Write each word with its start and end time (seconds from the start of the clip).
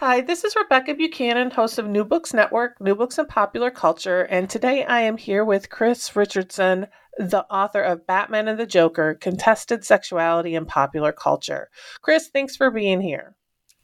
Hi, 0.00 0.22
this 0.22 0.44
is 0.44 0.56
Rebecca 0.56 0.94
Buchanan, 0.94 1.50
host 1.50 1.78
of 1.78 1.86
New 1.86 2.06
Books 2.06 2.32
Network, 2.32 2.80
New 2.80 2.94
Books 2.94 3.18
and 3.18 3.28
Popular 3.28 3.70
Culture, 3.70 4.22
and 4.22 4.48
today 4.48 4.82
I 4.82 5.00
am 5.00 5.18
here 5.18 5.44
with 5.44 5.68
Chris 5.68 6.16
Richardson, 6.16 6.86
the 7.18 7.44
author 7.50 7.82
of 7.82 8.06
Batman 8.06 8.48
and 8.48 8.58
the 8.58 8.64
Joker 8.64 9.18
Contested 9.20 9.84
Sexuality 9.84 10.54
in 10.54 10.64
Popular 10.64 11.12
Culture. 11.12 11.68
Chris, 12.00 12.28
thanks 12.28 12.56
for 12.56 12.70
being 12.70 13.02
here. 13.02 13.36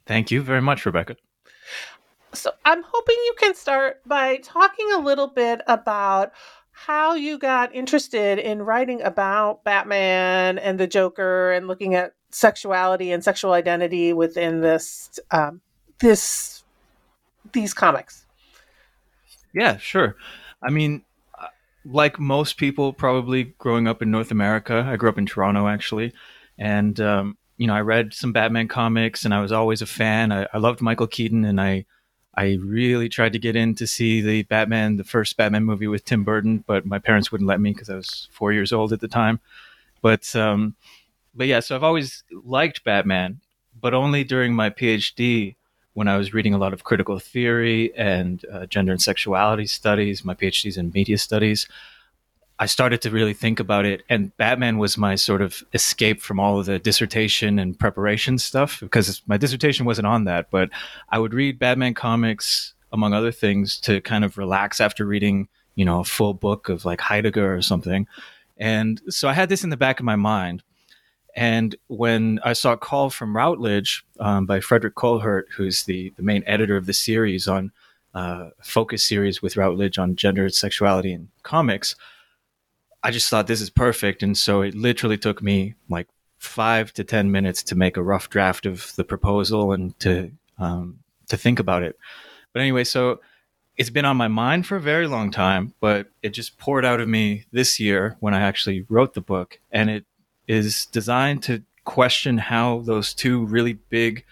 Thank 0.07 0.31
you 0.31 0.41
very 0.41 0.59
much, 0.59 0.87
Rebecca. 0.87 1.17
So, 2.33 2.49
I'm 2.65 2.81
hoping 2.81 3.15
you 3.15 3.35
can 3.37 3.53
start 3.53 4.01
by 4.07 4.37
talking 4.37 4.91
a 4.93 4.99
little 4.99 5.27
bit 5.27 5.61
about 5.67 6.31
how 6.71 7.13
you 7.13 7.37
got 7.37 7.75
interested 7.75 8.39
in 8.39 8.63
writing 8.63 9.03
about 9.03 9.63
Batman 9.63 10.57
and 10.57 10.79
the 10.79 10.87
Joker 10.87 11.51
and 11.51 11.67
looking 11.67 11.93
at 11.93 12.13
sexuality 12.31 13.11
and 13.11 13.23
sexual 13.23 13.53
identity 13.53 14.13
within 14.13 14.61
this 14.61 15.19
um, 15.29 15.61
this 15.99 16.63
these 17.51 17.73
comics. 17.73 18.25
Yeah, 19.53 19.77
sure. 19.77 20.15
I 20.61 20.69
mean, 20.69 21.03
like 21.85 22.19
most 22.19 22.57
people, 22.57 22.93
probably 22.93 23.55
growing 23.57 23.87
up 23.87 24.01
in 24.01 24.11
North 24.11 24.31
America, 24.31 24.85
I 24.87 24.97
grew 24.97 25.09
up 25.09 25.17
in 25.17 25.25
Toronto 25.25 25.67
actually, 25.67 26.13
and 26.57 26.99
um, 26.99 27.37
you 27.57 27.67
know, 27.67 27.73
I 27.73 27.81
read 27.81 28.13
some 28.13 28.33
Batman 28.33 28.67
comics, 28.67 29.25
and 29.25 29.33
I 29.33 29.41
was 29.41 29.51
always 29.51 29.81
a 29.81 29.87
fan. 29.87 30.31
I, 30.31 30.47
I 30.53 30.57
loved 30.57 30.81
Michael 30.81 31.07
Keaton, 31.07 31.45
and 31.45 31.59
I 31.59 31.85
I 32.35 32.57
really 32.61 33.09
tried 33.09 33.33
to 33.33 33.39
get 33.39 33.55
in 33.55 33.73
to 33.75 33.87
see 33.87 34.21
the 34.21 34.43
Batman, 34.43 34.97
the 34.97 35.03
first 35.03 35.37
Batman 35.37 35.63
movie 35.63 35.87
with 35.87 36.05
Tim 36.05 36.23
Burton, 36.23 36.63
but 36.67 36.85
my 36.85 36.99
parents 36.99 37.31
wouldn't 37.31 37.47
let 37.47 37.59
me 37.59 37.73
because 37.73 37.89
I 37.89 37.95
was 37.95 38.27
four 38.31 38.53
years 38.53 38.71
old 38.71 38.93
at 38.93 38.99
the 38.99 39.07
time. 39.07 39.39
But 40.01 40.35
um, 40.35 40.75
but 41.33 41.47
yeah, 41.47 41.61
so 41.61 41.75
I've 41.75 41.83
always 41.83 42.23
liked 42.31 42.83
Batman, 42.83 43.39
but 43.79 43.93
only 43.93 44.23
during 44.23 44.53
my 44.53 44.69
PhD 44.69 45.55
when 45.97 46.07
I 46.07 46.15
was 46.15 46.31
reading 46.31 46.53
a 46.53 46.59
lot 46.59 46.73
of 46.73 46.83
critical 46.83 47.17
theory 47.17 47.91
and 47.97 48.45
uh, 48.53 48.67
gender 48.67 48.91
and 48.91 49.01
sexuality 49.01 49.65
studies, 49.65 50.23
my 50.23 50.35
PhD's 50.35 50.77
in 50.77 50.91
media 50.93 51.17
studies, 51.17 51.67
I 52.59 52.67
started 52.67 53.01
to 53.01 53.09
really 53.09 53.33
think 53.33 53.59
about 53.59 53.83
it. 53.83 54.03
And 54.07 54.35
Batman 54.37 54.77
was 54.77 54.95
my 54.95 55.15
sort 55.15 55.41
of 55.41 55.63
escape 55.73 56.21
from 56.21 56.39
all 56.39 56.59
of 56.59 56.67
the 56.67 56.77
dissertation 56.77 57.57
and 57.57 57.79
preparation 57.79 58.37
stuff 58.37 58.79
because 58.79 59.23
my 59.25 59.37
dissertation 59.37 59.87
wasn't 59.87 60.05
on 60.05 60.25
that. 60.25 60.51
But 60.51 60.69
I 61.09 61.17
would 61.17 61.33
read 61.33 61.57
Batman 61.57 61.95
comics, 61.95 62.75
among 62.91 63.13
other 63.15 63.31
things, 63.31 63.79
to 63.79 63.99
kind 64.01 64.23
of 64.23 64.37
relax 64.37 64.79
after 64.79 65.03
reading, 65.03 65.47
you 65.73 65.83
know, 65.83 66.01
a 66.01 66.03
full 66.03 66.35
book 66.35 66.69
of 66.69 66.85
like 66.85 67.01
Heidegger 67.01 67.55
or 67.55 67.63
something. 67.63 68.05
And 68.57 69.01
so 69.09 69.29
I 69.29 69.33
had 69.33 69.49
this 69.49 69.63
in 69.63 69.71
the 69.71 69.77
back 69.77 69.99
of 69.99 70.05
my 70.05 70.15
mind. 70.15 70.61
And 71.37 71.75
when 71.85 72.39
I 72.43 72.53
saw 72.53 72.73
a 72.73 72.77
call 72.77 73.11
from 73.11 73.37
Routledge 73.37 74.03
um, 74.19 74.47
by 74.47 74.59
Frederick 74.59 74.95
Kohlert, 74.95 75.43
who's 75.55 75.83
the, 75.83 76.11
the 76.17 76.23
main 76.23 76.43
editor 76.47 76.75
of 76.75 76.87
the 76.87 76.93
series 76.93 77.47
on 77.47 77.71
uh, 78.15 78.49
focus 78.63 79.03
series 79.03 79.39
with 79.39 79.55
Routledge 79.55 79.99
on 79.99 80.15
gender, 80.15 80.49
sexuality, 80.49 81.13
and 81.13 81.27
comics, 81.43 81.95
I 83.03 83.11
just 83.11 83.29
thought 83.29 83.45
this 83.45 83.61
is 83.61 83.69
perfect. 83.69 84.23
And 84.23 84.35
so 84.35 84.63
it 84.63 84.73
literally 84.73 85.19
took 85.19 85.43
me 85.43 85.75
like 85.89 86.07
five 86.39 86.91
to 86.93 87.03
10 87.03 87.31
minutes 87.31 87.61
to 87.63 87.75
make 87.75 87.97
a 87.97 88.03
rough 88.03 88.31
draft 88.31 88.65
of 88.65 88.91
the 88.95 89.03
proposal 89.03 89.73
and 89.73 89.97
to, 89.99 90.31
um, 90.57 90.97
to 91.27 91.37
think 91.37 91.59
about 91.59 91.83
it. 91.83 91.99
But 92.51 92.63
anyway, 92.63 92.83
so 92.83 93.19
it's 93.75 93.91
been 93.91 94.05
on 94.05 94.17
my 94.17 94.27
mind 94.27 94.65
for 94.65 94.77
a 94.77 94.81
very 94.81 95.05
long 95.05 95.29
time, 95.29 95.75
but 95.81 96.07
it 96.23 96.29
just 96.29 96.57
poured 96.57 96.83
out 96.83 96.99
of 96.99 97.07
me 97.07 97.45
this 97.51 97.79
year 97.79 98.17
when 98.21 98.33
I 98.33 98.41
actually 98.41 98.87
wrote 98.89 99.13
the 99.13 99.21
book. 99.21 99.59
And 99.71 99.91
it 99.91 100.06
is 100.47 100.85
designed 100.87 101.43
to 101.43 101.63
question 101.85 102.37
how 102.37 102.81
those 102.81 103.13
two 103.13 103.45
really 103.45 103.73
big, 103.73 104.25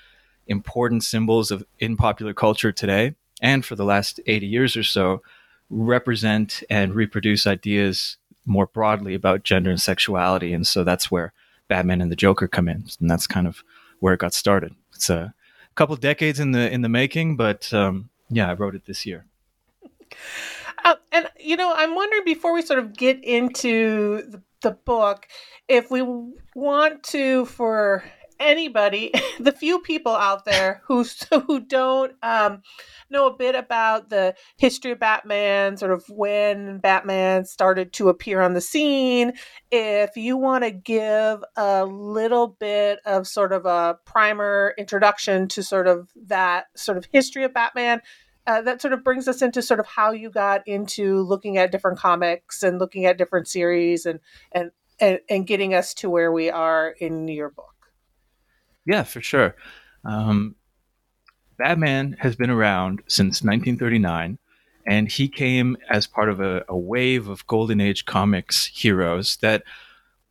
important 0.48 1.03
symbols 1.03 1.52
of 1.52 1.66
in 1.80 1.98
popular 1.98 2.34
culture 2.34 2.72
today 2.72 3.16
and 3.42 3.66
for 3.66 3.76
the 3.76 3.86
last 3.86 4.20
80 4.28 4.46
years 4.46 4.78
or 4.78 4.84
so 4.84 5.22
represent 5.70 6.64
and 6.70 6.94
reproduce 6.94 7.48
ideas 7.48 8.18
more 8.46 8.68
broadly 8.68 9.14
about 9.14 9.44
gender 9.44 9.72
and 9.72 9.81
sexuality. 9.81 10.53
And 10.53 10.66
so 10.68 10.84
that's 10.84 11.09
where 11.09 11.34
Batman 11.68 12.02
and 12.02 12.12
the 12.12 12.16
Joker 12.16 12.47
come 12.47 12.68
in, 12.68 12.86
and 13.00 13.09
that's 13.09 13.28
kind 13.28 13.47
of 13.47 13.64
where 14.00 14.14
it 14.14 14.20
got 14.20 14.34
started. 14.34 14.76
It's 14.94 15.09
a 15.09 15.34
couple 15.74 15.96
decades 15.96 16.40
in 16.40 16.52
the 16.52 16.72
in 16.72 16.82
the 16.82 16.90
making, 16.90 17.38
but 17.38 17.74
um, 17.74 18.09
yeah, 18.30 18.50
I 18.50 18.53
wrote 18.53 18.76
it 18.76 18.86
this 18.86 19.06
year. 19.06 19.26
Uh, 20.84 20.96
and 21.12 21.30
you 21.40 21.58
know, 21.58 21.74
I'm 21.76 21.96
wondering 21.96 22.24
before 22.26 22.54
we 22.54 22.62
sort 22.62 22.80
of 22.80 22.96
get 22.96 23.24
into 23.24 24.24
the, 24.30 24.42
the 24.62 24.72
book, 24.72 25.28
if 25.68 25.90
we 25.90 26.04
want 26.56 27.04
to, 27.04 27.46
for 27.46 28.04
anybody, 28.40 29.12
the 29.40 29.52
few 29.52 29.80
people 29.80 30.14
out 30.14 30.46
there 30.46 30.82
who 30.86 31.06
who 31.48 31.60
don't 31.60 32.14
um, 32.24 32.62
know 33.10 33.28
a 33.28 33.36
bit 33.36 33.56
about 33.56 34.10
the 34.10 34.36
history 34.58 34.92
of 34.92 35.00
Batman, 35.00 35.78
sort 35.78 35.92
of 35.92 36.04
when 36.10 36.80
Batman 36.80 37.46
started 37.46 37.94
to 37.94 38.10
appear 38.10 38.42
on 38.42 38.54
the 38.54 38.62
scene, 38.62 39.34
if 39.72 40.16
you 40.16 40.38
want 40.38 40.64
to 40.64 40.72
give 40.72 41.44
a 41.56 41.86
little 41.86 42.48
bit 42.60 43.00
of 43.06 43.28
sort 43.28 43.52
of 43.54 43.66
a 43.66 43.98
primer 44.06 44.74
introduction 44.78 45.48
to 45.50 45.64
sort 45.64 45.88
of 45.88 46.10
that 46.16 46.66
sort 46.76 46.98
of 46.98 47.06
history 47.12 47.44
of 47.44 47.54
Batman. 47.54 48.02
Uh, 48.48 48.62
that 48.62 48.82
sort 48.82 48.94
of 48.94 49.04
brings 49.04 49.28
us 49.28 49.42
into 49.42 49.62
sort 49.62 49.80
of 49.80 49.88
how 49.88 50.12
you 50.12 50.30
got 50.30 50.68
into 50.68 51.22
looking 51.24 51.58
at 51.58 51.72
different 51.72 51.98
comics 51.98 52.62
and 52.62 52.80
looking 52.80 53.06
at 53.06 53.18
different 53.18 53.48
series 53.48 54.06
and 54.06 54.20
and 54.52 54.72
and, 55.00 55.20
and 55.30 55.48
getting 55.48 55.74
us 55.74 55.94
to 55.94 56.10
where 56.10 56.32
we 56.32 56.50
are 56.50 56.90
in 57.00 57.28
your 57.28 57.50
book. 57.50 57.74
Yeah, 58.86 59.04
for 59.04 59.22
sure. 59.22 59.56
Um, 60.06 60.56
Batman 61.58 62.18
has 62.20 62.36
been 62.36 62.50
around 62.50 63.02
since 63.08 63.42
1939, 63.42 64.38
and 64.86 65.12
he 65.12 65.28
came 65.28 65.78
as 65.90 66.08
part 66.08 66.30
of 66.30 66.40
a, 66.40 66.64
a, 66.70 66.78
wave 66.78 67.28
of 67.28 67.48
Golden 67.48 67.82
Age 67.82 68.06
comics 68.06 68.68
heroes 68.68 69.38
that 69.38 69.64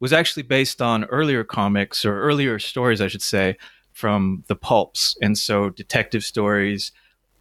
was 0.00 0.12
actually 0.12 0.42
based 0.42 0.80
on 0.80 1.04
earlier 1.04 1.44
comics 1.44 2.04
or 2.04 2.20
earlier 2.20 2.58
stories, 2.58 3.00
I 3.00 3.08
should 3.08 3.22
say, 3.22 3.56
from 3.92 4.44
the 4.48 4.56
pulps. 4.56 5.16
And 5.22 5.36
so, 5.36 5.70
detective 5.70 6.24
stories, 6.24 6.92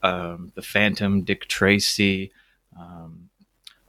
um, 0.04 0.52
The 0.56 0.62
Phantom, 0.62 1.24
Dick 1.24 1.48
Tracy, 1.48 2.32
um, 2.78 3.30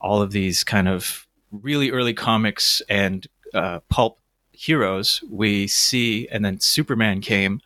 all 0.01 0.23
of 0.23 0.33
these 0.33 0.65
kind 0.65 0.89
of 0.89 1.27
really 1.51 1.91
early 1.91 2.15
comics 2.15 2.81
and 2.89 3.27
uh, 3.53 3.81
pulp 3.89 4.19
heroes 4.53 5.23
we 5.29 5.67
see, 5.67 6.29
and 6.29 6.45
then 6.45 6.61
Superman 6.61 7.21
came, 7.21 7.61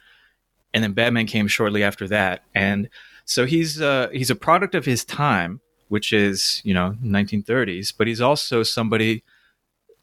and 0.72 0.82
then 0.82 0.92
Batman 0.92 1.26
came 1.26 1.46
shortly 1.46 1.82
after 1.82 2.08
that, 2.08 2.42
and 2.54 2.88
so 3.24 3.44
he's 3.44 3.80
uh, 3.80 4.08
he's 4.12 4.30
a 4.30 4.36
product 4.36 4.74
of 4.74 4.84
his 4.84 5.04
time, 5.04 5.60
which 5.88 6.12
is 6.12 6.62
you 6.64 6.74
know 6.74 6.96
1930s, 7.04 7.92
but 7.96 8.06
he's 8.06 8.20
also 8.20 8.62
somebody 8.62 9.22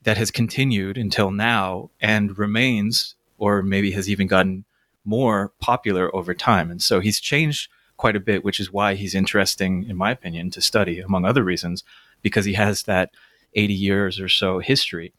that 0.03 0.17
has 0.17 0.29
continued 0.29 0.97
until 0.97 1.31
now 1.31 1.89
and 1.99 2.37
remains, 2.37 3.15
or 3.37 3.63
maybe 3.63 3.91
has 3.91 4.09
even 4.09 4.27
gotten 4.27 4.65
more 5.03 5.51
popular 5.59 6.15
over 6.15 6.33
time, 6.33 6.69
and 6.69 6.81
so 6.81 6.99
he's 6.99 7.19
changed 7.19 7.69
quite 7.97 8.15
a 8.15 8.19
bit, 8.19 8.43
which 8.43 8.59
is 8.59 8.71
why 8.71 8.95
he's 8.95 9.15
interesting, 9.15 9.85
in 9.87 9.95
my 9.95 10.11
opinion, 10.11 10.49
to 10.51 10.61
study, 10.61 10.99
among 10.99 11.25
other 11.25 11.43
reasons, 11.43 11.83
because 12.21 12.45
he 12.45 12.53
has 12.53 12.83
that 12.83 13.11
80 13.53 13.73
years 13.73 14.19
or 14.19 14.29
so 14.29 14.59
history. 14.59 15.13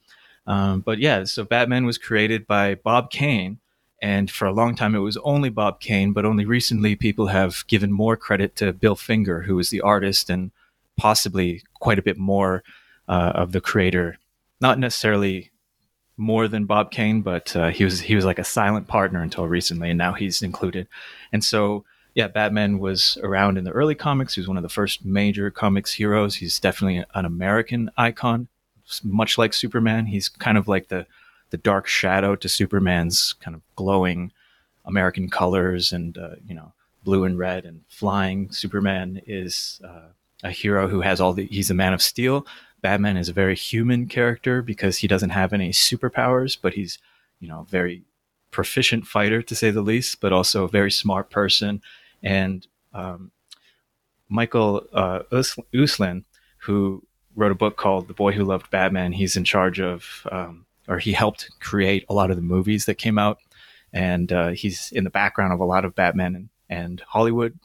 Um, 0.47 0.81
but 0.81 0.99
yeah, 0.99 1.25
so 1.25 1.45
Batman 1.45 1.87
was 1.87 1.99
created 1.99 2.47
by 2.47 2.77
Bob 2.77 3.11
Kane 3.11 3.59
And 4.03 4.31
for 4.31 4.47
a 4.47 4.53
long 4.53 4.77
time, 4.77 4.95
it 4.95 4.99
was 5.01 5.17
only 5.19 5.49
Bob 5.49 5.81
Kane, 5.81 6.13
but 6.13 6.27
only 6.27 6.45
recently 6.45 6.97
people 6.97 7.29
have 7.29 7.67
given 7.67 7.91
more 7.91 8.17
credit 8.17 8.55
to 8.57 8.73
Bill 8.73 8.95
Finger, 8.95 9.43
who 9.43 9.57
was 9.57 9.71
the 9.71 9.81
artist 9.81 10.29
and 10.29 10.51
possibly 10.99 11.63
quite 11.81 11.99
a 11.99 12.03
bit 12.03 12.19
more 12.19 12.63
uh, 13.09 13.33
of 13.35 13.53
the 13.53 13.61
creator. 13.61 14.19
Not 14.61 14.79
necessarily 14.79 15.51
more 16.17 16.49
than 16.49 16.67
Bob 16.67 16.91
Kane, 16.91 17.23
but 17.23 17.55
uh, 17.57 17.69
he 17.69 17.85
was 17.85 18.01
he 18.01 18.15
was 18.15 18.25
like 18.25 18.39
a 18.39 18.45
silent 18.45 18.87
partner 18.87 19.23
until 19.23 19.47
recently, 19.49 19.91
and 19.91 19.99
now 19.99 20.13
he's 20.13 20.43
included. 20.43 20.89
And 21.33 21.45
so, 21.45 21.85
yeah, 22.17 22.29
Batman 22.29 22.79
was 22.79 23.19
around 23.23 23.59
in 23.59 23.65
the 23.65 23.73
early 23.73 23.95
comics. 23.95 24.35
He 24.35 24.41
was 24.41 24.49
one 24.49 24.57
of 24.57 24.63
the 24.63 24.71
first 24.71 25.05
major 25.05 25.51
comics 25.51 25.93
heroes. 25.93 26.37
He's 26.37 26.59
definitely 26.59 27.05
an 27.15 27.27
American 27.27 27.91
icon, 27.99 28.49
much 29.05 29.37
like 29.37 29.53
Superman. 29.53 30.07
He's 30.07 30.31
kind 30.31 30.57
of 30.57 30.67
like 30.67 30.89
the 30.89 31.07
the 31.51 31.59
dark 31.59 31.87
shadow 31.87 32.35
to 32.35 32.49
Superman's 32.49 33.35
kind 33.35 33.55
of 33.55 33.61
glowing 33.77 34.33
American 34.87 35.29
colors 35.29 35.93
and 35.93 36.17
uh, 36.17 36.37
you 36.49 36.55
know 36.55 36.73
blue 37.05 37.25
and 37.25 37.39
red 37.39 37.67
and 37.67 37.83
flying. 37.87 38.51
Superman 38.51 39.21
is 39.27 39.79
uh, 39.85 40.09
a 40.43 40.51
hero 40.51 40.89
who 40.89 41.03
has 41.03 41.21
all 41.21 41.35
the. 41.35 41.45
He's 41.45 41.71
a 41.71 41.75
man 41.75 41.93
of 41.93 42.01
steel. 42.01 42.47
Batman 42.81 43.19
is 43.19 43.29
a 43.29 43.35
very 43.35 43.55
human 43.55 44.07
character 44.07 44.63
because 44.63 44.97
he 44.97 45.07
doesn't 45.07 45.31
have 45.31 45.53
any 45.53 45.71
superpowers, 45.71 46.57
but 46.59 46.73
he's 46.73 46.99
you 47.41 47.49
know 47.49 47.67
very 47.69 48.05
proficient 48.53 49.07
fighter 49.07 49.43
to 49.43 49.55
say 49.55 49.71
the 49.71 49.83
least, 49.83 50.19
but 50.23 50.33
also 50.33 50.65
a 50.65 50.69
very 50.69 50.91
smart 50.91 51.29
person. 51.29 51.83
And 52.27 52.67
um, 52.93 53.31
Michael 54.29 54.85
uh, 54.93 55.21
who 56.59 57.03
wrote 57.37 57.53
a 57.53 57.55
book 57.55 57.77
called 57.77 58.09
The 58.09 58.15
Boy 58.15 58.33
Who 58.33 58.45
Loved 58.45 58.69
Batman, 58.71 59.13
he's 59.13 59.37
in 59.37 59.45
charge 59.45 59.79
of 59.79 60.27
um, 60.33 60.67
or 60.89 60.99
he 60.99 61.13
helped 61.13 61.51
create 61.61 62.05
a 62.09 62.15
lot 62.15 62.31
of 62.31 62.37
the 62.37 62.43
movies 62.43 62.87
that 62.87 62.97
came 62.97 63.17
out, 63.17 63.39
and 63.93 64.33
uh, 64.33 64.49
he's 64.49 64.91
in 64.91 65.05
the 65.05 65.11
background 65.11 65.53
of 65.53 65.61
a 65.61 65.65
lot 65.65 65.85
of 65.85 65.95
Batman 65.95 66.35
and, 66.35 66.49
and 66.69 67.01
Hollywood 67.07 67.57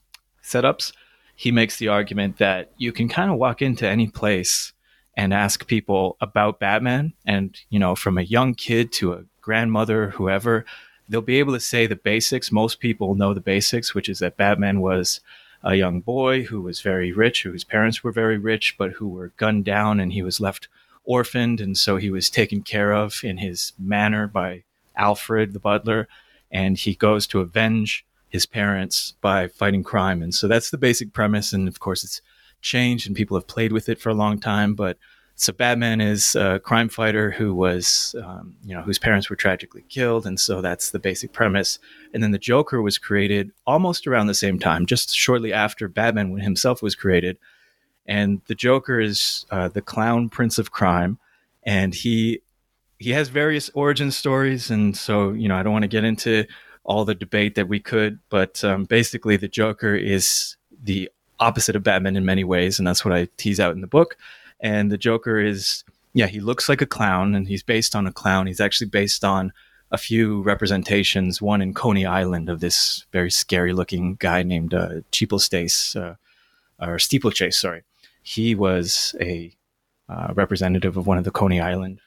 setups. 0.44 0.94
He 1.36 1.52
makes 1.52 1.78
the 1.78 1.88
argument 1.88 2.38
that 2.38 2.72
you 2.78 2.92
can 2.92 3.10
kind 3.10 3.32
of 3.32 3.40
walk 3.40 3.64
into 3.64 3.88
any 3.88 4.10
place 4.10 4.74
and 5.18 5.34
ask 5.34 5.66
people 5.66 6.18
about 6.22 6.60
Batman, 6.60 7.14
and 7.26 7.60
you 7.72 7.80
know, 7.80 7.96
from 7.96 8.20
a 8.20 8.24
young 8.24 8.54
kid 8.54 8.92
to 8.94 9.14
a 9.14 9.24
grandmother, 9.42 10.12
whoever, 10.12 10.66
they'll 11.12 11.22
be 11.22 11.40
able 11.40 11.54
to 11.54 11.60
say 11.60 11.86
the 11.86 11.96
basics. 11.96 12.52
Most 12.52 12.80
people 12.80 13.16
know 13.16 13.34
the 13.34 13.42
basics, 13.42 13.94
which 13.94 14.10
is 14.10 14.20
that 14.20 14.38
Batman 14.38 14.82
was 14.82 15.20
a 15.64 15.76
young 15.76 16.00
boy 16.02 16.44
who 16.44 16.62
was 16.62 16.82
very 16.82 17.12
rich, 17.12 17.44
whose 17.44 17.64
parents 17.64 18.04
were 18.04 18.12
very 18.12 18.38
rich, 18.38 18.76
but 18.78 18.94
who 18.94 19.08
were 19.08 19.34
gunned 19.38 19.66
down, 19.66 20.00
and 20.00 20.14
he 20.14 20.24
was 20.24 20.40
left 20.40 20.68
orphaned, 21.04 21.60
and 21.60 21.78
so 21.78 21.98
he 21.98 22.10
was 22.10 22.30
taken 22.30 22.62
care 22.62 22.94
of 22.94 23.24
in 23.24 23.38
his 23.38 23.74
manor 23.78 24.28
by 24.28 24.64
Alfred 24.96 25.54
the 25.54 25.60
butler, 25.60 26.08
and 26.52 26.78
he 26.78 26.96
goes 26.96 27.28
to 27.28 27.42
avenge 27.42 28.06
his 28.30 28.46
parents 28.46 29.14
by 29.22 29.48
fighting 29.48 29.84
crime. 29.84 30.24
And 30.24 30.34
so 30.34 30.48
that's 30.48 30.70
the 30.70 30.78
basic 30.78 31.12
premise. 31.12 31.52
And 31.52 31.68
of 31.68 31.80
course, 31.80 32.04
it's 32.04 32.22
changed, 32.62 33.06
and 33.06 33.16
people 33.16 33.36
have 33.36 33.48
played 33.48 33.74
with 33.74 33.90
it 33.90 34.00
for 34.00 34.10
a 34.10 34.16
long 34.16 34.40
time. 34.40 34.74
But 34.74 34.98
so 35.36 35.52
Batman 35.52 36.02
is 36.02 36.36
a 36.36 36.60
crime 36.60 36.90
fighter 36.90 37.32
who 37.32 37.54
was, 37.54 38.16
um, 38.24 38.56
you 38.64 38.76
know, 38.76 38.82
whose 38.82 39.00
parents 39.00 39.30
were 39.30 39.36
tragically 39.36 39.84
killed, 39.90 40.26
and 40.26 40.40
so 40.40 40.62
that's 40.62 40.92
the 40.92 41.00
basic 41.00 41.34
premise. 41.34 41.80
And 42.14 42.22
then 42.22 42.32
the 42.32 42.38
Joker 42.38 42.82
was 42.82 42.98
created 42.98 43.52
almost 43.66 44.06
around 44.06 44.28
the 44.28 44.34
same 44.34 44.60
time, 44.60 44.86
just 44.86 45.16
shortly 45.16 45.52
after 45.52 45.88
Batman 45.88 46.38
himself 46.38 46.84
was 46.84 46.96
created 46.96 47.38
and 48.06 48.42
the 48.48 48.56
Joker 48.56 49.00
is 49.00 49.46
uh, 49.52 49.68
the 49.68 49.82
clown 49.82 50.30
prince 50.30 50.58
of 50.58 50.72
crime, 50.72 51.18
and 51.64 51.94
he 51.94 52.42
he 53.00 53.12
has 53.12 53.30
various 53.30 53.70
origin 53.74 54.12
stories, 54.12 54.70
and 54.70 54.96
so 54.96 55.32
you 55.32 55.48
know 55.48 55.56
I 55.56 55.64
don't 55.64 55.74
want 55.74 55.84
to 55.84 55.88
get 55.88 56.04
into 56.04 56.46
all 56.84 57.06
the 57.06 57.16
debate 57.16 57.56
that 57.56 57.68
we 57.68 57.80
could, 57.80 58.20
but 58.30 58.64
um, 58.64 58.86
basically 58.86 59.38
the 59.38 59.48
Joker 59.48 59.96
is 59.96 60.58
the 60.84 61.10
opposite 61.40 61.76
of 61.76 61.84
Batman 61.84 62.18
in 62.18 62.26
many 62.26 62.44
ways, 62.44 62.80
and 62.80 62.88
that's 62.88 63.06
what 63.06 63.14
I 63.14 63.28
tease 63.38 63.60
out 63.60 63.74
in 63.74 63.82
the 63.82 63.88
book. 63.88 64.18
And 64.62 64.92
the 64.92 64.98
Joker 64.98 65.40
is 65.40 65.84
yeah 66.14 66.28
he 66.28 66.40
looks 66.40 66.70
like 66.70 66.82
a 66.82 66.86
clown, 66.86 67.36
and 67.36 67.48
he's 67.48 67.64
based 67.64 67.96
on 67.96 68.08
a 68.08 68.14
clown. 68.14 68.48
He's 68.48 68.62
actually 68.62 68.90
based 68.90 69.24
on 69.24 69.52
a 69.92 69.98
few 69.98 70.42
representations, 70.44 71.42
one 71.42 71.62
in 71.62 71.74
Coney 71.74 72.06
Island 72.06 72.48
of 72.48 72.62
this 72.62 73.06
very 73.12 73.30
scary 73.30 73.74
looking 73.74 74.16
guy 74.16 74.42
named 74.42 74.74
uh, 74.74 75.02
Steeplechase, 75.12 75.98
uh, 75.98 76.16
or 76.80 76.98
Steeplechase, 76.98 77.58
sorry 77.58 77.84
he 78.22 78.56
was 78.56 79.16
a 79.20 79.56
uh, 80.10 80.34
representative 80.36 80.98
of 80.98 81.08
one 81.08 81.18
of 81.18 81.24
the 81.24 81.32
Coney 81.32 81.60
Island 81.60 82.00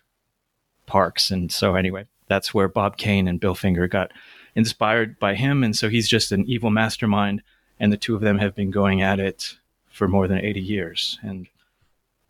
parks. 0.87 1.31
And 1.31 1.51
so, 1.51 1.75
anyway, 1.75 2.06
that's 2.29 2.55
where 2.55 2.69
Bob 2.69 2.97
Kane 2.97 3.27
and 3.27 3.41
Bill 3.41 3.55
Finger 3.55 3.89
got 3.89 4.12
inspired 4.55 5.19
by 5.19 5.35
him. 5.35 5.65
And 5.65 5.75
so 5.75 5.89
he's 5.89 6.09
just 6.09 6.33
an 6.33 6.45
evil 6.47 6.71
mastermind. 6.71 7.43
And 7.81 7.93
the 7.93 7.97
two 7.97 8.15
of 8.15 8.21
them 8.21 8.39
have 8.39 8.55
been 8.55 8.71
going 8.71 9.03
at 9.03 9.19
it 9.19 9.56
for 9.91 10.06
more 10.06 10.29
than 10.29 10.39
80 10.39 10.61
years. 10.61 11.19
And 11.23 11.49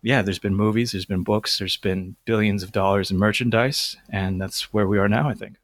yeah, 0.05 0.21
there's 0.21 0.39
been 0.39 0.55
movies, 0.55 0.93
there's 0.93 1.07
been 1.07 1.23
books, 1.23 1.59
there's 1.59 1.79
been 1.79 2.17
billions 2.27 2.63
of 2.63 2.73
dollars 2.73 3.11
in 3.11 3.17
merchandise. 3.17 3.97
And 4.11 4.39
that's 4.39 4.73
where 4.73 4.87
we 4.87 4.99
are 4.99 5.09
now, 5.09 5.31
I 5.31 5.35
think. 5.35 5.57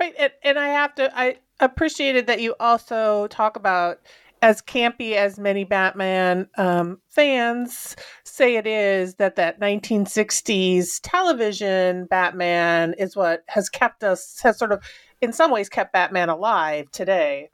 Right. 0.00 0.12
And, 0.18 0.32
and 0.42 0.58
I 0.58 0.68
have 0.68 0.94
to, 0.96 1.16
I 1.16 1.36
appreciated 1.60 2.26
that 2.26 2.40
you 2.40 2.56
also 2.58 3.28
talk 3.28 3.54
about 3.54 4.00
as 4.42 4.60
campy 4.60 5.12
as 5.12 5.38
many 5.38 5.62
Batman 5.62 6.48
um, 6.58 7.00
fans 7.08 7.94
say 8.24 8.56
it 8.56 8.66
is, 8.66 9.14
that 9.14 9.36
that 9.36 9.60
1960s 9.60 10.98
television 11.04 12.06
Batman 12.06 12.92
is 12.98 13.14
what 13.14 13.44
has 13.46 13.68
kept 13.68 14.02
us, 14.02 14.40
has 14.42 14.58
sort 14.58 14.72
of, 14.72 14.82
in 15.20 15.32
some 15.32 15.52
ways, 15.52 15.68
kept 15.68 15.92
Batman 15.92 16.28
alive 16.28 16.90
today. 16.90 17.50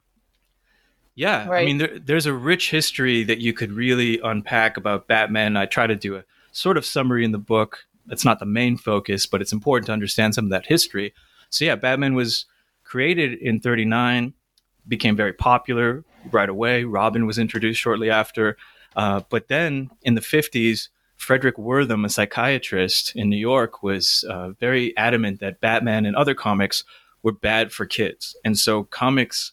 Yeah, 1.19 1.49
right? 1.49 1.63
I 1.63 1.65
mean, 1.65 1.79
there, 1.79 1.99
there's 1.99 2.25
a 2.27 2.33
rich 2.33 2.71
history 2.71 3.25
that 3.25 3.39
you 3.39 3.51
could 3.51 3.73
really 3.73 4.21
unpack 4.23 4.77
about 4.77 5.09
Batman. 5.09 5.57
I 5.57 5.65
try 5.65 5.85
to 5.85 5.95
do 5.95 6.15
a 6.15 6.23
sort 6.53 6.77
of 6.77 6.85
summary 6.85 7.25
in 7.25 7.33
the 7.33 7.37
book. 7.37 7.85
It's 8.09 8.23
not 8.23 8.39
the 8.39 8.45
main 8.45 8.77
focus, 8.77 9.25
but 9.25 9.41
it's 9.41 9.51
important 9.51 9.87
to 9.87 9.91
understand 9.91 10.33
some 10.33 10.45
of 10.45 10.51
that 10.51 10.67
history. 10.67 11.13
So, 11.49 11.65
yeah, 11.65 11.75
Batman 11.75 12.13
was 12.15 12.45
created 12.85 13.33
in 13.33 13.59
39 13.59 14.33
became 14.87 15.17
very 15.17 15.33
popular 15.33 16.05
right 16.31 16.47
away. 16.47 16.85
Robin 16.85 17.25
was 17.25 17.37
introduced 17.37 17.81
shortly 17.81 18.09
after. 18.09 18.55
Uh, 18.95 19.19
but 19.29 19.49
then 19.49 19.89
in 20.03 20.15
the 20.15 20.21
50s, 20.21 20.87
Fredric 21.19 21.55
Wertham, 21.59 22.05
a 22.05 22.09
psychiatrist 22.09 23.13
in 23.13 23.29
New 23.29 23.35
York, 23.35 23.83
was 23.83 24.23
uh, 24.29 24.51
very 24.51 24.95
adamant 24.95 25.41
that 25.41 25.59
Batman 25.59 26.05
and 26.05 26.15
other 26.15 26.33
comics 26.33 26.85
were 27.23 27.33
bad 27.33 27.73
for 27.73 27.85
kids. 27.85 28.37
And 28.45 28.57
so 28.57 28.85
comics 28.85 29.51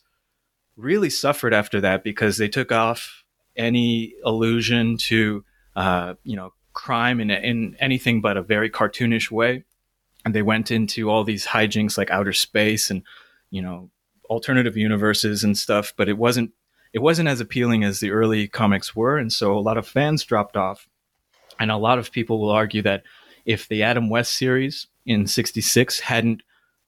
really 0.77 1.11
suffered 1.11 1.55
after 1.55 1.81
that 1.81 2.05
because 2.05 2.37
they 2.37 2.49
took 2.49 2.71
off 2.73 3.25
any 3.57 4.15
allusion 4.25 4.97
to, 4.99 5.45
uh, 5.75 6.15
you 6.23 6.37
know, 6.37 6.53
crime 6.73 7.21
in, 7.21 7.31
in 7.31 7.77
anything 7.81 8.21
but 8.21 8.37
a 8.37 8.43
very 8.43 8.71
cartoonish 8.71 9.31
way. 9.31 9.65
And 10.25 10.35
they 10.35 10.43
went 10.43 10.71
into 10.71 11.09
all 11.09 11.25
these 11.25 11.47
hijinks 11.47 11.97
like 11.97 12.11
outer 12.11 12.33
space 12.33 12.91
and, 12.91 13.03
you 13.51 13.63
know, 13.63 13.91
alternative 14.29 14.77
universes 14.77 15.45
and 15.45 15.57
stuff, 15.57 15.93
but 15.97 16.09
it 16.09 16.19
wasn't 16.19 16.53
it 16.93 17.01
wasn't 17.01 17.29
as 17.29 17.41
appealing 17.41 17.85
as 17.85 18.01
the 18.01 18.11
early 18.11 18.49
comics 18.49 18.97
were, 18.97 19.19
and 19.19 19.33
so 19.33 19.57
a 19.57 19.61
lot 19.61 19.77
of 19.77 19.87
fans 19.87 20.25
dropped 20.25 20.57
off. 20.57 20.89
And 21.59 21.71
a 21.71 21.77
lot 21.77 21.99
of 21.99 22.11
people 22.11 22.41
will 22.41 22.51
argue 22.51 22.83
that 22.83 23.03
if 23.45 23.69
the 23.69 23.83
Adam 23.83 24.09
West 24.09 24.35
series 24.35 24.87
in 25.05 25.27
66 25.27 26.01
hadn't 26.01 26.43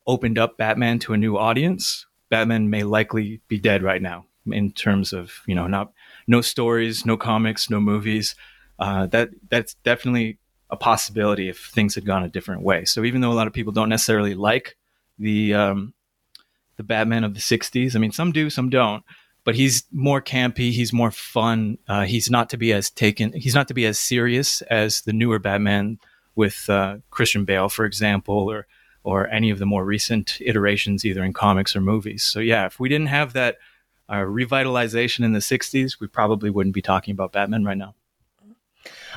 opened 0.06 0.38
up 0.38 0.56
Batman 0.56 0.98
to 1.00 1.12
a 1.12 1.18
new 1.18 1.36
audience, 1.36 2.06
Batman 2.30 2.70
may 2.70 2.82
likely 2.82 3.40
be 3.48 3.58
dead 3.58 3.82
right 3.82 4.02
now 4.02 4.26
in 4.50 4.72
terms 4.72 5.12
of, 5.12 5.32
you 5.46 5.54
know, 5.54 5.66
not 5.66 5.92
no 6.26 6.40
stories, 6.40 7.04
no 7.04 7.16
comics, 7.16 7.70
no 7.70 7.80
movies. 7.80 8.34
Uh, 8.78 9.06
that 9.06 9.30
that's 9.48 9.74
definitely 9.74 10.38
a 10.70 10.76
possibility 10.76 11.48
if 11.48 11.66
things 11.66 11.94
had 11.94 12.04
gone 12.04 12.22
a 12.22 12.28
different 12.28 12.62
way. 12.62 12.84
So 12.84 13.04
even 13.04 13.20
though 13.20 13.32
a 13.32 13.34
lot 13.34 13.46
of 13.46 13.52
people 13.52 13.72
don't 13.72 13.88
necessarily 13.88 14.34
like 14.34 14.76
the 15.18 15.54
um, 15.54 15.94
the 16.78 16.84
Batman 16.84 17.24
of 17.24 17.34
the 17.34 17.40
60s. 17.40 17.94
I 17.94 17.98
mean, 17.98 18.12
some 18.12 18.32
do, 18.32 18.48
some 18.48 18.70
don't, 18.70 19.04
but 19.44 19.56
he's 19.56 19.84
more 19.92 20.22
campy. 20.22 20.70
He's 20.70 20.92
more 20.92 21.10
fun. 21.10 21.76
Uh, 21.86 22.04
he's 22.04 22.30
not 22.30 22.48
to 22.50 22.56
be 22.56 22.72
as 22.72 22.88
taken, 22.88 23.32
he's 23.34 23.54
not 23.54 23.68
to 23.68 23.74
be 23.74 23.84
as 23.84 23.98
serious 23.98 24.62
as 24.62 25.02
the 25.02 25.12
newer 25.12 25.38
Batman 25.38 25.98
with 26.34 26.70
uh, 26.70 26.98
Christian 27.10 27.44
Bale, 27.44 27.68
for 27.68 27.84
example, 27.84 28.50
or, 28.50 28.66
or 29.02 29.28
any 29.28 29.50
of 29.50 29.58
the 29.58 29.66
more 29.66 29.84
recent 29.84 30.38
iterations, 30.40 31.04
either 31.04 31.24
in 31.24 31.32
comics 31.32 31.74
or 31.74 31.80
movies. 31.80 32.22
So, 32.22 32.40
yeah, 32.40 32.66
if 32.66 32.78
we 32.78 32.88
didn't 32.88 33.08
have 33.08 33.32
that 33.32 33.58
uh, 34.08 34.16
revitalization 34.16 35.24
in 35.24 35.32
the 35.32 35.38
60s, 35.38 36.00
we 36.00 36.06
probably 36.06 36.50
wouldn't 36.50 36.74
be 36.74 36.82
talking 36.82 37.12
about 37.12 37.32
Batman 37.32 37.64
right 37.64 37.78
now. 37.78 37.94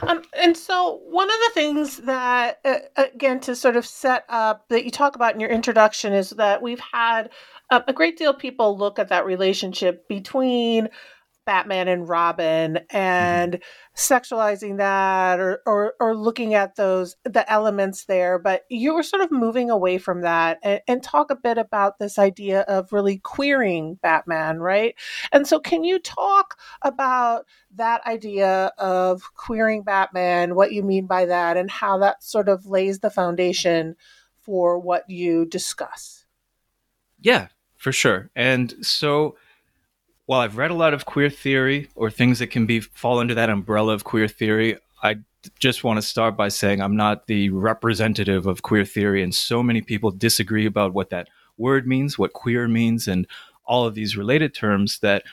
Um, 0.01 0.23
and 0.33 0.57
so, 0.57 1.01
one 1.05 1.29
of 1.29 1.35
the 1.35 1.51
things 1.53 1.97
that, 1.97 2.59
uh, 2.65 2.79
again, 2.95 3.39
to 3.41 3.55
sort 3.55 3.75
of 3.75 3.85
set 3.85 4.25
up 4.29 4.67
that 4.69 4.83
you 4.83 4.91
talk 4.91 5.15
about 5.15 5.33
in 5.33 5.39
your 5.39 5.49
introduction 5.49 6.13
is 6.13 6.31
that 6.31 6.61
we've 6.61 6.79
had 6.79 7.29
uh, 7.69 7.81
a 7.87 7.93
great 7.93 8.17
deal 8.17 8.31
of 8.31 8.39
people 8.39 8.77
look 8.77 8.99
at 8.99 9.09
that 9.09 9.25
relationship 9.25 10.07
between 10.07 10.89
Batman 11.45 11.87
and 11.87 12.07
Robin 12.07 12.79
and 12.91 13.53
mm-hmm. 13.53 13.95
sexualizing 13.95 14.77
that 14.77 15.39
or, 15.39 15.61
or, 15.65 15.93
or 15.99 16.15
looking 16.15 16.53
at 16.53 16.75
those 16.75 17.15
the 17.23 17.49
elements 17.51 18.05
there. 18.05 18.37
But 18.37 18.63
you 18.69 18.93
were 18.93 19.03
sort 19.03 19.23
of 19.23 19.31
moving 19.31 19.69
away 19.69 19.97
from 19.97 20.21
that 20.21 20.59
and, 20.63 20.81
and 20.87 21.03
talk 21.03 21.31
a 21.31 21.35
bit 21.35 21.57
about 21.57 21.99
this 21.99 22.19
idea 22.19 22.61
of 22.61 22.93
really 22.93 23.17
queering 23.17 23.99
Batman, 24.01 24.59
right? 24.59 24.95
And 25.31 25.47
so, 25.47 25.59
can 25.59 25.83
you 25.83 25.99
talk 25.99 26.57
about 26.83 27.45
that 27.75 28.05
idea 28.05 28.71
of 28.77 29.33
queering 29.35 29.83
Batman, 29.83 30.55
what 30.55 30.73
you 30.73 30.83
mean 30.83 31.07
by 31.07 31.25
that, 31.25 31.57
and 31.57 31.69
how 31.71 31.97
that 31.99 32.23
sort 32.23 32.49
of 32.49 32.65
lays 32.65 32.99
the 32.99 33.09
foundation 33.09 33.95
for 34.41 34.79
what 34.79 35.09
you 35.09 35.45
discuss? 35.45 36.25
Yeah, 37.19 37.47
for 37.77 37.91
sure. 37.91 38.29
And 38.35 38.73
so 38.81 39.35
while 40.25 40.41
I've 40.41 40.57
read 40.57 40.71
a 40.71 40.75
lot 40.75 40.93
of 40.93 41.05
queer 41.05 41.29
theory 41.29 41.89
or 41.95 42.09
things 42.09 42.39
that 42.39 42.47
can 42.47 42.65
be 42.65 42.79
fall 42.79 43.19
under 43.19 43.33
that 43.33 43.49
umbrella 43.49 43.93
of 43.93 44.03
queer 44.03 44.27
theory, 44.27 44.77
I 45.03 45.17
just 45.59 45.83
want 45.83 45.97
to 45.97 46.01
start 46.01 46.37
by 46.37 46.49
saying 46.49 46.81
I'm 46.81 46.95
not 46.95 47.27
the 47.27 47.49
representative 47.49 48.45
of 48.45 48.61
queer 48.61 48.85
theory, 48.85 49.23
and 49.23 49.33
so 49.33 49.63
many 49.63 49.81
people 49.81 50.11
disagree 50.11 50.65
about 50.65 50.93
what 50.93 51.09
that 51.09 51.27
word 51.57 51.87
means, 51.87 52.17
what 52.17 52.33
queer 52.33 52.67
means, 52.67 53.07
and 53.07 53.27
all 53.65 53.85
of 53.85 53.95
these 53.95 54.17
related 54.17 54.53
terms 54.53 54.99
that 54.99 55.23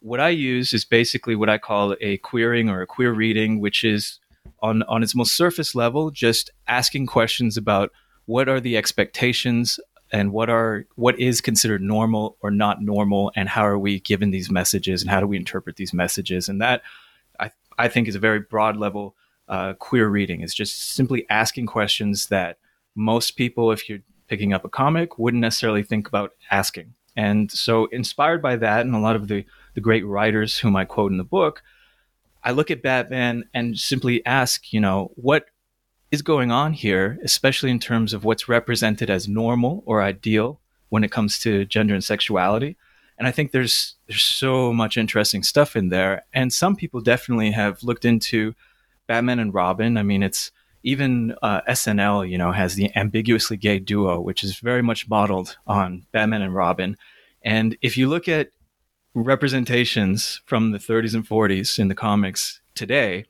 what 0.00 0.20
I 0.20 0.28
use 0.28 0.72
is 0.72 0.84
basically 0.84 1.34
what 1.34 1.48
I 1.48 1.58
call 1.58 1.96
a 2.00 2.18
queering 2.18 2.68
or 2.68 2.82
a 2.82 2.86
queer 2.86 3.12
reading, 3.12 3.60
which 3.60 3.84
is 3.84 4.20
on, 4.60 4.82
on 4.84 5.02
its 5.02 5.14
most 5.14 5.36
surface 5.36 5.74
level, 5.74 6.10
just 6.10 6.50
asking 6.68 7.06
questions 7.06 7.56
about 7.56 7.90
what 8.26 8.48
are 8.48 8.60
the 8.60 8.76
expectations 8.76 9.80
and 10.14 10.30
what 10.30 10.48
are 10.48 10.86
what 10.94 11.18
is 11.18 11.40
considered 11.40 11.82
normal 11.82 12.36
or 12.40 12.52
not 12.52 12.80
normal 12.80 13.32
and 13.34 13.48
how 13.48 13.66
are 13.66 13.78
we 13.78 13.98
given 13.98 14.30
these 14.30 14.48
messages 14.48 15.02
and 15.02 15.10
how 15.10 15.18
do 15.18 15.26
we 15.26 15.36
interpret 15.36 15.74
these 15.74 15.92
messages? 15.92 16.48
And 16.48 16.62
that 16.62 16.82
i, 17.40 17.50
I 17.76 17.88
think 17.88 18.06
is 18.06 18.14
a 18.14 18.20
very 18.20 18.38
broad 18.38 18.76
level 18.76 19.16
uh, 19.48 19.74
queer 19.74 20.08
reading. 20.08 20.40
It's 20.40 20.54
just 20.54 20.94
simply 20.94 21.26
asking 21.28 21.66
questions 21.66 22.28
that 22.28 22.58
most 22.94 23.32
people 23.32 23.72
if 23.72 23.88
you're 23.88 24.04
picking 24.28 24.52
up 24.52 24.64
a 24.64 24.68
comic 24.68 25.18
wouldn't 25.18 25.40
necessarily 25.40 25.82
think 25.82 26.06
about 26.06 26.32
asking. 26.48 26.94
And 27.16 27.50
so 27.50 27.86
inspired 27.86 28.40
by 28.40 28.54
that 28.56 28.86
and 28.86 28.94
a 28.94 29.00
lot 29.00 29.16
of 29.16 29.26
the 29.26 29.44
the 29.74 29.80
great 29.80 30.06
writers 30.06 30.60
whom 30.60 30.76
i 30.76 30.84
quote 30.84 31.10
in 31.10 31.18
the 31.18 31.24
book 31.24 31.60
i 32.44 32.52
look 32.52 32.70
at 32.70 32.80
batman 32.80 33.44
and 33.52 33.76
simply 33.76 34.24
ask 34.24 34.72
you 34.72 34.80
know 34.80 35.10
what 35.16 35.46
is 36.14 36.22
going 36.22 36.50
on 36.50 36.72
here, 36.72 37.18
especially 37.22 37.70
in 37.70 37.78
terms 37.78 38.14
of 38.14 38.24
what's 38.24 38.48
represented 38.48 39.10
as 39.10 39.28
normal 39.28 39.82
or 39.84 40.00
ideal 40.00 40.60
when 40.88 41.04
it 41.04 41.10
comes 41.10 41.38
to 41.40 41.64
gender 41.66 41.92
and 41.92 42.04
sexuality. 42.04 42.76
And 43.18 43.28
I 43.28 43.32
think 43.32 43.50
there's 43.50 43.96
there's 44.06 44.22
so 44.22 44.72
much 44.72 44.96
interesting 44.96 45.42
stuff 45.42 45.76
in 45.76 45.88
there. 45.88 46.24
And 46.32 46.52
some 46.52 46.76
people 46.76 47.00
definitely 47.00 47.50
have 47.50 47.82
looked 47.82 48.04
into 48.04 48.54
Batman 49.06 49.38
and 49.38 49.52
Robin. 49.52 49.96
I 49.96 50.02
mean, 50.02 50.22
it's 50.22 50.50
even 50.82 51.34
uh, 51.42 51.62
SNL, 51.68 52.28
you 52.28 52.38
know, 52.38 52.52
has 52.52 52.74
the 52.74 52.94
ambiguously 52.96 53.56
gay 53.56 53.78
duo, 53.78 54.20
which 54.20 54.44
is 54.44 54.58
very 54.58 54.82
much 54.82 55.08
modeled 55.08 55.56
on 55.66 56.06
Batman 56.12 56.42
and 56.42 56.54
Robin. 56.54 56.96
And 57.42 57.76
if 57.82 57.96
you 57.96 58.08
look 58.08 58.28
at 58.28 58.50
representations 59.14 60.40
from 60.44 60.72
the 60.72 60.78
30s 60.78 61.14
and 61.14 61.26
40s 61.26 61.78
in 61.78 61.88
the 61.88 61.94
comics 61.94 62.60
today, 62.74 63.26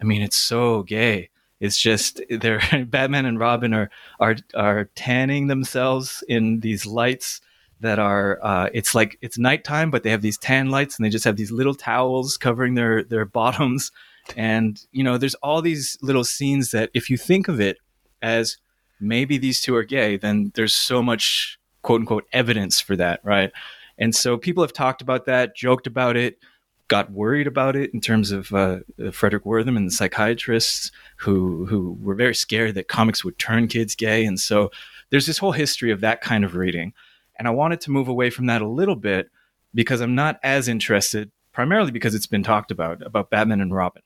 I 0.00 0.04
mean, 0.04 0.22
it's 0.22 0.36
so 0.36 0.82
gay. 0.82 1.30
It's 1.60 1.78
just 1.78 2.20
they're 2.28 2.60
Batman 2.86 3.26
and 3.26 3.38
Robin 3.38 3.72
are 3.74 3.90
are 4.20 4.36
are 4.54 4.84
tanning 4.94 5.46
themselves 5.46 6.22
in 6.28 6.60
these 6.60 6.86
lights 6.86 7.40
that 7.80 7.98
are 7.98 8.38
uh, 8.42 8.68
it's 8.72 8.94
like 8.94 9.18
it's 9.20 9.38
nighttime, 9.38 9.90
but 9.90 10.02
they 10.02 10.10
have 10.10 10.22
these 10.22 10.38
tan 10.38 10.70
lights 10.70 10.96
and 10.96 11.04
they 11.04 11.10
just 11.10 11.24
have 11.24 11.36
these 11.36 11.52
little 11.52 11.74
towels 11.74 12.36
covering 12.36 12.74
their 12.74 13.02
their 13.02 13.24
bottoms. 13.40 13.92
And 14.36 14.80
you 14.92 15.04
know, 15.04 15.18
there's 15.18 15.36
all 15.36 15.62
these 15.62 15.96
little 16.02 16.24
scenes 16.24 16.70
that 16.72 16.90
if 16.94 17.10
you 17.10 17.16
think 17.16 17.48
of 17.48 17.60
it 17.60 17.78
as 18.22 18.56
maybe 19.00 19.38
these 19.38 19.60
two 19.60 19.76
are 19.76 19.84
gay, 19.84 20.16
then 20.16 20.52
there's 20.54 20.74
so 20.74 21.02
much 21.02 21.58
quote 21.82 22.00
unquote 22.00 22.26
evidence 22.32 22.80
for 22.80 22.96
that, 22.96 23.20
right? 23.22 23.52
And 23.98 24.14
so 24.14 24.36
people 24.36 24.62
have 24.62 24.72
talked 24.72 25.00
about 25.00 25.26
that, 25.26 25.56
joked 25.56 25.86
about 25.86 26.16
it 26.16 26.38
got 26.88 27.10
worried 27.10 27.46
about 27.46 27.76
it 27.76 27.92
in 27.92 28.00
terms 28.00 28.30
of 28.30 28.52
uh, 28.52 28.78
Fredric 28.98 29.42
Wertham 29.42 29.76
and 29.76 29.86
the 29.86 29.92
psychiatrists 29.92 30.92
who 31.16 31.66
who 31.66 31.98
were 32.00 32.14
very 32.14 32.34
scared 32.34 32.74
that 32.74 32.88
comics 32.88 33.24
would 33.24 33.38
turn 33.38 33.68
kids 33.68 33.94
gay, 33.94 34.24
and 34.24 34.38
so 34.38 34.70
there's 35.10 35.26
this 35.26 35.38
whole 35.38 35.52
history 35.52 35.90
of 35.90 36.00
that 36.00 36.20
kind 36.20 36.44
of 36.44 36.54
reading. 36.54 36.92
And 37.38 37.46
I 37.46 37.50
wanted 37.50 37.80
to 37.82 37.90
move 37.90 38.08
away 38.08 38.30
from 38.30 38.46
that 38.46 38.62
a 38.62 38.68
little 38.68 38.96
bit 38.96 39.30
because 39.74 40.00
I'm 40.00 40.14
not 40.14 40.40
as 40.42 40.68
interested, 40.68 41.30
primarily 41.52 41.90
because 41.90 42.14
it's 42.14 42.26
been 42.26 42.42
talked 42.42 42.70
about 42.70 43.02
about 43.02 43.30
Batman 43.30 43.60
and 43.60 43.74
Robin. 43.74 44.02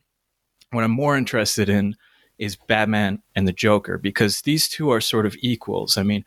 What 0.72 0.84
I'm 0.84 0.90
more 0.90 1.16
interested 1.16 1.68
in 1.68 1.96
is 2.38 2.56
Batman 2.56 3.22
and 3.34 3.46
the 3.46 3.52
Joker 3.52 3.98
because 3.98 4.42
these 4.42 4.68
two 4.68 4.90
are 4.90 5.00
sort 5.00 5.26
of 5.26 5.36
equals. 5.40 5.96
I 5.96 6.02
mean, 6.02 6.24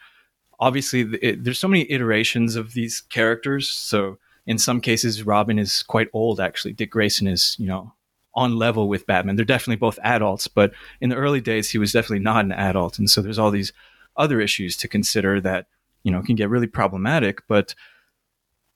obviously, 0.59 1.01
it, 1.21 1.43
there's 1.43 1.59
so 1.59 1.67
many 1.67 1.91
iterations 1.91 2.55
of 2.55 2.73
these 2.73 3.01
characters, 3.01 3.69
so 3.69 4.17
in 4.45 4.57
some 4.57 4.81
cases, 4.81 5.23
Robin 5.23 5.57
is 5.57 5.83
quite 5.83 6.09
old. 6.13 6.39
Actually, 6.39 6.73
Dick 6.73 6.91
Grayson 6.91 7.27
is 7.27 7.55
you 7.59 7.67
know 7.67 7.93
on 8.35 8.57
level 8.57 8.87
with 8.87 9.05
Batman. 9.05 9.35
They're 9.35 9.45
definitely 9.45 9.75
both 9.77 9.99
adults, 10.03 10.47
but 10.47 10.73
in 10.99 11.09
the 11.09 11.15
early 11.15 11.41
days, 11.41 11.69
he 11.69 11.77
was 11.77 11.91
definitely 11.91 12.23
not 12.23 12.45
an 12.45 12.51
adult, 12.51 12.99
and 12.99 13.09
so 13.09 13.21
there's 13.21 13.39
all 13.39 13.51
these 13.51 13.73
other 14.15 14.39
issues 14.39 14.77
to 14.77 14.87
consider 14.87 15.41
that 15.41 15.67
you 16.03 16.11
know 16.11 16.21
can 16.21 16.35
get 16.35 16.49
really 16.49 16.67
problematic. 16.67 17.41
But 17.47 17.75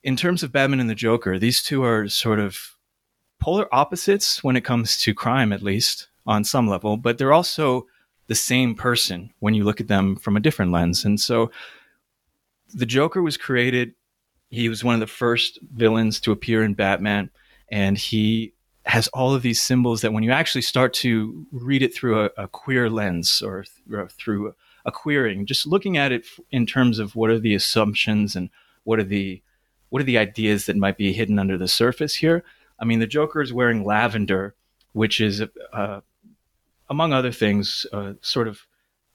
in 0.03 0.15
terms 0.15 0.43
of 0.43 0.51
Batman 0.51 0.79
and 0.79 0.89
the 0.89 0.95
Joker, 0.95 1.37
these 1.39 1.61
two 1.61 1.83
are 1.83 2.07
sort 2.07 2.39
of 2.39 2.77
polar 3.39 3.67
opposites 3.73 4.43
when 4.43 4.55
it 4.55 4.63
comes 4.63 4.97
to 5.01 5.13
crime, 5.13 5.51
at 5.53 5.61
least 5.61 6.07
on 6.25 6.43
some 6.43 6.67
level, 6.67 6.97
but 6.97 7.17
they're 7.17 7.33
also 7.33 7.87
the 8.27 8.35
same 8.35 8.75
person 8.75 9.31
when 9.39 9.53
you 9.53 9.63
look 9.63 9.79
at 9.79 9.87
them 9.87 10.15
from 10.15 10.35
a 10.35 10.41
different 10.41 10.71
lens. 10.71 11.05
And 11.05 11.19
so 11.19 11.49
the 12.73 12.85
Joker 12.85 13.21
was 13.21 13.37
created 13.37 13.93
he 14.49 14.69
was 14.69 14.83
one 14.83 14.93
of 14.93 14.99
the 14.99 15.07
first 15.07 15.59
villains 15.73 16.19
to 16.21 16.31
appear 16.31 16.63
in 16.63 16.73
Batman, 16.73 17.29
and 17.69 17.97
he 17.97 18.53
has 18.85 19.09
all 19.09 19.33
of 19.33 19.41
these 19.41 19.61
symbols 19.61 20.01
that 20.01 20.13
when 20.13 20.23
you 20.23 20.31
actually 20.31 20.61
start 20.61 20.93
to 20.93 21.45
read 21.51 21.83
it 21.83 21.93
through 21.93 22.23
a, 22.23 22.29
a 22.37 22.47
queer 22.47 22.89
lens 22.89 23.41
or, 23.41 23.63
th- 23.63 23.99
or 23.99 24.07
through 24.07 24.55
a, 24.85 24.91
queering, 24.91 25.45
just 25.45 25.67
looking 25.67 25.97
at 25.97 26.13
it 26.13 26.25
in 26.49 26.65
terms 26.65 26.97
of 26.97 27.13
what 27.13 27.29
are 27.29 27.39
the 27.39 27.53
assumptions 27.53 28.37
and 28.37 28.49
what 28.85 28.99
are 28.99 29.03
the 29.03 29.41
what 29.89 30.01
are 30.01 30.05
the 30.05 30.17
ideas 30.17 30.65
that 30.65 30.75
might 30.75 30.97
be 30.97 31.13
hidden 31.13 31.39
under 31.39 31.57
the 31.57 31.67
surface 31.67 32.15
here. 32.15 32.43
I 32.79 32.85
mean, 32.85 32.99
the 32.99 33.07
Joker 33.07 33.41
is 33.41 33.53
wearing 33.53 33.85
lavender, 33.85 34.53
which 34.91 35.21
is, 35.21 35.41
uh, 35.73 36.01
among 36.89 37.13
other 37.13 37.31
things, 37.31 37.85
a 37.93 38.15
sort 38.21 38.47
of 38.47 38.67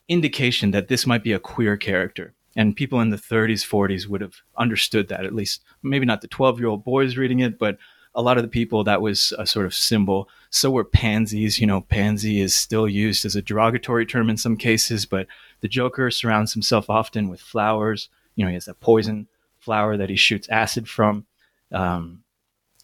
indication 0.09 0.71
that 0.71 0.89
this 0.89 1.07
might 1.07 1.23
be 1.23 1.33
a 1.33 1.39
queer 1.39 1.77
character. 1.77 2.35
And 2.56 2.76
people 2.76 3.00
in 3.00 3.11
the 3.11 3.16
30s, 3.16 3.66
40s 3.66 4.06
would 4.06 4.21
have 4.21 4.37
understood 4.56 5.09
that, 5.09 5.25
at 5.25 5.35
least 5.35 5.62
maybe 5.82 6.06
not 6.06 6.21
the 6.21 6.28
12 6.28 6.59
year 6.59 6.68
old 6.68 6.85
boys 6.85 7.16
reading 7.16 7.40
it, 7.40 7.59
but 7.59 7.78
a 8.14 8.23
lot 8.23 8.37
of 8.37 8.42
the 8.42 8.49
people 8.49 8.85
that 8.85 9.00
was 9.00 9.32
a 9.38 9.47
sort 9.47 9.66
of 9.66 9.75
symbol. 9.75 10.28
So 10.50 10.71
were 10.71 10.85
pansies. 10.85 11.59
You 11.59 11.66
know, 11.66 11.80
pansy 11.80 12.40
is 12.40 12.54
still 12.54 12.87
used 12.87 13.25
as 13.25 13.37
a 13.37 13.42
derogatory 13.42 14.04
term 14.04 14.28
in 14.28 14.37
some 14.37 14.56
cases, 14.56 15.06
but 15.06 15.26
the 15.61 15.68
Joker 15.68 16.11
surrounds 16.11 16.52
himself 16.52 16.90
often 16.90 17.28
with 17.28 17.40
flowers. 17.40 18.09
You 18.35 18.44
know, 18.44 18.49
he 18.49 18.54
has 18.54 18.66
that 18.66 18.80
poison 18.80 19.28
flower 19.59 19.97
that 19.97 20.11
he 20.11 20.16
shoots 20.16 20.49
acid 20.49 20.88
from. 20.88 21.25
Um, 21.71 22.23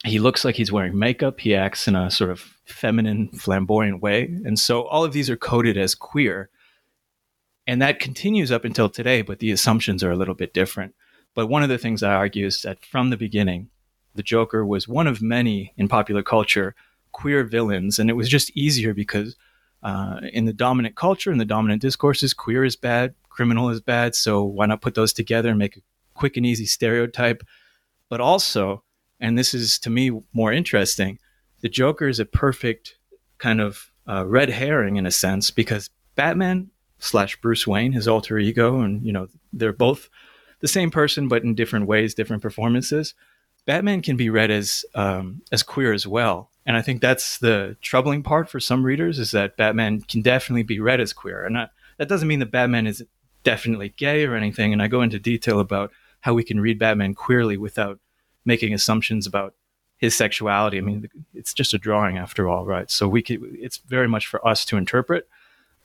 he 0.04 0.18
looks 0.18 0.44
like 0.44 0.54
he's 0.54 0.72
wearing 0.72 0.98
makeup. 0.98 1.40
He 1.40 1.54
acts 1.54 1.88
in 1.88 1.96
a 1.96 2.10
sort 2.10 2.30
of 2.30 2.40
feminine, 2.64 3.28
flamboyant 3.28 4.00
way. 4.00 4.24
And 4.44 4.58
so 4.58 4.82
all 4.82 5.04
of 5.04 5.12
these 5.12 5.28
are 5.28 5.36
coded 5.36 5.76
as 5.76 5.94
queer. 5.94 6.50
And 7.68 7.82
that 7.82 8.00
continues 8.00 8.50
up 8.50 8.64
until 8.64 8.88
today, 8.88 9.20
but 9.20 9.40
the 9.40 9.50
assumptions 9.50 10.02
are 10.02 10.10
a 10.10 10.16
little 10.16 10.34
bit 10.34 10.54
different. 10.54 10.94
But 11.34 11.48
one 11.48 11.62
of 11.62 11.68
the 11.68 11.76
things 11.76 12.02
I 12.02 12.14
argue 12.14 12.46
is 12.46 12.62
that 12.62 12.82
from 12.82 13.10
the 13.10 13.16
beginning, 13.18 13.68
the 14.14 14.22
Joker 14.22 14.64
was 14.64 14.88
one 14.88 15.06
of 15.06 15.20
many 15.20 15.74
in 15.76 15.86
popular 15.86 16.22
culture 16.22 16.74
queer 17.12 17.44
villains. 17.44 17.98
And 17.98 18.08
it 18.08 18.14
was 18.14 18.30
just 18.30 18.50
easier 18.56 18.94
because 18.94 19.36
uh, 19.82 20.20
in 20.32 20.46
the 20.46 20.52
dominant 20.54 20.96
culture, 20.96 21.30
in 21.30 21.36
the 21.36 21.44
dominant 21.44 21.82
discourses, 21.82 22.32
queer 22.32 22.64
is 22.64 22.74
bad, 22.74 23.14
criminal 23.28 23.68
is 23.68 23.82
bad. 23.82 24.14
So 24.14 24.42
why 24.42 24.64
not 24.64 24.80
put 24.80 24.94
those 24.94 25.12
together 25.12 25.50
and 25.50 25.58
make 25.58 25.76
a 25.76 25.82
quick 26.14 26.38
and 26.38 26.46
easy 26.46 26.64
stereotype? 26.64 27.42
But 28.08 28.22
also, 28.22 28.82
and 29.20 29.36
this 29.36 29.52
is 29.52 29.78
to 29.80 29.90
me 29.90 30.10
more 30.32 30.54
interesting, 30.54 31.18
the 31.60 31.68
Joker 31.68 32.08
is 32.08 32.18
a 32.18 32.24
perfect 32.24 32.96
kind 33.36 33.60
of 33.60 33.90
uh, 34.08 34.26
red 34.26 34.48
herring 34.48 34.96
in 34.96 35.04
a 35.04 35.10
sense 35.10 35.50
because 35.50 35.90
Batman 36.14 36.70
slash 36.98 37.40
Bruce 37.40 37.66
Wayne, 37.66 37.92
his 37.92 38.08
alter 38.08 38.38
ego, 38.38 38.80
and 38.80 39.04
you 39.04 39.12
know 39.12 39.28
they're 39.52 39.72
both 39.72 40.08
the 40.60 40.68
same 40.68 40.90
person 40.90 41.28
but 41.28 41.44
in 41.44 41.54
different 41.54 41.86
ways, 41.86 42.14
different 42.14 42.42
performances. 42.42 43.14
Batman 43.66 44.00
can 44.00 44.16
be 44.16 44.30
read 44.30 44.50
as 44.50 44.84
um, 44.94 45.42
as 45.52 45.62
queer 45.62 45.92
as 45.92 46.06
well, 46.06 46.50
and 46.66 46.76
I 46.76 46.82
think 46.82 47.00
that's 47.00 47.38
the 47.38 47.76
troubling 47.80 48.22
part 48.22 48.48
for 48.48 48.60
some 48.60 48.84
readers 48.84 49.18
is 49.18 49.30
that 49.32 49.56
Batman 49.56 50.00
can 50.00 50.22
definitely 50.22 50.62
be 50.62 50.80
read 50.80 51.00
as 51.00 51.12
queer, 51.12 51.44
and 51.44 51.58
I, 51.58 51.68
that 51.98 52.08
doesn't 52.08 52.28
mean 52.28 52.38
that 52.38 52.50
Batman 52.50 52.86
is 52.86 53.04
definitely 53.44 53.90
gay 53.90 54.24
or 54.24 54.34
anything. 54.34 54.72
And 54.72 54.82
I 54.82 54.88
go 54.88 55.02
into 55.02 55.18
detail 55.18 55.60
about 55.60 55.92
how 56.20 56.34
we 56.34 56.44
can 56.44 56.60
read 56.60 56.78
Batman 56.78 57.14
queerly 57.14 57.56
without 57.56 57.98
making 58.44 58.74
assumptions 58.74 59.26
about 59.26 59.54
his 59.98 60.16
sexuality. 60.16 60.78
I 60.78 60.80
mean, 60.80 61.08
it's 61.34 61.52
just 61.52 61.74
a 61.74 61.78
drawing 61.78 62.18
after 62.18 62.48
all, 62.48 62.64
right? 62.64 62.90
So 62.90 63.08
we 63.08 63.22
could, 63.22 63.40
it's 63.54 63.78
very 63.78 64.08
much 64.08 64.26
for 64.26 64.46
us 64.46 64.64
to 64.66 64.76
interpret. 64.76 65.28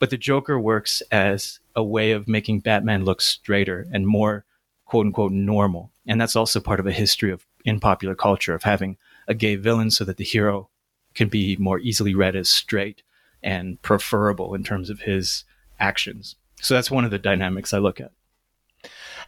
But 0.03 0.09
the 0.09 0.17
Joker 0.17 0.59
works 0.59 1.01
as 1.13 1.61
a 1.77 1.81
way 1.81 2.11
of 2.11 2.27
making 2.27 2.59
Batman 2.59 3.05
look 3.05 3.21
straighter 3.21 3.87
and 3.93 4.05
more 4.05 4.43
quote 4.83 5.05
unquote 5.05 5.31
normal. 5.31 5.91
And 6.05 6.19
that's 6.19 6.35
also 6.35 6.59
part 6.59 6.81
of 6.81 6.85
a 6.85 6.91
history 6.91 7.31
of 7.31 7.45
in 7.63 7.79
popular 7.79 8.13
culture 8.13 8.53
of 8.53 8.63
having 8.63 8.97
a 9.29 9.33
gay 9.33 9.55
villain 9.55 9.91
so 9.91 10.03
that 10.03 10.17
the 10.17 10.25
hero 10.25 10.67
can 11.15 11.29
be 11.29 11.55
more 11.55 11.79
easily 11.79 12.13
read 12.13 12.35
as 12.35 12.49
straight 12.49 13.01
and 13.41 13.81
preferable 13.81 14.53
in 14.55 14.65
terms 14.65 14.89
of 14.89 14.99
his 14.99 15.45
actions. 15.79 16.35
So 16.59 16.73
that's 16.73 16.91
one 16.91 17.05
of 17.05 17.11
the 17.11 17.17
dynamics 17.17 17.73
I 17.73 17.77
look 17.77 18.01
at. 18.01 18.11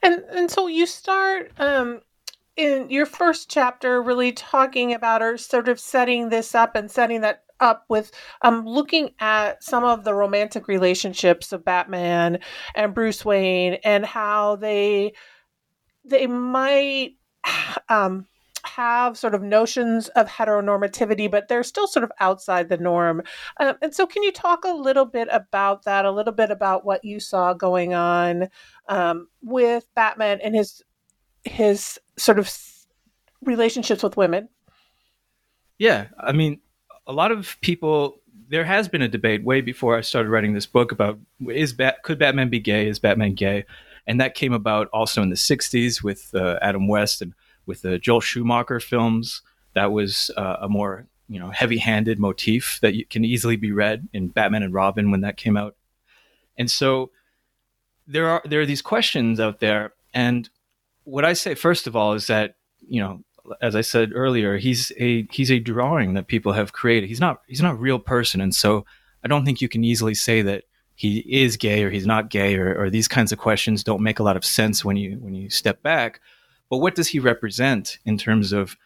And 0.03 0.25
and 0.29 0.51
so 0.51 0.67
you 0.67 0.87
start 0.87 1.53
um 1.57 2.01
in 2.57 2.89
your 2.89 3.05
first 3.05 3.49
chapter 3.49 4.03
really 4.03 4.33
talking 4.33 4.93
about 4.93 5.21
or 5.21 5.37
sort 5.37 5.69
of 5.69 5.79
setting 5.79 6.27
this 6.27 6.53
up 6.53 6.75
and 6.75 6.91
setting 6.91 7.21
that 7.21 7.44
up 7.59 7.85
with 7.89 8.11
um, 8.41 8.65
looking 8.65 9.11
at 9.19 9.63
some 9.63 9.83
of 9.83 10.03
the 10.03 10.13
romantic 10.13 10.67
relationships 10.67 11.51
of 11.51 11.65
Batman 11.65 12.39
and 12.73 12.93
Bruce 12.93 13.23
Wayne 13.23 13.77
and 13.83 14.05
how 14.05 14.55
they 14.57 15.13
they 16.03 16.27
might 16.27 17.15
um, 17.89 18.27
have 18.63 19.17
sort 19.17 19.35
of 19.35 19.41
notions 19.41 20.07
of 20.09 20.27
heteronormativity, 20.27 21.29
but 21.29 21.47
they're 21.47 21.63
still 21.63 21.87
sort 21.87 22.03
of 22.03 22.11
outside 22.19 22.69
the 22.69 22.77
norm. 22.77 23.21
Um, 23.59 23.75
and 23.81 23.93
so, 23.93 24.05
can 24.07 24.23
you 24.23 24.31
talk 24.31 24.65
a 24.65 24.73
little 24.73 25.05
bit 25.05 25.27
about 25.31 25.83
that? 25.83 26.05
A 26.05 26.11
little 26.11 26.33
bit 26.33 26.51
about 26.51 26.85
what 26.85 27.05
you 27.05 27.19
saw 27.19 27.53
going 27.53 27.93
on 27.93 28.49
um, 28.87 29.27
with 29.41 29.87
Batman 29.95 30.39
and 30.41 30.55
his 30.55 30.83
his 31.43 31.99
sort 32.17 32.39
of 32.39 32.51
relationships 33.41 34.03
with 34.03 34.17
women. 34.17 34.49
Yeah, 35.77 36.07
I 36.17 36.31
mean, 36.31 36.59
a 37.07 37.13
lot 37.13 37.31
of 37.31 37.57
people. 37.61 38.21
There 38.47 38.65
has 38.65 38.87
been 38.87 39.01
a 39.01 39.07
debate 39.07 39.43
way 39.43 39.61
before 39.61 39.97
I 39.97 40.01
started 40.01 40.29
writing 40.29 40.53
this 40.53 40.67
book 40.67 40.91
about 40.91 41.17
is 41.49 41.73
Bat 41.73 42.03
could 42.03 42.19
Batman 42.19 42.49
be 42.49 42.59
gay? 42.59 42.87
Is 42.87 42.99
Batman 42.99 43.33
gay? 43.33 43.65
And 44.07 44.21
that 44.21 44.35
came 44.35 44.53
about 44.53 44.87
also 44.89 45.21
in 45.23 45.29
the 45.29 45.35
'60s 45.35 46.03
with 46.03 46.33
uh, 46.35 46.59
Adam 46.61 46.87
West 46.87 47.21
and 47.21 47.33
with 47.65 47.81
the 47.81 47.97
Joel 47.97 48.21
Schumacher 48.21 48.79
films. 48.79 49.41
That 49.73 49.91
was 49.91 50.31
uh, 50.37 50.57
a 50.61 50.69
more 50.69 51.07
you 51.27 51.39
know 51.39 51.49
heavy-handed 51.49 52.19
motif 52.19 52.79
that 52.81 52.93
you, 52.93 53.05
can 53.05 53.25
easily 53.25 53.55
be 53.55 53.71
read 53.71 54.07
in 54.13 54.27
Batman 54.27 54.63
and 54.63 54.73
Robin 54.73 55.11
when 55.11 55.21
that 55.21 55.37
came 55.37 55.57
out. 55.57 55.75
And 56.57 56.69
so 56.69 57.11
there 58.07 58.27
are 58.27 58.41
there 58.45 58.61
are 58.61 58.65
these 58.65 58.83
questions 58.83 59.39
out 59.39 59.59
there, 59.59 59.93
and 60.13 60.47
what 61.03 61.25
I 61.25 61.33
say 61.33 61.55
first 61.55 61.87
of 61.87 61.95
all 61.95 62.13
is 62.13 62.27
that 62.27 62.55
you 62.87 63.01
know, 63.01 63.23
as 63.61 63.75
I 63.75 63.81
said 63.81 64.11
earlier, 64.13 64.57
he's 64.57 64.91
a 64.97 65.27
he's 65.31 65.51
a 65.51 65.59
drawing 65.59 66.13
that 66.13 66.27
people 66.27 66.53
have 66.53 66.73
created. 66.73 67.07
He's 67.07 67.19
not 67.19 67.41
he's 67.47 67.61
not 67.61 67.73
a 67.73 67.77
real 67.77 67.99
person, 67.99 68.41
and 68.41 68.53
so 68.53 68.85
I 69.23 69.27
don't 69.27 69.45
think 69.45 69.61
you 69.61 69.69
can 69.69 69.83
easily 69.83 70.13
say 70.13 70.41
that 70.41 70.63
he 70.95 71.19
is 71.19 71.57
gay 71.57 71.83
or 71.83 71.89
he's 71.89 72.05
not 72.05 72.29
gay 72.29 72.55
or, 72.55 72.73
or 72.83 72.89
these 72.89 73.07
kinds 73.07 73.31
of 73.31 73.37
questions 73.37 73.83
don't 73.83 74.01
make 74.01 74.19
a 74.19 74.23
lot 74.23 74.37
of 74.37 74.45
sense 74.45 74.85
when 74.85 74.95
you 74.95 75.17
when 75.19 75.33
you 75.35 75.49
step 75.49 75.81
back. 75.81 76.21
But 76.69 76.77
what 76.77 76.95
does 76.95 77.09
he 77.09 77.19
represent 77.19 77.99
in 78.05 78.17
terms 78.17 78.53
of 78.53 78.77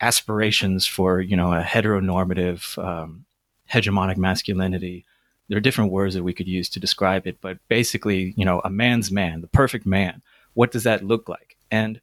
aspirations 0.00 0.86
for 0.86 1.20
you 1.20 1.36
know 1.36 1.52
a 1.52 1.62
heteronormative 1.62 2.76
um, 2.82 3.24
hegemonic 3.70 4.16
masculinity? 4.16 5.04
There 5.48 5.58
are 5.58 5.60
different 5.62 5.92
words 5.92 6.14
that 6.14 6.24
we 6.24 6.32
could 6.32 6.48
use 6.48 6.68
to 6.70 6.80
describe 6.80 7.26
it, 7.26 7.38
but 7.40 7.58
basically, 7.68 8.32
you 8.36 8.44
know, 8.44 8.60
a 8.64 8.70
man's 8.70 9.10
man, 9.10 9.42
the 9.42 9.48
perfect 9.48 9.84
man. 9.84 10.22
What 10.54 10.70
does 10.70 10.84
that 10.84 11.04
look 11.04 11.28
like? 11.28 11.56
And 11.70 12.00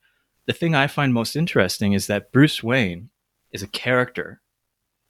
the 0.50 0.53
thing 0.53 0.74
I 0.74 0.88
find 0.88 1.13
most 1.13 1.36
interesting 1.36 1.94
is 1.94 2.08
that 2.08 2.32
Bruce 2.32 2.63
Wayne 2.63 3.12
is 3.51 3.62
a 3.62 3.68
character 3.68 4.41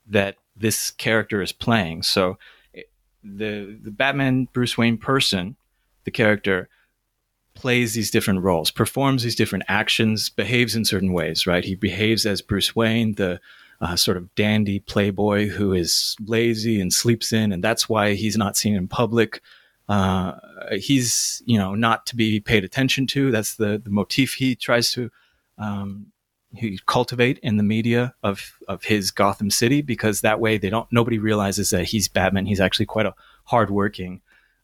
that 0.06 0.36
this 0.54 0.90
character 0.90 1.40
is 1.40 1.50
playing. 1.50 2.02
So 2.02 2.36
the 3.24 3.78
the 3.82 3.90
Batman 3.90 4.48
Bruce 4.52 4.76
Wayne 4.76 4.98
person, 4.98 5.56
the 6.04 6.10
character 6.10 6.68
plays 7.54 7.94
these 7.94 8.10
different 8.10 8.42
roles, 8.42 8.70
performs 8.70 9.22
these 9.22 9.34
different 9.34 9.64
actions, 9.66 10.28
behaves 10.28 10.76
in 10.76 10.84
certain 10.84 11.14
ways, 11.14 11.46
right? 11.46 11.64
He 11.64 11.74
behaves 11.74 12.26
as 12.26 12.42
Bruce 12.42 12.76
Wayne, 12.76 13.14
the 13.14 13.40
uh, 13.80 13.96
sort 13.96 14.18
of 14.18 14.34
dandy 14.34 14.80
playboy 14.80 15.48
who 15.48 15.72
is 15.72 16.16
lazy 16.26 16.82
and 16.82 16.92
sleeps 16.92 17.32
in, 17.32 17.50
and 17.50 17.64
that's 17.64 17.88
why 17.88 18.12
he's 18.12 18.36
not 18.36 18.58
seen 18.58 18.74
in 18.74 18.88
public. 18.88 19.40
Uh, 19.88 20.32
he's 20.72 21.42
you 21.46 21.56
know 21.56 21.74
not 21.74 22.04
to 22.04 22.14
be 22.14 22.40
paid 22.40 22.62
attention 22.62 23.06
to. 23.06 23.30
That's 23.30 23.54
the 23.54 23.80
the 23.82 23.88
motif 23.88 24.34
he 24.34 24.54
tries 24.54 24.92
to 24.92 25.10
um, 25.60 26.06
he 26.52 26.80
cultivate 26.86 27.38
in 27.38 27.56
the 27.56 27.62
media 27.62 28.14
of 28.22 28.58
of 28.66 28.84
his 28.84 29.10
Gotham 29.10 29.50
City 29.50 29.82
because 29.82 30.22
that 30.22 30.40
way 30.40 30.58
they 30.58 30.70
don't 30.70 30.90
nobody 30.90 31.18
realizes 31.18 31.70
that 31.70 31.84
he's 31.84 32.08
Batman. 32.08 32.46
He's 32.46 32.60
actually 32.60 32.86
quite 32.86 33.06
a 33.06 33.14
hardworking, 33.44 34.20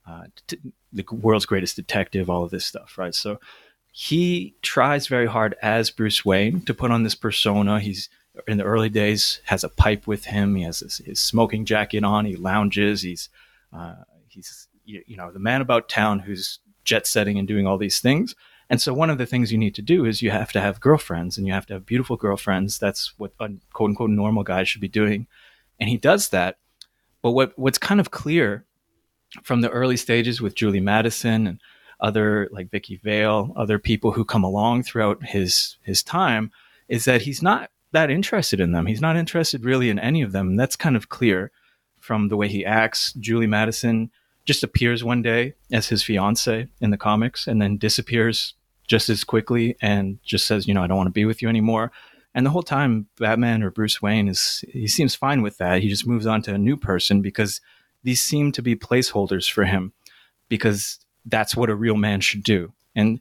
uh, 0.07 0.25
t- 0.49 0.59
the 0.93 1.05
world's 1.13 1.47
greatest 1.47 1.77
detective. 1.77 2.29
All 2.29 2.43
of 2.43 2.51
this 2.51 2.67
stuff, 2.67 2.99
right? 2.99 3.15
So 3.15 3.39
he 3.93 4.55
tries 4.63 5.07
very 5.07 5.27
hard 5.27 5.55
as 5.63 5.91
Bruce 5.91 6.25
Wayne 6.25 6.63
to 6.63 6.75
put 6.75 6.91
on 6.91 7.05
this 7.05 7.15
persona. 7.15 7.79
He's 7.79 8.09
in 8.49 8.59
the 8.59 8.65
early 8.65 8.89
days 8.89 9.41
has 9.45 9.63
a 9.63 9.69
pipe 9.69 10.07
with 10.07 10.27
him. 10.27 10.57
He 10.57 10.65
has 10.65 10.81
his, 10.81 10.99
his 10.99 11.21
smoking 11.21 11.65
jacket 11.65 12.05
on. 12.05 12.25
He 12.25 12.37
lounges. 12.37 13.03
He's 13.03 13.29
uh, 13.73 13.95
he's 14.29 14.67
you, 14.85 15.03
you 15.07 15.17
know, 15.17 15.31
the 15.31 15.39
man 15.39 15.61
about 15.61 15.89
town 15.89 16.21
who's 16.21 16.59
jet 16.85 17.07
setting 17.07 17.39
and 17.39 17.47
doing 17.47 17.67
all 17.67 17.79
these 17.79 18.01
things. 18.01 18.35
And 18.69 18.81
so 18.81 18.93
one 18.93 19.11
of 19.11 19.19
the 19.19 19.27
things 19.27 19.53
you 19.53 19.59
need 19.59 19.75
to 19.77 19.83
do 19.83 20.05
is 20.05 20.23
you 20.23 20.31
have 20.31 20.53
to 20.53 20.61
have 20.61 20.81
girlfriends 20.81 21.39
and 21.39 21.47
you 21.47 21.53
have 21.53 21.67
to 21.67 21.75
have 21.75 21.87
beautiful 21.87 22.17
girlfriends. 22.17 22.79
That's 22.79 23.13
what 23.17 23.33
a 23.41 23.51
quote 23.73 23.91
unquote 23.91 24.11
normal 24.11 24.43
guy 24.43 24.65
should 24.65 24.81
be 24.81 24.89
doing. 24.89 25.27
And 25.79 25.89
he 25.89 25.97
does 25.97 26.31
that. 26.31 26.59
But 27.23 27.33
what, 27.33 27.53
what's 27.57 27.79
kind 27.79 28.01
of 28.01 28.11
clear 28.11 28.65
from 29.43 29.61
the 29.61 29.71
early 29.71 29.97
stages 29.97 30.41
with 30.41 30.55
Julie 30.55 30.81
Madison 30.81 31.47
and 31.47 31.61
other 32.01 32.49
like 32.53 32.71
Vicki 32.71 32.97
Vale, 32.97 33.53
other 33.57 33.79
people 33.79 34.13
who 34.13 34.25
come 34.25 34.45
along 34.45 34.83
throughout 34.83 35.25
his 35.25 35.79
his 35.83 36.03
time, 36.03 36.51
is 36.89 37.05
that 37.07 37.23
he's 37.23 37.43
not 37.43 37.71
that 37.93 38.11
interested 38.11 38.61
in 38.61 38.73
them. 38.73 38.87
He's 38.87 39.01
not 39.01 39.17
interested 39.17 39.65
really 39.65 39.89
in 39.89 39.99
any 39.99 40.23
of 40.23 40.33
them. 40.33 40.49
And 40.49 40.61
that's 40.61 40.77
kind 40.77 40.97
of 40.97 41.09
clear 41.09 41.51
from 41.99 42.29
the 42.29 42.37
way 42.37 42.49
he 42.49 42.65
acts. 42.65 43.13
Julie 43.15 43.47
Madison 43.47 44.11
just 44.47 44.63
appears 44.63 45.05
one 45.05 45.23
day 45.23 45.55
as 45.73 45.89
his 45.89 46.03
fiance 46.03 46.69
in 46.81 46.91
the 46.91 46.97
comics 46.97 47.47
and 47.47 47.61
then 47.61 47.77
disappears 47.77 48.55
just 48.87 49.09
as 49.09 49.25
quickly 49.25 49.77
and 49.83 50.19
just 50.23 50.47
says, 50.47 50.67
you 50.67 50.73
know, 50.73 50.83
I 50.83 50.87
don't 50.87 50.97
want 50.97 51.09
to 51.09 51.13
be 51.13 51.25
with 51.25 51.43
you 51.43 51.49
anymore. 51.49 51.91
And 52.35 52.47
the 52.47 52.51
whole 52.51 52.63
time, 52.63 53.09
Batman 53.19 53.63
or 53.63 53.71
Bruce 53.71 54.01
Wayne 54.01 54.29
is, 54.29 54.65
he 54.69 54.87
seems 54.87 55.15
fine 55.15 55.43
with 55.43 55.59
that. 55.59 55.83
He 55.83 55.89
just 55.89 56.07
moves 56.07 56.27
on 56.27 56.43
to 56.43 56.55
a 56.55 56.59
new 56.59 56.77
person 56.77 57.23
because 57.23 57.61
these 58.05 58.23
seem 58.23 58.53
to 58.53 58.63
be 58.63 58.77
placeholders 58.77 59.51
for 59.51 59.65
him 59.65 59.93
because 60.49 61.01
that's 61.25 61.57
what 61.57 61.71
a 61.71 61.75
real 61.75 61.97
man 61.97 62.21
should 62.21 62.45
do. 62.45 62.73
And 62.95 63.21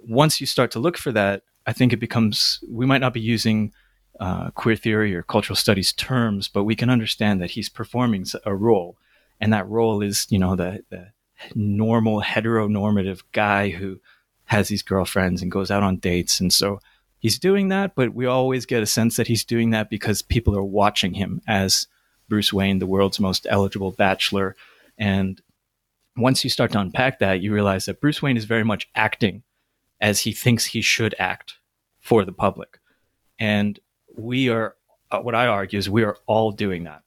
once 0.00 0.40
you 0.40 0.46
start 0.46 0.70
to 0.72 0.80
look 0.80 0.96
for 0.96 1.12
that, 1.12 1.42
I 1.66 1.72
think 1.72 1.92
it 1.92 1.98
becomes, 1.98 2.64
we 2.68 2.86
might 2.86 3.02
not 3.02 3.12
be 3.12 3.20
using 3.20 3.72
uh, 4.18 4.50
queer 4.50 4.74
theory 4.74 5.14
or 5.14 5.22
cultural 5.22 5.54
studies 5.54 5.92
terms, 5.92 6.48
but 6.48 6.64
we 6.64 6.74
can 6.74 6.90
understand 6.90 7.40
that 7.40 7.52
he's 7.52 7.68
performing 7.68 8.26
a 8.44 8.54
role 8.54 8.96
and 9.40 9.52
that 9.52 9.68
role 9.68 10.02
is 10.02 10.26
you 10.30 10.38
know 10.38 10.56
the, 10.56 10.82
the 10.90 11.08
normal 11.54 12.20
heteronormative 12.20 13.22
guy 13.32 13.70
who 13.70 13.98
has 14.44 14.68
these 14.68 14.82
girlfriends 14.82 15.42
and 15.42 15.50
goes 15.50 15.70
out 15.70 15.82
on 15.82 15.96
dates. 15.96 16.40
And 16.40 16.52
so 16.52 16.80
he's 17.18 17.38
doing 17.38 17.68
that 17.68 17.94
but 17.94 18.14
we 18.14 18.26
always 18.26 18.66
get 18.66 18.82
a 18.82 18.86
sense 18.86 19.16
that 19.16 19.26
he's 19.26 19.44
doing 19.44 19.70
that 19.70 19.90
because 19.90 20.22
people 20.22 20.56
are 20.56 20.64
watching 20.64 21.14
him 21.14 21.40
as 21.46 21.86
bruce 22.28 22.52
wayne 22.52 22.78
the 22.78 22.86
world's 22.86 23.20
most 23.20 23.46
eligible 23.50 23.92
bachelor. 23.92 24.56
And 24.98 25.40
once 26.16 26.44
you 26.44 26.50
start 26.50 26.72
to 26.72 26.80
unpack 26.80 27.18
that 27.20 27.40
you 27.40 27.52
realize 27.52 27.86
that 27.86 28.00
bruce 28.00 28.22
wayne 28.22 28.36
is 28.36 28.44
very 28.44 28.64
much 28.64 28.88
acting 28.94 29.42
as 30.00 30.20
he 30.20 30.32
thinks 30.32 30.64
he 30.64 30.80
should 30.80 31.14
act 31.18 31.54
for 32.00 32.24
the 32.24 32.32
public. 32.32 32.78
And 33.38 33.78
we 34.16 34.48
are 34.48 34.74
uh, 35.10 35.20
what 35.20 35.34
i 35.34 35.46
argue 35.46 35.78
is 35.78 35.88
we 35.90 36.04
are 36.04 36.16
all 36.26 36.52
doing 36.52 36.84
that 36.84 37.02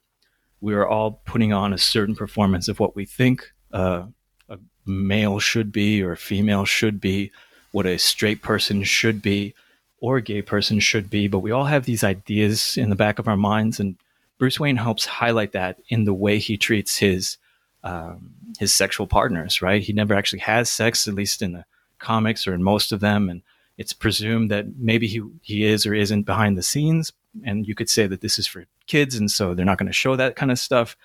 we 0.64 0.72
are 0.72 0.88
all 0.88 1.20
putting 1.26 1.52
on 1.52 1.74
a 1.74 1.78
certain 1.78 2.16
performance 2.16 2.68
of 2.68 2.80
what 2.80 2.96
we 2.96 3.04
think 3.04 3.52
uh, 3.74 4.04
a 4.48 4.58
male 4.86 5.38
should 5.38 5.70
be 5.70 6.02
or 6.02 6.12
a 6.12 6.16
female 6.16 6.64
should 6.64 7.02
be, 7.02 7.30
what 7.72 7.84
a 7.84 7.98
straight 7.98 8.40
person 8.40 8.82
should 8.82 9.20
be 9.20 9.54
or 9.98 10.16
a 10.16 10.22
gay 10.22 10.40
person 10.40 10.80
should 10.80 11.10
be. 11.10 11.28
But 11.28 11.40
we 11.40 11.50
all 11.50 11.66
have 11.66 11.84
these 11.84 12.02
ideas 12.02 12.78
in 12.78 12.88
the 12.88 12.96
back 12.96 13.18
of 13.18 13.28
our 13.28 13.36
minds, 13.36 13.78
and 13.78 13.96
Bruce 14.38 14.58
Wayne 14.58 14.78
helps 14.78 15.04
highlight 15.04 15.52
that 15.52 15.80
in 15.90 16.04
the 16.04 16.14
way 16.14 16.38
he 16.38 16.56
treats 16.56 16.96
his 16.96 17.36
um, 17.82 18.30
his 18.58 18.72
sexual 18.72 19.06
partners. 19.06 19.60
Right? 19.60 19.82
He 19.82 19.92
never 19.92 20.14
actually 20.14 20.40
has 20.40 20.70
sex, 20.70 21.06
at 21.06 21.12
least 21.12 21.42
in 21.42 21.52
the 21.52 21.66
comics 21.98 22.46
or 22.46 22.54
in 22.54 22.62
most 22.62 22.90
of 22.90 23.00
them, 23.00 23.28
and 23.28 23.42
it's 23.76 23.92
presumed 23.92 24.50
that 24.50 24.78
maybe 24.78 25.08
he 25.08 25.20
he 25.42 25.66
is 25.66 25.84
or 25.84 25.92
isn't 25.92 26.22
behind 26.22 26.56
the 26.56 26.62
scenes, 26.62 27.12
and 27.44 27.66
you 27.66 27.74
could 27.74 27.88
say 27.88 28.06
that 28.06 28.20
this 28.20 28.38
is 28.38 28.46
for 28.46 28.66
kids, 28.86 29.14
and 29.14 29.30
so 29.30 29.54
they're 29.54 29.64
not 29.64 29.78
going 29.78 29.86
to 29.86 29.92
show 29.92 30.16
that 30.16 30.36
kind 30.36 30.52
of 30.52 30.58
stuff. 30.58 30.96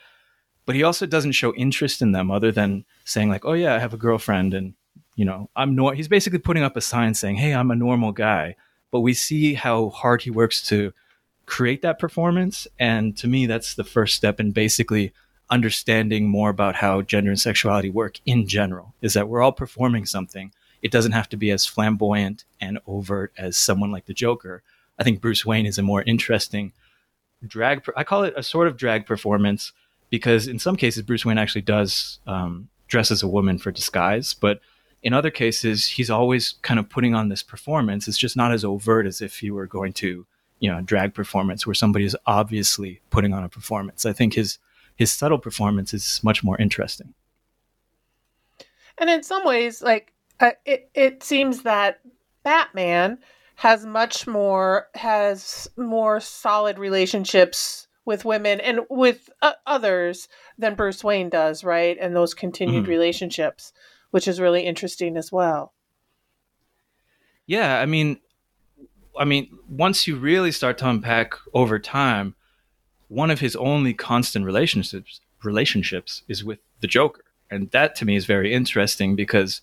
But 0.65 0.75
he 0.75 0.83
also 0.83 1.05
doesn't 1.05 1.31
show 1.31 1.53
interest 1.55 2.01
in 2.01 2.11
them 2.11 2.29
other 2.29 2.51
than 2.51 2.85
saying 3.05 3.29
like, 3.29 3.45
"Oh 3.45 3.53
yeah, 3.53 3.75
I 3.75 3.79
have 3.79 3.93
a 3.93 3.97
girlfriend," 3.97 4.53
and 4.53 4.73
you 5.15 5.25
know, 5.25 5.49
I'm 5.55 5.75
no. 5.75 5.89
He's 5.89 6.07
basically 6.07 6.39
putting 6.39 6.63
up 6.63 6.77
a 6.77 6.81
sign 6.81 7.13
saying, 7.13 7.37
"Hey, 7.37 7.53
I'm 7.53 7.71
a 7.71 7.75
normal 7.75 8.11
guy." 8.11 8.55
But 8.91 9.01
we 9.01 9.13
see 9.13 9.53
how 9.53 9.89
hard 9.89 10.23
he 10.23 10.31
works 10.31 10.67
to 10.69 10.93
create 11.49 11.81
that 11.81 11.99
performance. 11.99 12.67
And 12.79 13.17
to 13.17 13.27
me, 13.27 13.45
that's 13.45 13.75
the 13.75 13.83
first 13.83 14.15
step 14.15 14.39
in 14.39 14.51
basically 14.51 15.11
understanding 15.49 16.29
more 16.29 16.49
about 16.49 16.75
how 16.75 17.01
gender 17.01 17.31
and 17.31 17.39
sexuality 17.39 17.89
work 17.89 18.19
in 18.25 18.47
general 18.47 18.93
is 19.01 19.13
that 19.13 19.27
we're 19.27 19.41
all 19.41 19.51
performing 19.51 20.05
something. 20.05 20.53
It 20.81 20.91
doesn't 20.91 21.11
have 21.11 21.27
to 21.29 21.37
be 21.37 21.51
as 21.51 21.65
flamboyant 21.65 22.45
and 22.61 22.79
overt 22.87 23.33
as 23.37 23.57
someone 23.57 23.91
like 23.91 24.05
the 24.05 24.13
Joker. 24.13 24.63
I 24.99 25.03
think 25.03 25.21
Bruce 25.21 25.45
Wayne 25.45 25.65
is 25.65 25.77
a 25.77 25.83
more 25.83 26.01
interesting 26.03 26.73
drag. 27.47 27.83
I 27.95 28.03
call 28.03 28.23
it 28.23 28.33
a 28.35 28.43
sort 28.43 28.67
of 28.67 28.77
drag 28.77 29.05
performance 29.05 29.71
because 30.09 30.47
in 30.47 30.59
some 30.59 30.75
cases 30.75 31.03
Bruce 31.03 31.25
Wayne 31.25 31.37
actually 31.37 31.61
does 31.61 32.19
um, 32.27 32.69
dress 32.87 33.11
as 33.11 33.23
a 33.23 33.27
woman 33.27 33.57
for 33.57 33.71
disguise, 33.71 34.33
but 34.33 34.59
in 35.01 35.13
other 35.13 35.31
cases 35.31 35.87
he's 35.87 36.09
always 36.09 36.55
kind 36.61 36.79
of 36.79 36.89
putting 36.89 37.15
on 37.15 37.29
this 37.29 37.43
performance. 37.43 38.07
It's 38.07 38.17
just 38.17 38.35
not 38.35 38.51
as 38.51 38.65
overt 38.65 39.05
as 39.05 39.21
if 39.21 39.39
he 39.39 39.51
were 39.51 39.67
going 39.67 39.93
to, 39.93 40.25
you 40.59 40.69
know, 40.69 40.81
drag 40.81 41.13
performance 41.13 41.65
where 41.65 41.73
somebody 41.73 42.05
is 42.05 42.17
obviously 42.25 43.01
putting 43.09 43.33
on 43.33 43.43
a 43.43 43.49
performance. 43.49 44.05
I 44.05 44.13
think 44.13 44.33
his 44.33 44.59
his 44.95 45.13
subtle 45.13 45.39
performance 45.39 45.93
is 45.93 46.19
much 46.23 46.43
more 46.43 46.57
interesting. 46.57 47.13
And 48.97 49.09
in 49.09 49.23
some 49.23 49.45
ways, 49.45 49.81
like 49.81 50.11
uh, 50.41 50.51
it, 50.65 50.89
it 50.93 51.23
seems 51.23 51.63
that 51.63 52.01
Batman 52.43 53.19
has 53.59 53.85
much 53.85 54.25
more 54.25 54.87
has 54.95 55.69
more 55.75 56.21
solid 56.21 56.79
relationships 56.79 57.89
with 58.05 58.23
women 58.23 58.61
and 58.61 58.79
with 58.89 59.29
uh, 59.41 59.51
others 59.67 60.29
than 60.57 60.75
Bruce 60.75 61.03
Wayne 61.03 61.27
does, 61.27 61.61
right? 61.61 61.97
And 61.99 62.15
those 62.15 62.33
continued 62.33 62.83
mm-hmm. 62.83 62.91
relationships, 62.91 63.73
which 64.11 64.29
is 64.29 64.39
really 64.39 64.65
interesting 64.65 65.17
as 65.17 65.29
well. 65.29 65.73
Yeah, 67.47 67.81
I 67.81 67.85
mean, 67.85 68.21
I 69.19 69.25
mean, 69.25 69.49
once 69.67 70.07
you 70.07 70.15
really 70.15 70.53
start 70.53 70.77
to 70.77 70.89
unpack 70.89 71.33
over 71.53 71.79
time, 71.79 72.35
one 73.09 73.29
of 73.29 73.41
his 73.41 73.57
only 73.57 73.93
constant 73.93 74.45
relationships 74.45 75.19
relationships 75.43 76.23
is 76.29 76.45
with 76.45 76.59
the 76.79 76.87
Joker, 76.87 77.25
and 77.51 77.69
that 77.71 77.93
to 77.97 78.05
me 78.05 78.15
is 78.15 78.25
very 78.25 78.53
interesting 78.53 79.17
because 79.17 79.61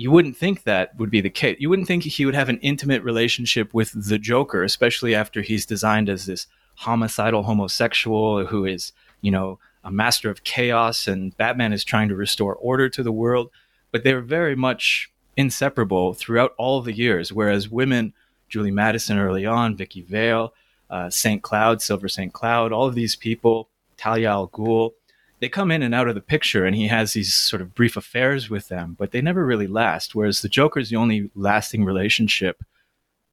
you 0.00 0.10
wouldn't 0.10 0.34
think 0.34 0.62
that 0.62 0.96
would 0.98 1.10
be 1.10 1.20
the 1.20 1.28
case. 1.28 1.58
You 1.60 1.68
wouldn't 1.68 1.86
think 1.86 2.04
he 2.04 2.24
would 2.24 2.34
have 2.34 2.48
an 2.48 2.58
intimate 2.60 3.02
relationship 3.02 3.74
with 3.74 3.92
the 4.08 4.18
Joker, 4.18 4.64
especially 4.64 5.14
after 5.14 5.42
he's 5.42 5.66
designed 5.66 6.08
as 6.08 6.24
this 6.24 6.46
homicidal 6.76 7.42
homosexual 7.42 8.46
who 8.46 8.64
is, 8.64 8.92
you 9.20 9.30
know, 9.30 9.58
a 9.84 9.90
master 9.90 10.30
of 10.30 10.42
chaos 10.42 11.06
and 11.06 11.36
Batman 11.36 11.74
is 11.74 11.84
trying 11.84 12.08
to 12.08 12.14
restore 12.14 12.54
order 12.54 12.88
to 12.88 13.02
the 13.02 13.12
world. 13.12 13.50
But 13.92 14.02
they're 14.02 14.22
very 14.22 14.56
much 14.56 15.12
inseparable 15.36 16.14
throughout 16.14 16.54
all 16.56 16.80
the 16.80 16.94
years. 16.94 17.30
Whereas 17.30 17.68
women, 17.68 18.14
Julie 18.48 18.70
Madison 18.70 19.18
early 19.18 19.44
on, 19.44 19.76
Vicki 19.76 20.00
Vale, 20.00 20.54
uh, 20.88 21.10
St. 21.10 21.42
Cloud, 21.42 21.82
Silver 21.82 22.08
St. 22.08 22.32
Cloud, 22.32 22.72
all 22.72 22.86
of 22.86 22.94
these 22.94 23.16
people, 23.16 23.68
Talia 23.98 24.30
al 24.30 24.48
Ghul, 24.48 24.92
they 25.40 25.48
come 25.48 25.70
in 25.70 25.82
and 25.82 25.94
out 25.94 26.08
of 26.08 26.14
the 26.14 26.20
picture 26.20 26.64
and 26.64 26.76
he 26.76 26.88
has 26.88 27.14
these 27.14 27.34
sort 27.34 27.62
of 27.62 27.74
brief 27.74 27.96
affairs 27.96 28.50
with 28.50 28.68
them, 28.68 28.94
but 28.98 29.10
they 29.10 29.22
never 29.22 29.44
really 29.44 29.66
last. 29.66 30.14
Whereas 30.14 30.42
the 30.42 30.48
Joker 30.48 30.80
is 30.80 30.90
the 30.90 30.96
only 30.96 31.30
lasting 31.34 31.84
relationship 31.84 32.62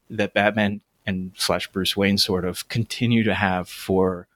that 0.10 0.34
Batman 0.34 0.82
and 1.06 1.32
slash 1.36 1.68
Bruce 1.68 1.98
Wayne 1.98 2.18
sort 2.18 2.46
of 2.46 2.68
continue 2.70 3.24
to 3.24 3.34
have 3.34 3.68
for 3.70 4.28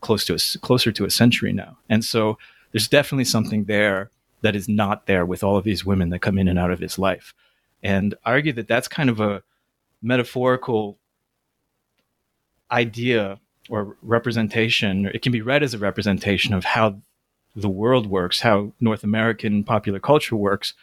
close 0.00 0.24
to 0.26 0.34
a, 0.34 0.58
closer 0.58 0.92
to 0.92 1.04
a 1.04 1.10
century 1.10 1.52
now. 1.52 1.78
And 1.88 2.04
so 2.04 2.38
there's 2.72 2.88
definitely 2.88 3.24
something 3.24 3.64
there 3.64 4.10
that 4.42 4.56
is 4.56 4.68
not 4.68 5.06
there 5.06 5.26
with 5.26 5.42
all 5.42 5.56
of 5.56 5.64
these 5.64 5.84
women 5.84 6.10
that 6.10 6.20
come 6.20 6.38
in 6.38 6.48
and 6.48 6.58
out 6.58 6.70
of 6.70 6.80
his 6.80 6.98
life. 6.98 7.34
And 7.82 8.14
I 8.24 8.32
argue 8.32 8.52
that 8.54 8.68
that's 8.68 8.88
kind 8.88 9.10
of 9.10 9.20
a 9.20 9.42
metaphorical 10.02 10.98
idea 12.70 13.40
or 13.70 13.96
representation, 14.02 15.06
it 15.06 15.22
can 15.22 15.32
be 15.32 15.40
read 15.40 15.62
as 15.62 15.72
a 15.72 15.78
representation 15.78 16.52
of 16.52 16.64
how 16.64 17.00
the 17.54 17.68
world 17.68 18.06
works, 18.06 18.40
how 18.40 18.72
North 18.80 19.02
American 19.04 19.64
popular 19.64 20.00
culture 20.00 20.36
works 20.36 20.74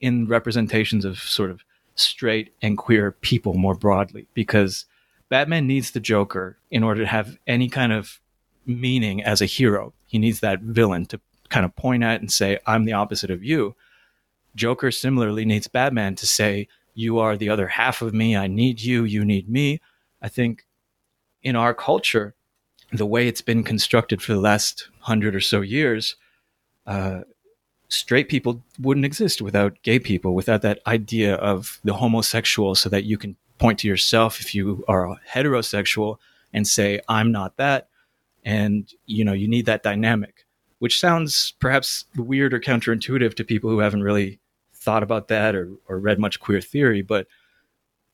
in 0.00 0.26
representations 0.26 1.04
of 1.04 1.18
sort 1.18 1.50
of 1.50 1.62
straight 1.96 2.52
and 2.62 2.78
queer 2.78 3.12
people 3.12 3.54
more 3.54 3.74
broadly. 3.74 4.26
Because 4.34 4.86
Batman 5.28 5.66
needs 5.66 5.90
the 5.90 6.00
Joker 6.00 6.56
in 6.70 6.82
order 6.82 7.00
to 7.00 7.06
have 7.06 7.36
any 7.46 7.68
kind 7.68 7.92
of 7.92 8.20
meaning 8.64 9.22
as 9.22 9.40
a 9.40 9.46
hero. 9.46 9.92
He 10.06 10.18
needs 10.18 10.40
that 10.40 10.60
villain 10.60 11.06
to 11.06 11.20
kind 11.48 11.64
of 11.64 11.74
point 11.74 12.04
at 12.04 12.20
and 12.20 12.30
say, 12.30 12.58
I'm 12.66 12.84
the 12.84 12.92
opposite 12.92 13.30
of 13.30 13.44
you. 13.44 13.74
Joker 14.54 14.90
similarly 14.90 15.44
needs 15.44 15.66
Batman 15.66 16.14
to 16.16 16.26
say, 16.26 16.68
You 16.94 17.18
are 17.18 17.36
the 17.36 17.48
other 17.48 17.68
half 17.68 18.00
of 18.00 18.14
me. 18.14 18.36
I 18.36 18.46
need 18.46 18.80
you. 18.80 19.04
You 19.04 19.24
need 19.24 19.48
me. 19.48 19.80
I 20.22 20.28
think 20.28 20.66
in 21.42 21.56
our 21.56 21.74
culture, 21.74 22.34
the 22.92 23.06
way 23.06 23.28
it's 23.28 23.42
been 23.42 23.62
constructed 23.62 24.22
for 24.22 24.32
the 24.32 24.40
last 24.40 24.88
hundred 25.00 25.34
or 25.34 25.40
so 25.40 25.60
years, 25.60 26.16
uh, 26.86 27.20
straight 27.88 28.28
people 28.28 28.62
wouldn't 28.78 29.06
exist 29.06 29.42
without 29.42 29.82
gay 29.82 29.98
people, 29.98 30.34
without 30.34 30.62
that 30.62 30.80
idea 30.86 31.34
of 31.36 31.80
the 31.84 31.94
homosexual, 31.94 32.74
so 32.74 32.88
that 32.88 33.04
you 33.04 33.18
can 33.18 33.36
point 33.58 33.78
to 33.80 33.88
yourself 33.88 34.40
if 34.40 34.54
you 34.54 34.84
are 34.88 35.16
heterosexual 35.30 36.16
and 36.52 36.66
say, 36.66 37.00
I'm 37.08 37.32
not 37.32 37.56
that. 37.56 37.88
And, 38.44 38.90
you 39.06 39.24
know, 39.24 39.32
you 39.32 39.48
need 39.48 39.66
that 39.66 39.82
dynamic, 39.82 40.46
which 40.78 41.00
sounds 41.00 41.52
perhaps 41.58 42.06
weird 42.16 42.54
or 42.54 42.60
counterintuitive 42.60 43.34
to 43.34 43.44
people 43.44 43.68
who 43.68 43.80
haven't 43.80 44.02
really 44.02 44.38
thought 44.74 45.02
about 45.02 45.28
that 45.28 45.54
or, 45.54 45.70
or 45.88 45.98
read 45.98 46.18
much 46.18 46.40
queer 46.40 46.60
theory. 46.60 47.02
But 47.02 47.26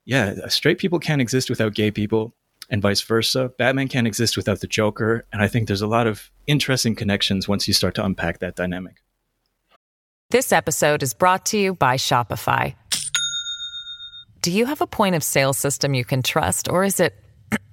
yeah, 0.04 0.48
straight 0.48 0.78
people 0.78 0.98
can't 0.98 1.20
exist 1.20 1.50
without 1.50 1.74
gay 1.74 1.90
people 1.90 2.34
and 2.70 2.82
vice 2.82 3.00
versa. 3.00 3.52
Batman 3.58 3.88
can't 3.88 4.06
exist 4.06 4.36
without 4.36 4.60
the 4.60 4.66
Joker. 4.66 5.24
And 5.32 5.42
I 5.42 5.48
think 5.48 5.66
there's 5.66 5.82
a 5.82 5.86
lot 5.86 6.06
of 6.06 6.30
interesting 6.46 6.94
connections 6.94 7.48
once 7.48 7.68
you 7.68 7.74
start 7.74 7.94
to 7.96 8.04
unpack 8.04 8.38
that 8.40 8.56
dynamic. 8.56 8.96
This 10.30 10.52
episode 10.52 11.02
is 11.02 11.14
brought 11.14 11.46
to 11.46 11.58
you 11.58 11.74
by 11.74 11.96
Shopify. 11.96 12.74
Do 14.40 14.50
you 14.50 14.66
have 14.66 14.80
a 14.80 14.86
point 14.86 15.14
of 15.14 15.22
sale 15.22 15.52
system 15.52 15.94
you 15.94 16.04
can 16.04 16.22
trust, 16.22 16.68
or 16.68 16.84
is 16.84 17.00
it 17.00 17.14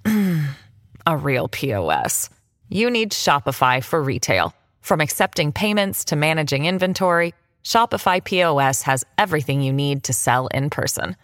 a 1.05 1.17
real 1.17 1.47
POS? 1.47 2.29
You 2.69 2.89
need 2.89 3.11
Shopify 3.11 3.83
for 3.83 4.01
retail. 4.01 4.53
From 4.81 5.01
accepting 5.01 5.51
payments 5.51 6.05
to 6.05 6.15
managing 6.15 6.65
inventory, 6.65 7.33
Shopify 7.63 8.23
POS 8.23 8.83
has 8.83 9.03
everything 9.17 9.61
you 9.61 9.73
need 9.73 10.03
to 10.05 10.13
sell 10.13 10.47
in 10.47 10.69
person. 10.69 11.15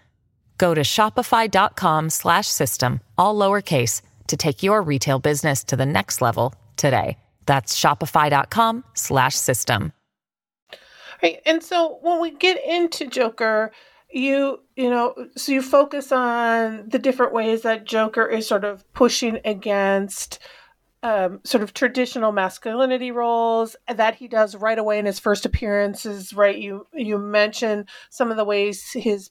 Go 0.58 0.74
to 0.74 0.82
shopify.com 0.82 2.10
slash 2.10 2.48
system, 2.48 3.02
all 3.18 3.36
lowercase, 3.36 4.02
to 4.28 4.38
take 4.38 4.64
your 4.64 4.82
retail 4.82 5.20
business 5.20 5.64
to 5.66 5.76
the 5.76 5.86
next 5.86 6.22
level 6.22 6.54
today. 6.76 7.18
That's 7.46 7.80
shopify.com 7.80 8.84
slash 8.94 9.36
system. 9.36 9.94
Right. 11.24 11.42
And 11.46 11.64
so 11.64 11.98
when 12.02 12.22
we 12.22 12.32
get 12.32 12.64
into 12.64 13.08
Joker, 13.08 13.72
you 14.10 14.60
you 14.76 14.90
know 14.90 15.14
so 15.36 15.52
you 15.52 15.62
focus 15.62 16.12
on 16.12 16.88
the 16.88 17.00
different 17.00 17.34
ways 17.34 17.64
that 17.64 17.86
joker 17.86 18.26
is 18.26 18.48
sort 18.48 18.64
of 18.64 18.90
pushing 18.94 19.40
against 19.44 20.40
um, 21.04 21.40
sort 21.44 21.62
of 21.62 21.74
traditional 21.74 22.32
masculinity 22.32 23.12
roles 23.12 23.76
that 23.94 24.16
he 24.16 24.28
does 24.28 24.56
right 24.56 24.80
away 24.80 24.98
in 24.98 25.06
his 25.06 25.20
first 25.20 25.46
appearances 25.46 26.34
right 26.34 26.58
you 26.58 26.88
you 26.94 27.18
mentioned 27.18 27.88
some 28.10 28.32
of 28.32 28.38
the 28.38 28.46
ways 28.46 28.92
his 28.94 29.30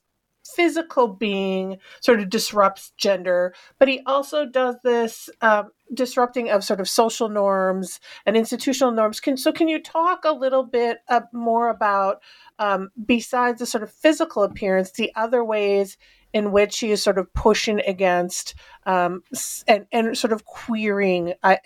physical 0.55 1.09
being 1.09 1.79
sort 2.01 2.21
of 2.21 2.31
disrupts 2.31 2.93
gender, 2.97 3.55
but 3.79 3.89
he 3.89 4.01
also 4.07 4.47
does 4.47 4.77
this 4.83 5.29
um, 5.41 5.71
disrupting 5.93 6.51
of 6.51 6.65
sort 6.65 6.81
of 6.81 6.89
social 6.89 7.29
norms 7.29 8.01
and 8.25 8.37
institutional 8.37 8.93
norms. 8.93 9.21
Can, 9.21 9.37
so, 9.37 9.53
can 9.53 9.69
you 9.69 9.81
talk 9.81 10.25
a 10.25 10.33
little 10.33 10.65
bit 10.65 10.99
uh, 11.09 11.23
more 11.33 11.69
about, 11.69 12.23
um, 12.59 12.91
besides 13.05 13.61
the 13.61 13.67
sort 13.67 13.83
of 13.83 13.93
physical 13.93 14.43
appearance, 14.43 14.93
the 14.93 15.13
other 15.15 15.45
ways 15.45 15.97
in 16.33 16.53
which 16.53 16.79
he 16.81 16.91
is 16.91 17.03
sort 17.03 17.17
of 17.17 17.33
pushing 17.33 17.81
against 17.87 18.55
um, 18.85 19.23
and, 19.67 19.87
and 19.91 20.19
sort 20.19 20.35
of 20.35 20.45
queering 20.45 21.33
uh, 21.43 21.57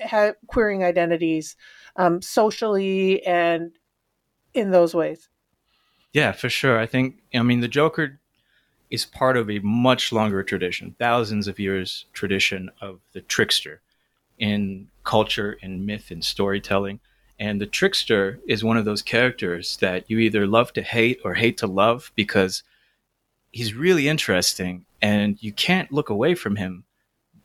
queering 0.47 0.85
identities 0.85 1.57
um, 1.97 2.23
socially 2.23 3.25
and 3.27 3.73
in 4.55 4.71
those 4.71 4.95
ways? 4.95 5.29
Yeah, 6.13 6.33
for 6.33 6.49
sure. 6.49 6.79
I 6.79 6.87
think 6.87 7.17
I 7.35 7.43
mean 7.43 7.61
the 7.61 7.69
Joker 7.69 8.20
is 8.91 9.07
part 9.07 9.37
of 9.37 9.49
a 9.49 9.61
much 9.61 10.13
longer 10.13 10.43
tradition, 10.43 10.95
thousands 10.99 11.47
of 11.47 11.59
years 11.59 12.07
tradition 12.13 12.71
of 12.81 13.01
the 13.13 13.21
trickster 13.21 13.81
in 14.39 14.89
culture 15.05 15.57
and 15.63 15.87
myth 15.87 16.11
and 16.11 16.25
storytelling. 16.25 16.99
And 17.39 17.61
the 17.61 17.67
trickster 17.67 18.41
is 18.47 18.65
one 18.65 18.77
of 18.77 18.85
those 18.85 19.01
characters 19.01 19.77
that 19.79 20.11
you 20.11 20.19
either 20.19 20.47
love 20.47 20.73
to 20.75 20.83
hate 20.83 21.21
or 21.25 21.35
hate 21.35 21.57
to 21.59 21.67
love 21.67 22.11
because 22.15 22.63
he's 23.53 23.75
really 23.75 24.09
interesting 24.09 24.85
and 25.01 25.43
you 25.43 25.53
can't 25.53 25.93
look 25.93 26.11
away 26.11 26.35
from 26.35 26.57
him. 26.57 26.85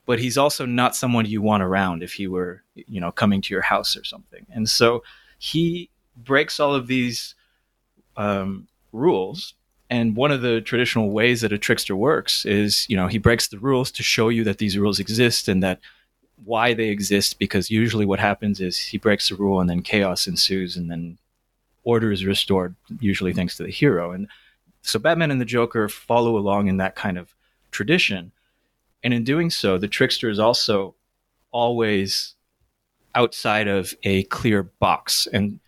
But 0.04 0.20
he's 0.20 0.38
also 0.38 0.66
not 0.66 0.94
someone 0.94 1.26
you 1.26 1.42
want 1.42 1.64
around 1.64 2.02
if 2.02 2.12
he 2.12 2.28
were, 2.28 2.62
you 2.74 3.00
know, 3.00 3.10
coming 3.10 3.40
to 3.42 3.54
your 3.54 3.62
house 3.62 3.96
or 3.96 4.04
something. 4.04 4.46
And 4.50 4.68
so 4.68 5.02
he 5.38 5.90
breaks 6.16 6.60
all 6.60 6.74
of 6.74 6.86
these 6.86 7.34
um, 8.16 8.68
rules 8.92 9.54
And 9.88 10.16
one 10.16 10.32
of 10.32 10.42
the 10.42 10.60
traditional 10.60 11.10
ways 11.10 11.42
that 11.42 11.52
a 11.52 11.58
trickster 11.58 11.94
works 11.94 12.44
is, 12.44 12.88
you 12.88 12.96
know, 12.96 13.06
he 13.06 13.18
breaks 13.18 13.46
the 13.48 13.58
rules 13.58 13.90
to 13.92 14.02
show 14.02 14.28
you 14.28 14.42
that 14.44 14.58
these 14.58 14.76
rules 14.76 14.98
exist 14.98 15.48
and 15.48 15.62
that 15.62 15.80
why 16.44 16.74
they 16.74 16.88
exist. 16.88 17.38
Because 17.38 17.70
usually 17.70 18.04
what 18.04 18.18
happens 18.18 18.60
is 18.60 18.76
he 18.78 18.98
breaks 18.98 19.28
the 19.28 19.36
rule 19.36 19.60
and 19.60 19.70
then 19.70 19.82
chaos 19.82 20.26
ensues 20.26 20.76
and 20.76 20.90
then 20.90 21.18
order 21.84 22.10
is 22.10 22.24
restored, 22.24 22.74
usually 22.98 23.32
thanks 23.32 23.56
to 23.56 23.62
the 23.62 23.70
hero. 23.70 24.10
And 24.10 24.26
so 24.82 24.98
Batman 24.98 25.30
and 25.30 25.40
the 25.40 25.44
Joker 25.44 25.88
follow 25.88 26.36
along 26.36 26.66
in 26.66 26.78
that 26.78 26.96
kind 26.96 27.16
of 27.16 27.34
tradition. 27.70 28.32
And 29.04 29.14
in 29.14 29.22
doing 29.22 29.50
so, 29.50 29.78
the 29.78 29.88
trickster 29.88 30.28
is 30.28 30.40
also 30.40 30.96
always 31.52 32.34
outside 33.14 33.68
of 33.68 33.94
a 34.02 34.24
clear 34.24 34.64
box. 34.64 35.28
And 35.32 35.60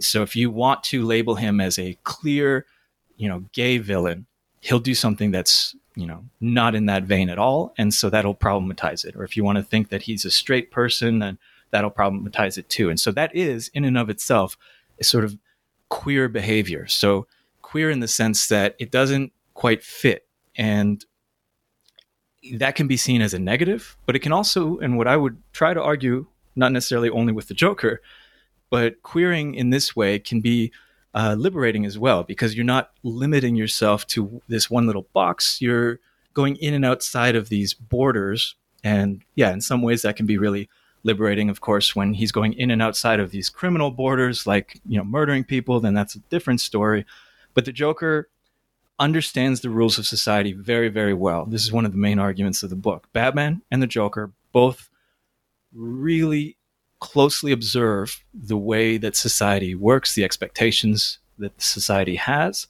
so 0.00 0.22
if 0.22 0.34
you 0.34 0.50
want 0.50 0.82
to 0.84 1.04
label 1.04 1.36
him 1.36 1.60
as 1.60 1.78
a 1.78 1.96
clear, 2.02 2.66
you 3.16 3.28
know, 3.28 3.44
gay 3.52 3.78
villain, 3.78 4.26
he'll 4.60 4.78
do 4.78 4.94
something 4.94 5.30
that's, 5.30 5.74
you 5.94 6.06
know, 6.06 6.24
not 6.40 6.74
in 6.74 6.86
that 6.86 7.02
vein 7.02 7.28
at 7.28 7.38
all. 7.38 7.74
And 7.76 7.92
so 7.92 8.08
that'll 8.10 8.34
problematize 8.34 9.04
it. 9.04 9.16
Or 9.16 9.24
if 9.24 9.36
you 9.36 9.44
want 9.44 9.56
to 9.56 9.62
think 9.62 9.88
that 9.90 10.02
he's 10.02 10.24
a 10.24 10.30
straight 10.30 10.70
person, 10.70 11.18
then 11.18 11.38
that'll 11.70 11.90
problematize 11.90 12.58
it 12.58 12.68
too. 12.68 12.90
And 12.90 12.98
so 12.98 13.12
that 13.12 13.34
is, 13.34 13.70
in 13.74 13.84
and 13.84 13.98
of 13.98 14.08
itself, 14.08 14.56
a 15.00 15.04
sort 15.04 15.24
of 15.24 15.36
queer 15.88 16.28
behavior. 16.28 16.86
So 16.86 17.26
queer 17.60 17.90
in 17.90 18.00
the 18.00 18.08
sense 18.08 18.48
that 18.48 18.76
it 18.78 18.90
doesn't 18.90 19.32
quite 19.54 19.82
fit. 19.82 20.26
And 20.56 21.04
that 22.54 22.74
can 22.74 22.88
be 22.88 22.96
seen 22.96 23.22
as 23.22 23.34
a 23.34 23.38
negative, 23.38 23.96
but 24.04 24.16
it 24.16 24.20
can 24.20 24.32
also, 24.32 24.78
and 24.78 24.98
what 24.98 25.06
I 25.06 25.16
would 25.16 25.40
try 25.52 25.74
to 25.74 25.82
argue, 25.82 26.26
not 26.56 26.72
necessarily 26.72 27.08
only 27.08 27.32
with 27.32 27.48
the 27.48 27.54
Joker, 27.54 28.02
but 28.68 29.02
queering 29.02 29.54
in 29.54 29.70
this 29.70 29.94
way 29.94 30.18
can 30.18 30.40
be 30.40 30.72
uh, 31.14 31.36
liberating 31.38 31.84
as 31.84 31.98
well 31.98 32.22
because 32.22 32.54
you're 32.54 32.64
not 32.64 32.90
limiting 33.02 33.56
yourself 33.56 34.06
to 34.08 34.40
this 34.48 34.70
one 34.70 34.86
little 34.86 35.06
box. 35.12 35.60
You're 35.60 36.00
going 36.34 36.56
in 36.56 36.74
and 36.74 36.84
outside 36.84 37.36
of 37.36 37.48
these 37.48 37.74
borders. 37.74 38.54
And 38.82 39.22
yeah, 39.34 39.52
in 39.52 39.60
some 39.60 39.82
ways 39.82 40.02
that 40.02 40.16
can 40.16 40.26
be 40.26 40.38
really 40.38 40.68
liberating, 41.04 41.50
of 41.50 41.60
course, 41.60 41.94
when 41.94 42.14
he's 42.14 42.32
going 42.32 42.54
in 42.54 42.70
and 42.70 42.80
outside 42.80 43.20
of 43.20 43.30
these 43.30 43.48
criminal 43.48 43.90
borders, 43.90 44.46
like, 44.46 44.80
you 44.86 44.96
know, 44.96 45.04
murdering 45.04 45.44
people, 45.44 45.80
then 45.80 45.94
that's 45.94 46.14
a 46.14 46.20
different 46.30 46.60
story. 46.60 47.04
But 47.54 47.64
the 47.64 47.72
Joker 47.72 48.28
understands 48.98 49.60
the 49.60 49.70
rules 49.70 49.98
of 49.98 50.06
society 50.06 50.52
very, 50.52 50.88
very 50.88 51.14
well. 51.14 51.44
This 51.44 51.64
is 51.64 51.72
one 51.72 51.84
of 51.84 51.92
the 51.92 51.98
main 51.98 52.18
arguments 52.18 52.62
of 52.62 52.70
the 52.70 52.76
book. 52.76 53.08
Batman 53.12 53.62
and 53.70 53.82
the 53.82 53.86
Joker 53.86 54.32
both 54.52 54.88
really 55.74 56.56
closely 57.02 57.50
observe 57.50 58.22
the 58.32 58.56
way 58.56 58.96
that 58.96 59.16
society 59.16 59.74
works, 59.74 60.14
the 60.14 60.22
expectations 60.22 61.18
that 61.36 61.60
society 61.60 62.14
has. 62.14 62.68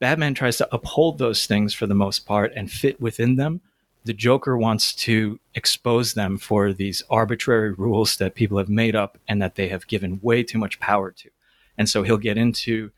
Batman 0.00 0.34
tries 0.34 0.56
to 0.56 0.68
uphold 0.74 1.18
those 1.18 1.46
things 1.46 1.72
for 1.72 1.86
the 1.86 1.94
most 1.94 2.26
part 2.26 2.52
and 2.56 2.68
fit 2.68 3.00
within 3.00 3.36
them. 3.36 3.60
The 4.04 4.12
Joker 4.12 4.58
wants 4.58 4.92
to 5.06 5.38
expose 5.54 6.14
them 6.14 6.38
for 6.38 6.72
these 6.72 7.04
arbitrary 7.08 7.72
rules 7.72 8.16
that 8.16 8.34
people 8.34 8.58
have 8.58 8.68
made 8.68 8.96
up 8.96 9.16
and 9.28 9.40
that 9.40 9.54
they 9.54 9.68
have 9.68 9.86
given 9.86 10.18
way 10.20 10.42
too 10.42 10.58
much 10.58 10.80
power 10.80 11.12
to. 11.12 11.30
And 11.78 11.88
so 11.88 12.02
he'll 12.02 12.18
get 12.18 12.36
into 12.36 12.90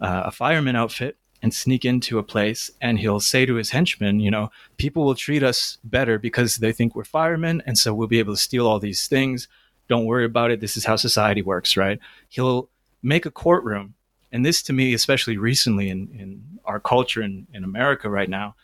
uh, 0.00 0.24
a 0.26 0.32
fireman 0.32 0.74
outfit 0.74 1.16
and 1.40 1.54
sneak 1.54 1.84
into 1.84 2.18
a 2.18 2.24
place 2.24 2.68
and 2.80 2.98
he'll 2.98 3.20
say 3.20 3.46
to 3.46 3.54
his 3.54 3.70
henchmen, 3.70 4.18
you 4.18 4.32
know, 4.32 4.50
people 4.76 5.04
will 5.04 5.14
treat 5.14 5.44
us 5.44 5.78
better 5.84 6.18
because 6.18 6.56
they 6.56 6.72
think 6.72 6.96
we're 6.96 7.04
firemen. 7.04 7.62
And 7.64 7.78
so 7.78 7.94
we'll 7.94 8.08
be 8.08 8.18
able 8.18 8.34
to 8.34 8.40
steal 8.40 8.66
all 8.66 8.80
these 8.80 9.06
things. 9.06 9.46
Don't 9.90 10.06
worry 10.06 10.24
about 10.24 10.52
it. 10.52 10.60
This 10.60 10.76
is 10.76 10.84
how 10.84 10.94
society 10.94 11.42
works, 11.42 11.76
right? 11.76 11.98
He'll 12.28 12.68
make 13.02 13.26
a 13.26 13.30
courtroom. 13.30 13.94
And 14.30 14.46
this 14.46 14.62
to 14.62 14.72
me, 14.72 14.94
especially 14.94 15.36
recently 15.36 15.90
in, 15.90 16.08
in 16.16 16.60
our 16.64 16.78
culture 16.78 17.20
in, 17.20 17.48
in 17.52 17.64
America 17.64 18.08
right 18.08 18.30
now, 18.30 18.54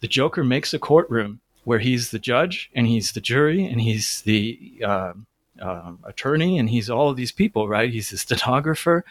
the 0.00 0.08
Joker 0.08 0.42
makes 0.42 0.72
a 0.72 0.78
courtroom 0.78 1.40
where 1.64 1.78
he's 1.78 2.10
the 2.10 2.18
judge 2.18 2.70
and 2.74 2.86
he's 2.86 3.12
the 3.12 3.20
jury 3.20 3.66
and 3.66 3.82
he's 3.82 4.22
the 4.22 4.80
uh, 4.82 5.12
uh, 5.60 5.92
attorney 6.04 6.58
and 6.58 6.70
he's 6.70 6.88
all 6.88 7.10
of 7.10 7.18
these 7.18 7.32
people, 7.32 7.68
right? 7.68 7.90
He's 7.90 8.08
the 8.08 8.16
stenographer 8.16 9.04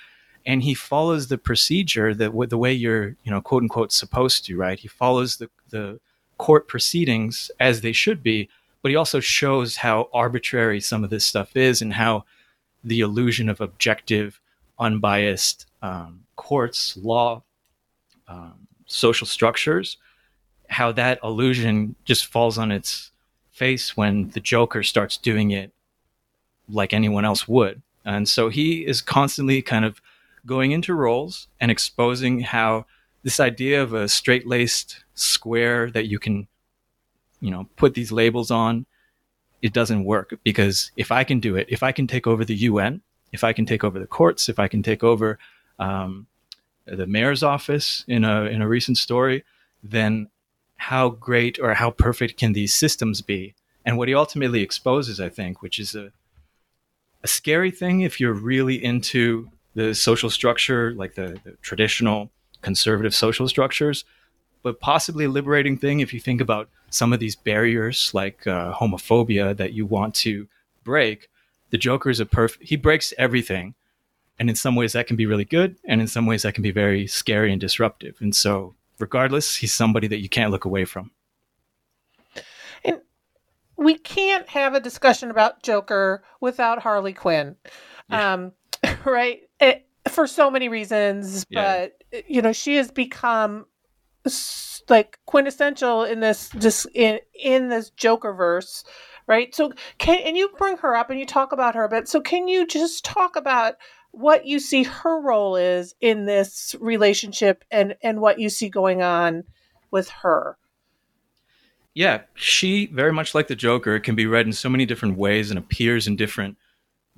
and 0.47 0.63
he 0.63 0.73
follows 0.73 1.27
the 1.27 1.37
procedure 1.37 2.15
that 2.15 2.31
the 2.49 2.57
way 2.57 2.73
you're, 2.73 3.09
you 3.23 3.29
know, 3.29 3.39
quote 3.39 3.61
unquote 3.61 3.91
supposed 3.91 4.45
to, 4.45 4.57
right? 4.57 4.79
He 4.79 4.87
follows 4.87 5.37
the, 5.37 5.51
the 5.69 5.99
court 6.39 6.67
proceedings 6.67 7.51
as 7.59 7.81
they 7.81 7.91
should 7.91 8.23
be 8.23 8.49
but 8.85 8.91
he 8.91 8.95
also 8.95 9.19
shows 9.19 9.77
how 9.77 10.09
arbitrary 10.13 10.79
some 10.79 11.03
of 11.03 11.09
this 11.09 11.25
stuff 11.25 11.57
is 11.57 11.81
and 11.81 11.91
how 11.91 12.23
the 12.83 12.99
illusion 12.99 13.49
of 13.49 13.59
objective, 13.59 14.39
unbiased 14.77 15.65
um, 15.81 16.19
courts, 16.35 16.95
law, 16.95 17.41
um, 18.27 18.67
social 18.85 19.25
structures, 19.25 19.97
how 20.69 20.91
that 20.91 21.17
illusion 21.23 21.95
just 22.05 22.27
falls 22.27 22.59
on 22.59 22.71
its 22.71 23.09
face 23.51 23.97
when 23.97 24.29
the 24.29 24.39
Joker 24.39 24.83
starts 24.83 25.17
doing 25.17 25.49
it 25.49 25.71
like 26.69 26.93
anyone 26.93 27.25
else 27.25 27.47
would. 27.47 27.81
And 28.05 28.29
so 28.29 28.49
he 28.49 28.85
is 28.85 29.01
constantly 29.01 29.63
kind 29.63 29.83
of 29.83 29.99
going 30.45 30.73
into 30.73 30.93
roles 30.93 31.47
and 31.59 31.71
exposing 31.71 32.41
how 32.41 32.85
this 33.23 33.39
idea 33.39 33.81
of 33.81 33.95
a 33.95 34.07
straight 34.07 34.45
laced 34.45 35.03
square 35.15 35.89
that 35.89 36.05
you 36.05 36.19
can 36.19 36.47
you 37.45 37.51
know 37.51 37.67
put 37.75 37.93
these 37.93 38.11
labels 38.11 38.49
on 38.49 38.85
it 39.61 39.71
doesn't 39.71 40.03
work 40.03 40.37
because 40.43 40.91
if 40.97 41.11
i 41.11 41.23
can 41.23 41.39
do 41.39 41.55
it 41.55 41.67
if 41.69 41.83
i 41.83 41.91
can 41.91 42.07
take 42.07 42.25
over 42.25 42.43
the 42.43 42.55
un 42.55 43.01
if 43.31 43.43
i 43.43 43.53
can 43.53 43.65
take 43.65 43.83
over 43.83 43.99
the 43.99 44.07
courts 44.07 44.49
if 44.49 44.57
i 44.59 44.67
can 44.67 44.81
take 44.81 45.03
over 45.03 45.37
um, 45.77 46.25
the 46.85 47.05
mayor's 47.05 47.43
office 47.43 48.03
in 48.07 48.23
a 48.23 48.45
in 48.45 48.61
a 48.61 48.67
recent 48.67 48.97
story 48.97 49.43
then 49.83 50.27
how 50.77 51.09
great 51.09 51.59
or 51.59 51.73
how 51.73 51.91
perfect 51.91 52.37
can 52.37 52.53
these 52.53 52.73
systems 52.73 53.21
be? 53.21 53.55
And 53.85 53.97
what 53.97 54.07
he 54.07 54.15
ultimately 54.15 54.61
exposes 54.61 55.19
i 55.19 55.29
think 55.29 55.61
which 55.61 55.79
is 55.79 55.93
a 55.95 56.11
a 57.23 57.27
scary 57.27 57.71
thing 57.71 58.01
if 58.01 58.19
you're 58.19 58.33
really 58.33 58.83
into 58.83 59.49
the 59.73 59.93
social 59.93 60.29
structure 60.29 60.93
like 60.95 61.15
the, 61.15 61.39
the 61.43 61.51
traditional 61.61 62.31
conservative 62.61 63.13
social 63.13 63.47
structures 63.47 64.05
but 64.63 64.79
possibly 64.79 65.25
a 65.25 65.29
liberating 65.29 65.77
thing 65.77 65.99
if 65.99 66.11
you 66.13 66.19
think 66.19 66.41
about 66.41 66.69
some 66.95 67.13
of 67.13 67.19
these 67.19 67.35
barriers 67.35 68.11
like 68.13 68.47
uh, 68.47 68.73
homophobia 68.73 69.55
that 69.57 69.73
you 69.73 69.85
want 69.85 70.15
to 70.15 70.47
break. 70.83 71.29
The 71.71 71.77
Joker 71.77 72.09
is 72.09 72.19
a 72.19 72.25
perfect, 72.25 72.63
he 72.63 72.75
breaks 72.75 73.13
everything. 73.17 73.75
And 74.39 74.49
in 74.49 74.55
some 74.55 74.75
ways 74.75 74.93
that 74.93 75.07
can 75.07 75.15
be 75.15 75.25
really 75.25 75.45
good. 75.45 75.77
And 75.85 76.01
in 76.01 76.07
some 76.07 76.25
ways 76.25 76.43
that 76.43 76.55
can 76.55 76.61
be 76.61 76.71
very 76.71 77.07
scary 77.07 77.51
and 77.51 77.59
disruptive. 77.59 78.17
And 78.19 78.35
so, 78.35 78.75
regardless, 78.99 79.55
he's 79.55 79.73
somebody 79.73 80.07
that 80.07 80.19
you 80.19 80.29
can't 80.29 80.51
look 80.51 80.65
away 80.65 80.85
from. 80.85 81.11
And 82.83 82.99
we 83.77 83.97
can't 83.97 84.47
have 84.49 84.73
a 84.73 84.79
discussion 84.79 85.31
about 85.31 85.63
Joker 85.63 86.23
without 86.41 86.81
Harley 86.81 87.13
Quinn. 87.13 87.55
Yeah. 88.09 88.33
Um, 88.33 88.51
right? 89.05 89.41
It, 89.59 89.85
for 90.09 90.27
so 90.27 90.51
many 90.51 90.69
reasons, 90.69 91.45
yeah. 91.49 91.87
but 92.11 92.25
you 92.27 92.41
know, 92.41 92.53
she 92.53 92.75
has 92.75 92.91
become 92.91 93.65
like 94.89 95.19
quintessential 95.25 96.03
in 96.03 96.19
this 96.19 96.49
just 96.59 96.87
in 96.93 97.19
in 97.33 97.69
this 97.69 97.89
Joker 97.91 98.33
verse, 98.33 98.83
right? 99.27 99.53
So 99.53 99.71
can 99.97 100.19
and 100.25 100.37
you 100.37 100.49
bring 100.57 100.77
her 100.77 100.95
up 100.95 101.09
and 101.09 101.19
you 101.19 101.25
talk 101.25 101.51
about 101.51 101.75
her 101.75 101.83
a 101.83 101.89
bit. 101.89 102.07
So 102.07 102.21
can 102.21 102.47
you 102.47 102.65
just 102.67 103.03
talk 103.05 103.35
about 103.35 103.75
what 104.11 104.45
you 104.45 104.59
see 104.59 104.83
her 104.83 105.19
role 105.19 105.55
is 105.55 105.93
in 106.01 106.25
this 106.25 106.75
relationship 106.79 107.63
and 107.71 107.95
and 108.01 108.21
what 108.21 108.39
you 108.39 108.49
see 108.49 108.69
going 108.69 109.01
on 109.01 109.43
with 109.91 110.09
her? 110.09 110.57
Yeah, 111.93 112.21
she 112.33 112.87
very 112.87 113.13
much 113.13 113.33
like 113.33 113.47
the 113.47 113.55
Joker 113.55 113.99
can 113.99 114.15
be 114.15 114.25
read 114.25 114.45
in 114.45 114.53
so 114.53 114.67
many 114.69 114.85
different 114.85 115.17
ways 115.17 115.49
and 115.49 115.57
appears 115.57 116.07
in 116.07 116.17
different 116.17 116.57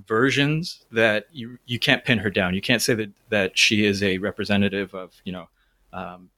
versions 0.05 0.85
that 0.91 1.25
you 1.31 1.57
you 1.65 1.79
can't 1.79 2.05
pin 2.05 2.19
her 2.19 2.29
down. 2.29 2.53
You 2.53 2.61
can't 2.61 2.81
say 2.81 2.93
that 2.93 3.11
that 3.29 3.57
she 3.57 3.85
is 3.85 4.03
a 4.03 4.19
representative 4.19 4.93
of 4.93 5.13
you 5.23 5.31
know 5.31 5.49
um, 5.93 6.29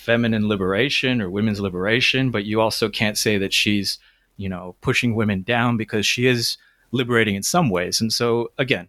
feminine 0.00 0.48
liberation 0.48 1.20
or 1.20 1.28
women's 1.28 1.60
liberation, 1.60 2.30
but 2.30 2.46
you 2.46 2.58
also 2.60 2.88
can't 2.88 3.18
say 3.18 3.36
that 3.36 3.52
she's, 3.52 3.98
you 4.38 4.48
know, 4.48 4.74
pushing 4.80 5.14
women 5.14 5.42
down 5.42 5.76
because 5.76 6.06
she 6.06 6.26
is 6.26 6.56
liberating 6.90 7.34
in 7.34 7.42
some 7.42 7.68
ways. 7.68 8.00
And 8.00 8.10
so, 8.10 8.50
again, 8.56 8.88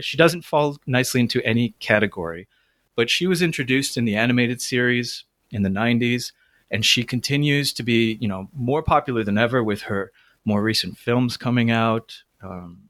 she 0.00 0.16
doesn't 0.16 0.44
fall 0.44 0.78
nicely 0.86 1.20
into 1.20 1.44
any 1.44 1.70
category, 1.80 2.46
but 2.94 3.10
she 3.10 3.26
was 3.26 3.42
introduced 3.42 3.96
in 3.96 4.04
the 4.04 4.14
animated 4.14 4.62
series 4.62 5.24
in 5.50 5.62
the 5.62 5.68
90s, 5.68 6.30
and 6.70 6.86
she 6.86 7.02
continues 7.02 7.72
to 7.72 7.82
be, 7.82 8.16
you 8.20 8.28
know, 8.28 8.48
more 8.54 8.82
popular 8.84 9.24
than 9.24 9.38
ever 9.38 9.64
with 9.64 9.82
her 9.82 10.12
more 10.44 10.62
recent 10.62 10.96
films 10.96 11.36
coming 11.36 11.72
out. 11.72 12.22
Um, 12.40 12.88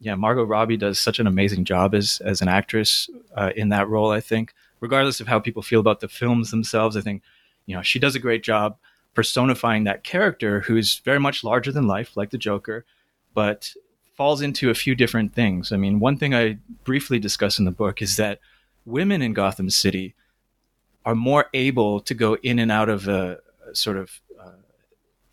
yeah, 0.00 0.16
Margot 0.16 0.44
Robbie 0.44 0.76
does 0.76 0.98
such 0.98 1.18
an 1.18 1.26
amazing 1.26 1.64
job 1.64 1.94
as 1.94 2.20
as 2.24 2.40
an 2.42 2.48
actress 2.48 3.08
uh, 3.34 3.50
in 3.56 3.70
that 3.70 3.88
role. 3.88 4.10
I 4.10 4.20
think 4.20 4.54
regardless 4.80 5.20
of 5.20 5.28
how 5.28 5.38
people 5.38 5.62
feel 5.62 5.80
about 5.80 6.00
the 6.00 6.08
films 6.08 6.50
themselves, 6.50 6.96
I 6.96 7.00
think, 7.00 7.22
you 7.66 7.76
know, 7.76 7.82
she 7.82 7.98
does 7.98 8.14
a 8.14 8.20
great 8.20 8.42
job 8.42 8.76
personifying 9.14 9.84
that 9.84 10.04
character 10.04 10.60
who's 10.60 10.98
very 10.98 11.20
much 11.20 11.44
larger 11.44 11.72
than 11.72 11.86
life, 11.86 12.16
like 12.16 12.30
the 12.30 12.38
Joker, 12.38 12.84
but 13.34 13.72
falls 14.16 14.42
into 14.42 14.70
a 14.70 14.74
few 14.74 14.94
different 14.94 15.34
things. 15.34 15.72
I 15.72 15.76
mean, 15.76 15.98
one 15.98 16.16
thing 16.16 16.34
I 16.34 16.58
briefly 16.84 17.18
discuss 17.18 17.58
in 17.58 17.64
the 17.64 17.70
book 17.70 18.02
is 18.02 18.16
that 18.16 18.38
women 18.84 19.22
in 19.22 19.32
Gotham 19.32 19.70
City 19.70 20.14
are 21.04 21.14
more 21.14 21.46
able 21.54 22.00
to 22.00 22.14
go 22.14 22.34
in 22.42 22.58
and 22.58 22.70
out 22.70 22.88
of 22.88 23.08
a, 23.08 23.38
a 23.68 23.74
sort 23.74 23.96
of 23.96 24.20
uh, 24.38 24.50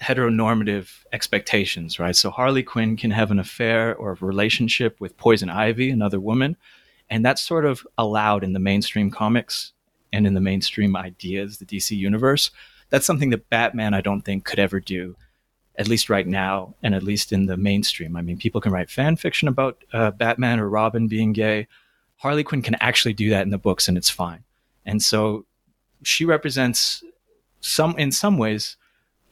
heteronormative 0.01 1.03
expectations, 1.11 1.99
right? 1.99 2.15
So 2.15 2.29
Harley 2.29 2.63
Quinn 2.63 2.95
can 2.95 3.11
have 3.11 3.31
an 3.31 3.39
affair 3.39 3.95
or 3.95 4.11
a 4.11 4.25
relationship 4.25 4.99
with 4.99 5.17
Poison 5.17 5.49
Ivy, 5.49 5.89
another 5.89 6.19
woman, 6.19 6.55
and 7.09 7.25
that's 7.25 7.41
sort 7.41 7.65
of 7.65 7.85
allowed 7.97 8.43
in 8.43 8.53
the 8.53 8.59
mainstream 8.59 9.09
comics 9.11 9.73
and 10.11 10.25
in 10.27 10.33
the 10.33 10.41
mainstream 10.41 10.95
ideas, 10.95 11.57
the 11.57 11.65
DC 11.65 11.95
universe. 11.95 12.51
That's 12.89 13.05
something 13.05 13.29
that 13.31 13.49
Batman, 13.49 13.93
I 13.93 14.01
don't 14.01 14.21
think, 14.21 14.45
could 14.45 14.59
ever 14.59 14.79
do, 14.79 15.15
at 15.77 15.87
least 15.87 16.09
right 16.09 16.27
now, 16.27 16.75
and 16.81 16.95
at 16.95 17.03
least 17.03 17.31
in 17.31 17.45
the 17.45 17.57
mainstream. 17.57 18.15
I 18.15 18.21
mean, 18.21 18.37
people 18.37 18.61
can 18.61 18.71
write 18.71 18.89
fan 18.89 19.17
fiction 19.17 19.47
about 19.47 19.83
uh, 19.93 20.11
Batman 20.11 20.59
or 20.59 20.69
Robin 20.69 21.07
being 21.07 21.33
gay. 21.33 21.67
Harley 22.17 22.43
Quinn 22.43 22.61
can 22.61 22.75
actually 22.75 23.13
do 23.13 23.29
that 23.29 23.43
in 23.43 23.49
the 23.49 23.57
books, 23.57 23.87
and 23.87 23.97
it's 23.97 24.09
fine. 24.09 24.43
And 24.85 25.01
so 25.01 25.45
she 26.03 26.25
represents 26.25 27.03
some, 27.59 27.97
in 27.97 28.11
some 28.11 28.37
ways, 28.37 28.77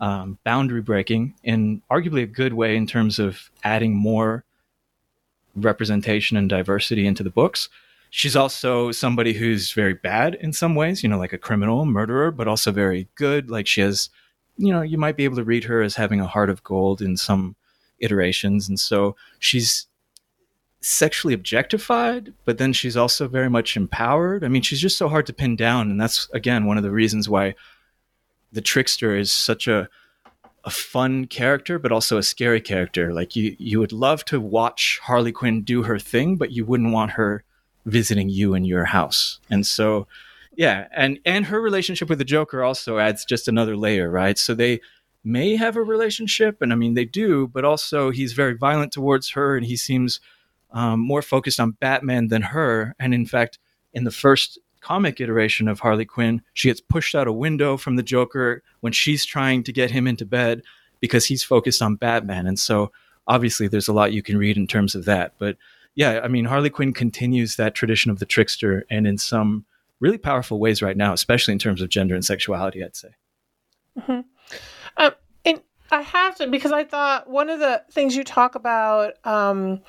um, 0.02 0.38
boundary 0.44 0.82
breaking 0.82 1.36
in 1.44 1.82
arguably 1.90 2.24
a 2.24 2.28
good 2.28 2.54
way 2.54 2.76
in 2.76 2.86
terms 2.86 3.18
of 3.18 3.50
adding 3.64 3.96
more 3.96 4.44
representation 5.56 6.38
and 6.38 6.50
diversity 6.50 7.08
into 7.08 7.24
the 7.24 7.30
books. 7.30 7.70
She's 8.10 8.36
also 8.36 8.91
somebody 8.91 9.34
who's 9.34 9.72
very 9.72 9.94
bad 9.94 10.36
in 10.36 10.54
some 10.54 10.76
ways, 10.76 11.04
you 11.04 11.10
know, 11.10 11.18
like 11.18 11.34
a 11.34 11.38
criminal, 11.38 11.86
murderer, 11.86 12.32
but 12.32 12.48
also 12.48 12.72
very 12.72 13.08
good. 13.15 13.50
Like 13.50 13.68
she 13.68 13.82
has, 13.82 14.10
you 14.58 14.72
know, 14.72 14.82
you 14.82 14.98
might 14.98 15.18
be 15.18 15.26
able 15.26 15.36
to 15.38 15.44
read 15.44 15.65
her 15.65 15.82
as 15.82 15.96
having 15.96 16.22
a 16.22 16.28
heart 16.28 16.50
of 16.50 16.63
gold 16.63 17.02
in 17.02 17.18
some 17.18 17.56
iterations. 18.00 18.70
And 18.70 18.80
so 18.80 19.15
she's 19.39 19.88
sexually 20.82 21.34
objectified, 21.34 22.34
but 22.46 22.58
then 22.58 22.72
she's 22.72 22.96
also 22.96 23.28
very 23.28 23.50
much 23.50 23.76
empowered. 23.76 24.44
I 24.44 24.50
mean, 24.50 24.62
she's 24.62 24.80
just 24.80 24.98
so 24.98 25.10
hard 25.10 25.26
to 25.26 25.34
pin 25.34 25.56
down. 25.56 25.89
And 25.89 26.00
that's, 26.00 26.30
again, 26.32 26.65
one 26.65 26.78
of 26.78 26.84
the 26.84 26.91
reasons 26.91 27.28
why 27.28 27.56
the 28.52 28.62
trickster 28.62 29.15
is 29.15 29.32
such 29.32 29.68
a 29.68 29.89
a 30.65 30.71
fun 30.71 31.25
character, 31.28 31.78
but 31.78 31.91
also 31.91 32.17
a 32.17 32.23
scary 32.23 32.60
character. 32.60 33.13
Like 33.13 33.36
you, 33.36 33.56
you 33.60 33.80
would 33.80 33.93
love 33.93 34.25
to 34.25 34.41
watch 34.41 34.99
Harley 35.04 35.32
Quinn 35.32 35.62
do 35.62 35.84
her 35.84 35.99
thing, 35.99 36.36
but 36.36 36.51
you 36.51 36.65
wouldn't 36.65 36.91
want 36.91 37.12
her 37.12 37.43
visiting 37.86 38.30
you 38.30 38.56
in 38.56 38.65
your 38.65 38.86
house. 38.86 39.39
And 39.49 39.65
so, 39.65 40.08
yeah, 40.58 40.88
and 40.91 41.19
and 41.23 41.45
her 41.45 41.62
relationship 41.62 42.10
with 42.10 42.17
the 42.17 42.25
Joker 42.25 42.63
also 42.63 42.97
adds 42.97 43.25
just 43.25 43.47
another 43.47 43.78
layer, 43.78 44.10
right? 44.10 44.38
So 44.38 44.56
they 44.56 44.82
may 45.23 45.56
have 45.56 45.75
a 45.75 45.84
relationship, 45.84 46.62
and 46.62 46.73
I 46.73 46.75
mean 46.75 46.95
they 46.95 47.06
do, 47.06 47.47
but 47.47 47.63
also 47.63 48.10
he's 48.10 48.34
very 48.34 48.56
violent 48.56 48.91
towards 48.91 49.32
her, 49.32 49.56
and 49.56 49.65
he 49.65 49.75
seems 49.75 50.19
um, 50.71 50.99
more 50.99 51.21
focused 51.21 51.60
on 51.60 51.71
Batman 51.71 52.30
than 52.30 52.41
her. 52.41 52.95
And 52.99 53.13
in 53.13 53.25
fact, 53.25 53.60
in 53.93 54.04
the 54.04 54.12
first 54.12 54.60
comic 54.86 55.19
iteration 55.19 55.67
of 55.67 55.80
Harley 55.80 56.06
Quinn, 56.06 56.43
she 56.54 56.67
gets 56.69 56.80
pushed 56.80 57.15
out 57.15 57.28
a 57.28 57.34
window 57.34 57.76
from 57.76 57.95
the 57.95 58.04
Joker 58.04 58.62
when 58.82 58.93
she's 58.93 59.26
trying 59.26 59.63
to 59.63 59.74
get 59.74 59.89
him 59.89 60.06
into 60.06 60.28
bed 60.28 60.62
because 61.00 61.26
he's 61.26 61.43
focused 61.43 61.82
on 61.82 61.95
Batman. 61.95 62.45
And 62.45 62.60
so 62.60 62.91
obviously 63.26 63.67
there's 63.67 63.88
a 63.88 63.93
lot 63.93 64.13
you 64.13 64.21
can 64.21 64.38
read 64.38 64.58
in 64.58 64.67
terms 64.67 64.93
of 64.93 65.06
that. 65.06 65.34
But 65.39 65.58
yeah, 65.95 66.21
I 66.24 66.28
mean, 66.28 66.45
Harley 66.45 66.69
Quinn 66.69 66.93
continues 66.93 67.56
that 67.56 67.74
tradition 67.74 68.12
of 68.12 68.19
the 68.19 68.28
trickster 68.28 68.86
and 68.91 69.08
in 69.08 69.17
some 69.17 69.65
really 70.00 70.19
powerful 70.19 70.60
ways 70.60 70.84
right 70.84 70.98
now, 70.98 71.13
especially 71.13 71.54
in 71.54 71.60
terms 71.60 71.82
of 71.82 71.89
gender 71.89 72.13
and 72.13 72.24
sexuality, 72.24 72.84
I'd 72.84 72.95
say. 72.95 73.15
Mm-hmm. 73.98 74.21
Um, 74.98 75.12
and 75.45 75.62
I 75.89 76.02
have 76.02 76.36
to, 76.36 76.48
because 76.48 76.71
I 76.71 76.84
thought 76.84 77.28
one 77.28 77.50
of 77.50 77.60
the 77.60 77.82
things 77.91 78.15
you 78.15 78.24
talk 78.24 78.54
about, 78.54 79.13
um, 79.24 79.82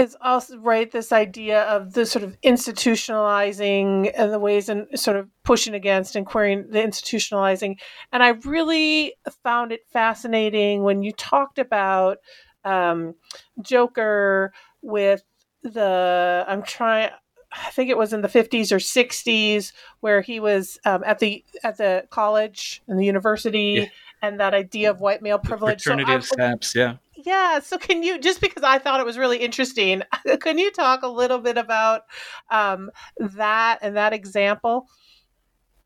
is 0.00 0.16
also 0.22 0.56
right 0.58 0.90
this 0.90 1.12
idea 1.12 1.62
of 1.64 1.92
the 1.92 2.06
sort 2.06 2.24
of 2.24 2.40
institutionalizing 2.40 4.10
and 4.16 4.32
the 4.32 4.38
ways 4.38 4.70
and 4.70 4.86
sort 4.98 5.18
of 5.18 5.28
pushing 5.44 5.74
against 5.74 6.16
and 6.16 6.24
querying 6.24 6.66
the 6.70 6.78
institutionalizing 6.78 7.78
and 8.10 8.22
i 8.22 8.30
really 8.44 9.14
found 9.42 9.72
it 9.72 9.82
fascinating 9.92 10.82
when 10.82 11.02
you 11.02 11.12
talked 11.12 11.58
about 11.58 12.18
um, 12.64 13.14
joker 13.60 14.52
with 14.82 15.22
the 15.62 16.44
i'm 16.48 16.62
trying 16.62 17.10
I 17.52 17.70
think 17.70 17.90
it 17.90 17.98
was 17.98 18.12
in 18.12 18.22
the 18.22 18.28
50s 18.28 18.70
or 18.70 18.76
60s 18.76 19.72
where 19.98 20.20
he 20.20 20.38
was 20.38 20.78
um, 20.84 21.02
at 21.04 21.18
the 21.18 21.44
at 21.64 21.78
the 21.78 22.04
college 22.08 22.80
and 22.86 22.96
the 22.96 23.04
university 23.04 23.72
yeah. 23.72 23.86
and 24.22 24.38
that 24.38 24.54
idea 24.54 24.88
of 24.88 25.00
white 25.00 25.20
male 25.20 25.40
privilege. 25.40 25.82
The 25.82 25.90
fraternity 25.90 26.12
so 26.12 26.16
of 26.16 26.24
saps, 26.26 26.76
yeah 26.76 26.98
yeah 27.24 27.58
so 27.60 27.78
can 27.78 28.02
you 28.02 28.18
just 28.18 28.40
because 28.40 28.62
i 28.62 28.78
thought 28.78 29.00
it 29.00 29.06
was 29.06 29.18
really 29.18 29.38
interesting 29.38 30.02
can 30.40 30.58
you 30.58 30.70
talk 30.70 31.02
a 31.02 31.08
little 31.08 31.38
bit 31.38 31.56
about 31.56 32.02
um, 32.50 32.90
that 33.18 33.78
and 33.82 33.96
that 33.96 34.12
example? 34.12 34.88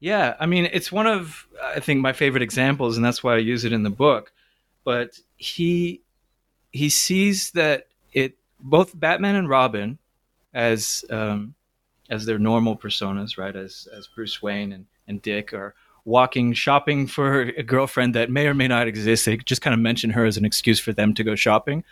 Yeah 0.01 0.35
i 0.39 0.47
mean 0.47 0.69
it's 0.73 0.93
one 0.93 1.07
of 1.07 1.47
i 1.63 1.81
think 1.81 2.01
my 2.01 2.13
favorite 2.13 2.43
examples 2.43 2.97
and 2.97 3.05
that's 3.05 3.23
why 3.23 3.35
i 3.35 3.39
use 3.39 3.65
it 3.65 3.73
in 3.73 3.83
the 3.83 3.91
book. 3.91 4.33
But 4.85 5.19
he 5.37 6.03
he 6.73 6.91
sees 6.91 7.53
that 7.53 7.87
it 8.13 8.37
both 8.61 8.99
batman 8.99 9.37
and 9.37 9.49
robin 9.49 9.99
as 10.53 11.05
um, 11.11 11.55
as 12.11 12.27
their 12.27 12.39
normal 12.39 12.77
personas 12.77 13.39
right 13.39 13.57
as 13.57 13.89
as 13.97 14.07
bruce 14.07 14.43
wayne 14.43 14.73
and, 14.73 14.87
and 15.09 15.23
dick 15.23 15.55
are 15.55 15.75
walking 16.05 16.53
shopping 16.53 17.07
for 17.07 17.41
a 17.43 17.63
girlfriend 17.63 18.15
that 18.15 18.31
may 18.31 18.47
or 18.47 18.55
may 18.55 18.69
not 18.69 18.87
exist. 18.87 19.25
They 19.25 19.37
just 19.39 19.63
kind 19.63 19.75
of 19.75 19.81
mention 19.81 20.11
her 20.11 20.25
as 20.25 20.37
an 20.37 20.45
excuse 20.45 20.79
for 20.79 20.93
them 20.93 21.15
to 21.15 21.25
go 21.25 21.35
shopping. 21.35 21.85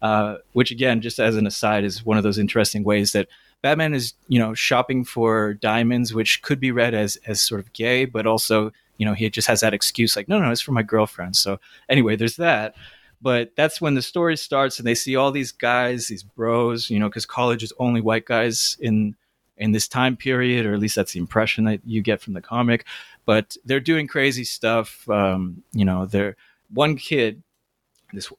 Uh, 0.00 0.36
which 0.52 0.70
again, 0.70 1.00
just 1.00 1.18
as 1.18 1.34
an 1.36 1.46
aside, 1.46 1.82
is 1.82 2.06
one 2.06 2.16
of 2.16 2.22
those 2.22 2.38
interesting 2.38 2.84
ways 2.84 3.10
that 3.12 3.26
Batman 3.62 3.94
is, 3.94 4.14
you 4.28 4.38
know, 4.38 4.54
shopping 4.54 5.04
for 5.04 5.54
diamonds, 5.54 6.14
which 6.14 6.40
could 6.42 6.60
be 6.60 6.70
read 6.70 6.94
as 6.94 7.16
as 7.26 7.40
sort 7.40 7.60
of 7.60 7.72
gay, 7.72 8.04
but 8.04 8.24
also, 8.24 8.70
you 8.98 9.04
know, 9.04 9.12
he 9.12 9.28
just 9.28 9.48
has 9.48 9.60
that 9.60 9.74
excuse 9.74 10.14
like, 10.14 10.28
no, 10.28 10.38
no, 10.38 10.50
it's 10.52 10.60
for 10.60 10.70
my 10.70 10.84
girlfriend. 10.84 11.34
So 11.34 11.58
anyway, 11.88 12.14
there's 12.14 12.36
that. 12.36 12.76
But 13.20 13.56
that's 13.56 13.80
when 13.80 13.94
the 13.94 14.02
story 14.02 14.36
starts, 14.36 14.78
and 14.78 14.86
they 14.86 14.94
see 14.94 15.16
all 15.16 15.32
these 15.32 15.50
guys, 15.50 16.06
these 16.06 16.22
bros, 16.22 16.88
you 16.88 17.00
know, 17.00 17.08
because 17.08 17.26
college 17.26 17.64
is 17.64 17.72
only 17.80 18.00
white 18.00 18.26
guys 18.26 18.76
in 18.78 19.16
in 19.58 19.72
this 19.72 19.88
time 19.88 20.16
period, 20.16 20.66
or 20.66 20.74
at 20.74 20.80
least 20.80 20.96
that's 20.96 21.12
the 21.12 21.20
impression 21.20 21.64
that 21.64 21.80
you 21.84 22.02
get 22.02 22.20
from 22.20 22.34
the 22.34 22.40
comic 22.40 22.84
but 23.28 23.58
they're 23.66 23.78
doing 23.78 24.06
crazy 24.06 24.42
stuff. 24.42 25.06
Um, 25.06 25.62
you 25.72 25.84
know, 25.84 26.06
they're 26.06 26.34
one 26.72 26.96
kid. 26.96 27.42
This 28.14 28.32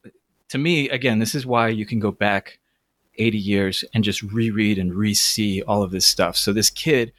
to 0.48 0.58
me 0.58 0.88
again, 0.88 1.20
this 1.20 1.32
is 1.32 1.46
why 1.46 1.68
you 1.68 1.86
can 1.86 2.00
go 2.00 2.10
back 2.10 2.58
80 3.14 3.38
years 3.38 3.84
and 3.94 4.02
just 4.02 4.20
reread 4.20 4.78
and 4.78 4.92
re-see 4.92 5.62
all 5.62 5.84
of 5.84 5.92
this 5.92 6.08
stuff. 6.08 6.36
So 6.36 6.52
this 6.52 6.70
kid, 6.70 7.12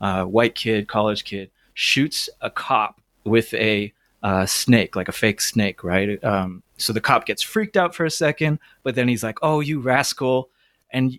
uh, 0.00 0.24
white 0.24 0.54
kid, 0.54 0.88
college 0.88 1.24
kid, 1.24 1.50
shoots 1.74 2.30
a 2.40 2.48
cop 2.48 3.02
with 3.24 3.52
a 3.52 3.92
uh, 4.22 4.46
snake, 4.46 4.96
like 4.96 5.08
a 5.08 5.12
fake 5.12 5.42
snake, 5.42 5.84
right? 5.84 6.24
Um, 6.24 6.62
so 6.78 6.94
the 6.94 7.02
cop 7.02 7.26
gets 7.26 7.42
freaked 7.42 7.76
out 7.76 7.94
for 7.94 8.06
a 8.06 8.10
second, 8.10 8.60
but 8.82 8.94
then 8.94 9.08
he's 9.08 9.22
like, 9.22 9.36
"Oh, 9.42 9.60
you 9.60 9.78
rascal!" 9.78 10.48
And 10.88 11.18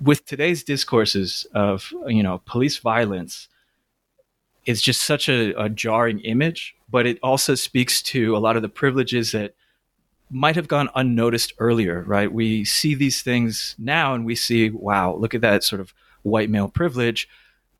with 0.00 0.24
today's 0.24 0.64
discourses 0.64 1.46
of 1.54 1.92
you 2.06 2.22
know 2.22 2.42
police 2.46 2.78
violence, 2.78 3.48
is 4.66 4.82
just 4.82 5.02
such 5.02 5.28
a, 5.28 5.52
a 5.60 5.68
jarring 5.68 6.20
image, 6.20 6.74
but 6.90 7.06
it 7.06 7.18
also 7.22 7.54
speaks 7.54 8.02
to 8.02 8.36
a 8.36 8.38
lot 8.38 8.56
of 8.56 8.62
the 8.62 8.68
privileges 8.68 9.32
that 9.32 9.54
might 10.30 10.56
have 10.56 10.68
gone 10.68 10.88
unnoticed 10.94 11.52
earlier, 11.58 12.02
right? 12.02 12.32
We 12.32 12.64
see 12.64 12.94
these 12.94 13.22
things 13.22 13.74
now 13.78 14.14
and 14.14 14.24
we 14.24 14.34
see, 14.36 14.70
wow, 14.70 15.14
look 15.14 15.34
at 15.34 15.40
that 15.40 15.64
sort 15.64 15.80
of 15.80 15.92
white 16.22 16.50
male 16.50 16.68
privilege. 16.68 17.28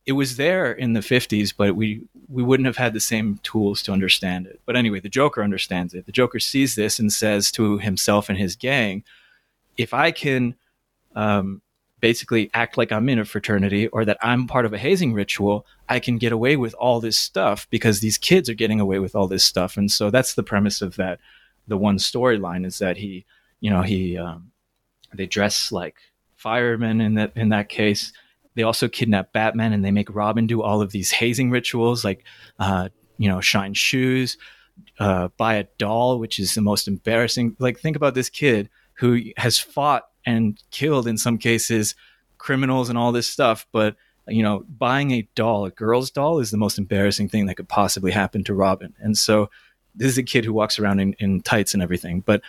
It 0.06 0.12
was 0.12 0.36
there 0.36 0.72
in 0.72 0.94
the 0.94 1.00
50s, 1.00 1.54
but 1.56 1.76
we 1.76 2.02
we 2.28 2.42
wouldn't 2.42 2.66
have 2.66 2.76
had 2.76 2.92
the 2.92 3.00
same 3.00 3.38
tools 3.42 3.82
to 3.82 3.92
understand 3.92 4.46
it. 4.46 4.60
But 4.64 4.76
anyway, 4.76 5.00
the 5.00 5.08
Joker 5.08 5.42
understands 5.42 5.94
it. 5.94 6.06
The 6.06 6.12
Joker 6.12 6.38
sees 6.38 6.74
this 6.74 6.98
and 6.98 7.12
says 7.12 7.50
to 7.52 7.78
himself 7.78 8.28
and 8.28 8.38
his 8.38 8.54
gang, 8.56 9.04
if 9.76 9.92
I 9.92 10.12
can 10.12 10.54
um, 11.16 11.60
basically 12.00 12.50
act 12.54 12.76
like 12.78 12.92
I'm 12.92 13.08
in 13.08 13.18
a 13.18 13.24
fraternity 13.24 13.88
or 13.88 14.04
that 14.04 14.18
I'm 14.22 14.46
part 14.46 14.66
of 14.66 14.72
a 14.72 14.78
hazing 14.78 15.12
ritual, 15.12 15.66
I 15.88 16.00
can 16.00 16.18
get 16.18 16.32
away 16.32 16.56
with 16.56 16.74
all 16.74 17.00
this 17.00 17.16
stuff 17.16 17.68
because 17.70 18.00
these 18.00 18.18
kids 18.18 18.48
are 18.48 18.54
getting 18.54 18.80
away 18.80 18.98
with 18.98 19.14
all 19.14 19.26
this 19.26 19.44
stuff. 19.44 19.76
And 19.76 19.90
so 19.90 20.10
that's 20.10 20.34
the 20.34 20.42
premise 20.42 20.82
of 20.82 20.96
that. 20.96 21.20
The 21.68 21.76
one 21.76 21.98
storyline 21.98 22.66
is 22.66 22.78
that 22.78 22.96
he, 22.96 23.24
you 23.60 23.70
know, 23.70 23.82
he, 23.82 24.16
um, 24.16 24.50
they 25.12 25.26
dress 25.26 25.70
like 25.70 25.96
firemen 26.36 27.00
in 27.00 27.14
that, 27.14 27.32
in 27.36 27.50
that 27.50 27.68
case. 27.68 28.12
They 28.54 28.62
also 28.62 28.88
kidnap 28.88 29.32
Batman 29.32 29.72
and 29.72 29.84
they 29.84 29.92
make 29.92 30.12
Robin 30.14 30.46
do 30.46 30.62
all 30.62 30.80
of 30.80 30.90
these 30.90 31.12
hazing 31.12 31.50
rituals, 31.50 32.04
like, 32.04 32.24
uh, 32.58 32.88
you 33.18 33.28
know, 33.28 33.40
shine 33.40 33.74
shoes, 33.74 34.38
uh, 34.98 35.28
buy 35.36 35.54
a 35.54 35.64
doll, 35.78 36.18
which 36.18 36.38
is 36.38 36.54
the 36.54 36.60
most 36.60 36.88
embarrassing. 36.88 37.56
Like, 37.58 37.78
think 37.78 37.96
about 37.96 38.14
this 38.14 38.28
kid 38.28 38.68
who 38.94 39.20
has 39.36 39.58
fought 39.58 40.09
and 40.26 40.62
killed 40.70 41.06
in 41.06 41.18
some 41.18 41.38
cases 41.38 41.94
criminals 42.38 42.88
and 42.88 42.98
all 42.98 43.12
this 43.12 43.28
stuff. 43.28 43.66
But 43.72 43.96
you 44.28 44.42
know 44.42 44.64
buying 44.68 45.10
a 45.10 45.28
doll 45.34 45.64
a 45.64 45.70
girl's 45.70 46.10
doll 46.10 46.38
is 46.38 46.50
the 46.50 46.56
most 46.56 46.78
embarrassing 46.78 47.28
thing 47.28 47.46
that 47.46 47.56
could 47.56 47.68
possibly 47.68 48.12
happen 48.12 48.44
to 48.44 48.54
robin. 48.54 48.94
And 49.00 49.16
so 49.16 49.50
this 49.94 50.08
is 50.08 50.18
a 50.18 50.22
kid 50.22 50.44
who 50.44 50.52
walks 50.52 50.78
around 50.78 51.00
in, 51.00 51.14
in 51.14 51.40
tights 51.40 51.74
and 51.74 51.82
everything. 51.82 52.20
But 52.20 52.42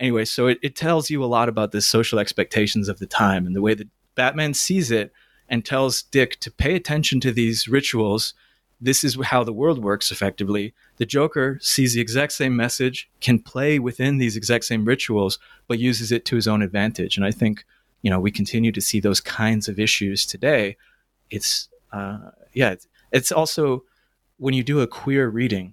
anyway 0.00 0.24
so 0.24 0.46
it, 0.46 0.58
it 0.62 0.76
tells 0.76 1.10
you 1.10 1.22
a 1.22 1.26
lot 1.26 1.48
about 1.48 1.72
the 1.72 1.80
social 1.80 2.18
expectations 2.18 2.88
of 2.88 2.98
the 2.98 3.06
time 3.06 3.46
and 3.46 3.54
the 3.54 3.62
way 3.62 3.74
that 3.74 3.88
batman 4.14 4.54
sees 4.54 4.90
it 4.90 5.12
and 5.48 5.64
tells 5.64 6.02
dick 6.02 6.38
to 6.40 6.50
pay 6.50 6.74
attention 6.74 7.20
to 7.20 7.32
these 7.32 7.68
rituals 7.68 8.34
this 8.80 9.04
is 9.04 9.16
how 9.24 9.42
the 9.42 9.52
world 9.52 9.82
works 9.82 10.12
effectively. 10.12 10.74
The 10.98 11.06
Joker 11.06 11.58
sees 11.62 11.94
the 11.94 12.00
exact 12.00 12.32
same 12.32 12.54
message, 12.54 13.08
can 13.20 13.38
play 13.38 13.78
within 13.78 14.18
these 14.18 14.36
exact 14.36 14.64
same 14.64 14.84
rituals, 14.84 15.38
but 15.66 15.78
uses 15.78 16.12
it 16.12 16.24
to 16.26 16.36
his 16.36 16.46
own 16.46 16.62
advantage. 16.62 17.16
And 17.16 17.24
I 17.24 17.30
think, 17.30 17.64
you 18.02 18.10
know, 18.10 18.20
we 18.20 18.30
continue 18.30 18.72
to 18.72 18.80
see 18.80 19.00
those 19.00 19.20
kinds 19.20 19.68
of 19.68 19.78
issues 19.78 20.26
today. 20.26 20.76
It's, 21.30 21.68
uh, 21.92 22.18
yeah, 22.52 22.70
it's, 22.70 22.86
it's 23.12 23.32
also 23.32 23.84
when 24.36 24.52
you 24.52 24.62
do 24.62 24.80
a 24.80 24.86
queer 24.86 25.28
reading 25.28 25.72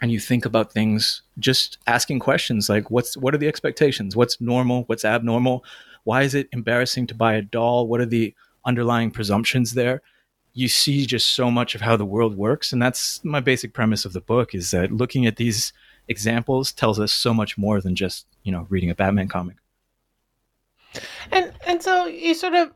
and 0.00 0.10
you 0.10 0.18
think 0.18 0.44
about 0.44 0.72
things, 0.72 1.22
just 1.38 1.78
asking 1.86 2.18
questions 2.18 2.68
like, 2.68 2.90
what's, 2.90 3.16
what 3.16 3.32
are 3.34 3.38
the 3.38 3.48
expectations? 3.48 4.16
What's 4.16 4.40
normal? 4.40 4.82
What's 4.84 5.04
abnormal? 5.04 5.64
Why 6.02 6.22
is 6.22 6.34
it 6.34 6.48
embarrassing 6.52 7.06
to 7.06 7.14
buy 7.14 7.34
a 7.34 7.42
doll? 7.42 7.86
What 7.86 8.00
are 8.00 8.06
the 8.06 8.34
underlying 8.64 9.12
presumptions 9.12 9.74
there? 9.74 10.02
You 10.54 10.68
see 10.68 11.04
just 11.04 11.30
so 11.30 11.50
much 11.50 11.74
of 11.74 11.80
how 11.80 11.96
the 11.96 12.04
world 12.04 12.36
works 12.36 12.72
and 12.72 12.80
that's 12.80 13.22
my 13.24 13.40
basic 13.40 13.72
premise 13.72 14.04
of 14.04 14.12
the 14.12 14.20
book 14.20 14.54
is 14.54 14.70
that 14.70 14.92
looking 14.92 15.26
at 15.26 15.36
these 15.36 15.72
examples 16.08 16.72
tells 16.72 17.00
us 17.00 17.12
so 17.12 17.34
much 17.34 17.58
more 17.58 17.80
than 17.80 17.94
just 17.94 18.26
you 18.42 18.52
know 18.52 18.66
reading 18.70 18.90
a 18.90 18.94
batman 18.94 19.28
comic. 19.28 19.56
And 21.32 21.52
and 21.66 21.82
so 21.82 22.06
you 22.06 22.34
sort 22.34 22.54
of 22.54 22.72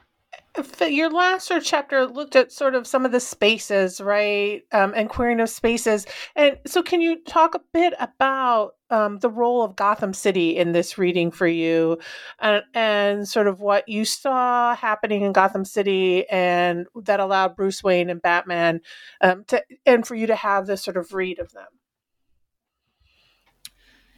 your 0.89 1.11
last 1.11 1.47
sort 1.47 1.59
of 1.59 1.65
chapter 1.65 2.07
looked 2.07 2.37
at 2.37 2.53
sort 2.53 2.75
of 2.75 2.87
some 2.87 3.05
of 3.05 3.13
the 3.13 3.21
spaces, 3.21 4.01
right, 4.01 4.63
um, 4.73 4.93
and 4.95 5.09
queering 5.09 5.41
of 5.41 5.49
spaces. 5.49 6.07
And 6.37 6.59
so, 6.67 6.83
can 6.83 7.01
you 7.01 7.23
talk 7.25 7.55
a 7.55 7.61
bit 7.73 7.95
about 7.99 8.73
um, 8.91 9.19
the 9.19 9.31
role 9.31 9.63
of 9.63 9.77
Gotham 9.77 10.13
City 10.13 10.57
in 10.57 10.73
this 10.73 10.99
reading 10.99 11.31
for 11.31 11.47
you, 11.47 11.99
and, 12.39 12.63
and 12.75 13.29
sort 13.29 13.47
of 13.47 13.61
what 13.61 13.89
you 13.89 14.05
saw 14.05 14.75
happening 14.75 15.23
in 15.23 15.33
Gotham 15.33 15.65
City, 15.65 16.29
and 16.29 16.87
that 17.03 17.21
allowed 17.21 17.57
Bruce 17.57 17.83
Wayne 17.83 18.11
and 18.11 18.23
Batman 18.23 18.81
um, 19.21 19.45
to, 19.49 19.63
and 19.87 20.07
for 20.07 20.15
you 20.15 20.27
to 20.27 20.37
have 20.37 20.67
this 20.67 20.83
sort 20.83 20.97
of 20.97 21.13
read 21.13 21.39
of 21.39 21.53
them? 21.53 21.69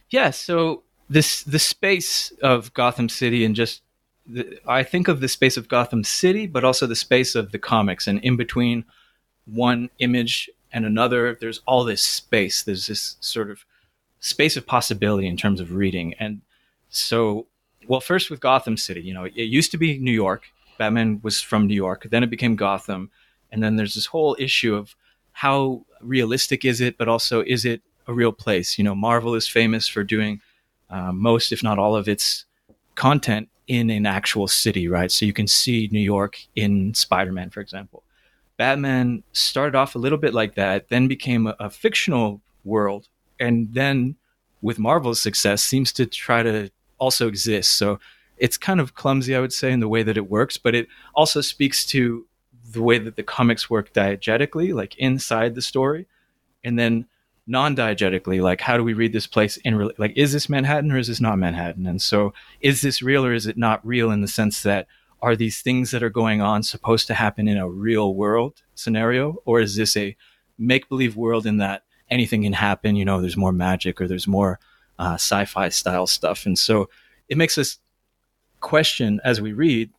Yeah. 0.09 0.31
So 0.31 0.83
this 1.09 1.43
the 1.43 1.59
space 1.59 2.31
of 2.41 2.73
Gotham 2.73 3.09
City 3.09 3.43
and 3.43 3.55
just 3.55 3.81
the, 4.33 4.59
I 4.67 4.83
think 4.83 5.07
of 5.07 5.19
the 5.19 5.27
space 5.27 5.57
of 5.57 5.67
Gotham 5.67 6.03
City, 6.03 6.47
but 6.47 6.63
also 6.63 6.87
the 6.87 6.95
space 6.95 7.35
of 7.35 7.51
the 7.51 7.59
comics, 7.59 8.07
and 8.07 8.19
in 8.23 8.37
between 8.37 8.85
one 9.45 9.89
image 9.99 10.49
and 10.71 10.85
another, 10.85 11.37
there's 11.39 11.61
all 11.65 11.83
this 11.83 12.01
space. 12.01 12.63
There's 12.63 12.87
this 12.87 13.17
sort 13.19 13.51
of 13.51 13.65
space 14.19 14.55
of 14.55 14.65
possibility 14.65 15.27
in 15.27 15.37
terms 15.37 15.59
of 15.59 15.73
reading, 15.73 16.13
and 16.19 16.41
so, 16.89 17.47
well, 17.87 18.01
first 18.01 18.29
with 18.29 18.39
Gotham 18.39 18.77
City, 18.77 19.01
you 19.01 19.13
know, 19.13 19.25
it 19.25 19.35
used 19.35 19.71
to 19.71 19.77
be 19.77 19.97
New 19.97 20.11
York. 20.11 20.43
Batman 20.77 21.19
was 21.23 21.41
from 21.41 21.67
New 21.67 21.75
York. 21.75 22.07
Then 22.09 22.23
it 22.23 22.29
became 22.29 22.55
Gotham, 22.55 23.11
and 23.51 23.63
then 23.63 23.75
there's 23.75 23.95
this 23.95 24.07
whole 24.07 24.35
issue 24.39 24.75
of 24.75 24.95
how 25.31 25.85
realistic 26.01 26.65
is 26.65 26.81
it, 26.81 26.97
but 26.97 27.07
also 27.07 27.43
is 27.43 27.65
it 27.65 27.81
a 28.07 28.13
real 28.13 28.31
place? 28.31 28.77
You 28.77 28.83
know, 28.83 28.95
Marvel 28.95 29.35
is 29.35 29.47
famous 29.47 29.87
for 29.87 30.03
doing 30.03 30.41
uh, 30.89 31.11
most, 31.11 31.51
if 31.51 31.63
not 31.63 31.79
all, 31.79 31.95
of 31.95 32.07
its 32.07 32.45
content 32.95 33.49
in 33.71 33.89
an 33.89 34.05
actual 34.05 34.49
city, 34.49 34.89
right? 34.89 35.09
So 35.09 35.25
you 35.25 35.31
can 35.31 35.47
see 35.47 35.87
New 35.93 36.01
York 36.01 36.37
in 36.57 36.93
Spider 36.93 37.31
Man, 37.31 37.49
for 37.49 37.61
example. 37.61 38.03
Batman 38.57 39.23
started 39.31 39.75
off 39.75 39.95
a 39.95 39.97
little 39.97 40.17
bit 40.17 40.33
like 40.33 40.55
that, 40.55 40.89
then 40.89 41.07
became 41.07 41.47
a, 41.47 41.55
a 41.57 41.69
fictional 41.69 42.41
world, 42.65 43.07
and 43.39 43.73
then 43.73 44.17
with 44.61 44.77
Marvel's 44.77 45.21
success 45.21 45.63
seems 45.63 45.93
to 45.93 46.05
try 46.05 46.43
to 46.43 46.69
also 46.97 47.29
exist. 47.29 47.77
So 47.77 47.97
it's 48.35 48.57
kind 48.57 48.81
of 48.81 48.93
clumsy, 48.93 49.37
I 49.37 49.39
would 49.39 49.53
say, 49.53 49.71
in 49.71 49.79
the 49.79 49.87
way 49.87 50.03
that 50.03 50.17
it 50.17 50.29
works, 50.29 50.57
but 50.57 50.75
it 50.75 50.89
also 51.15 51.39
speaks 51.39 51.85
to 51.87 52.27
the 52.73 52.81
way 52.81 52.97
that 52.99 53.15
the 53.15 53.23
comics 53.23 53.69
work 53.69 53.93
diegetically, 53.93 54.75
like 54.75 54.97
inside 54.97 55.55
the 55.55 55.61
story, 55.61 56.07
and 56.65 56.77
then 56.77 57.05
non-diegetically 57.47 58.41
like 58.41 58.61
how 58.61 58.77
do 58.77 58.83
we 58.83 58.93
read 58.93 59.13
this 59.13 59.27
place 59.27 59.57
in 59.57 59.75
re- 59.75 59.91
like 59.97 60.13
is 60.15 60.31
this 60.31 60.47
manhattan 60.47 60.91
or 60.91 60.97
is 60.97 61.07
this 61.07 61.21
not 61.21 61.39
manhattan? 61.39 61.87
And 61.87 62.01
so 62.01 62.33
is 62.61 62.81
this 62.81 63.01
real 63.01 63.25
or 63.25 63.33
is 63.33 63.47
it 63.47 63.57
not 63.57 63.85
real 63.85 64.11
in 64.11 64.21
the 64.21 64.27
sense 64.27 64.63
that 64.63 64.87
are 65.21 65.35
these 65.35 65.61
things 65.61 65.91
that 65.91 66.03
are 66.03 66.09
going 66.09 66.41
on 66.41 66.63
supposed 66.63 67.07
to 67.07 67.13
happen 67.13 67.47
in 67.47 67.57
a 67.57 67.69
real 67.69 68.15
world 68.15 68.61
scenario? 68.75 69.37
Or 69.45 69.59
is 69.59 69.75
this 69.75 69.97
a 69.97 70.15
make-believe 70.57 71.15
world 71.15 71.45
in 71.45 71.57
that 71.57 71.83
anything 72.09 72.43
can 72.43 72.53
happen 72.53 72.95
you 72.95 73.05
know 73.05 73.21
there's 73.21 73.37
more 73.37 73.53
magic 73.53 74.01
or 74.01 74.07
there's 74.07 74.27
more 74.27 74.59
uh, 74.99 75.15
sci-fi 75.15 75.69
style 75.69 76.07
stuff? 76.07 76.45
And 76.45 76.57
so 76.57 76.89
it 77.27 77.37
makes 77.37 77.57
us 77.57 77.79
question 78.59 79.19
as 79.23 79.41
we 79.41 79.53
read 79.53 79.89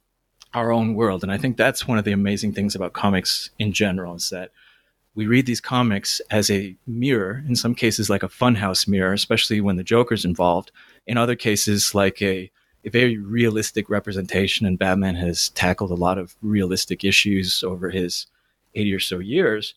our 0.55 0.71
own 0.71 0.95
world. 0.95 1.23
And 1.23 1.33
i 1.33 1.39
think 1.39 1.57
that's 1.57 1.89
one 1.89 1.99
of 1.99 2.05
the 2.05 2.13
amazing 2.13 2.53
things 2.53 2.75
about 2.75 2.93
comics 2.93 3.51
in 3.59 3.73
general 3.73 4.15
is 4.15 4.31
that 4.31 4.51
we 5.15 5.27
read 5.27 5.47
these 5.47 5.61
comics 5.61 6.21
as 6.31 6.51
a 6.51 6.75
mirror, 6.87 7.45
in 7.47 7.55
some 7.55 7.75
cases 7.75 8.09
like 8.09 8.23
a 8.23 8.29
funhouse 8.29 8.89
mirror, 8.89 9.13
especially 9.13 9.61
when 9.61 9.77
the 9.77 9.85
Joker's 9.85 10.25
involved. 10.25 10.71
In 11.07 11.19
other 11.19 11.37
cases, 11.37 11.95
like 11.95 12.23
a, 12.23 12.51
a 12.85 12.91
very 12.91 13.19
realistic 13.19 13.91
representation, 13.91 14.67
and 14.67 14.79
Batman 14.79 15.17
has 15.17 15.51
tackled 15.51 15.91
a 15.91 15.97
lot 15.97 16.19
of 16.19 16.35
realistic 16.41 17.05
issues 17.05 17.63
over 17.63 17.91
his 17.91 18.27
80 18.75 18.95
or 18.95 19.01
so 19.01 19.19
years. 19.19 19.75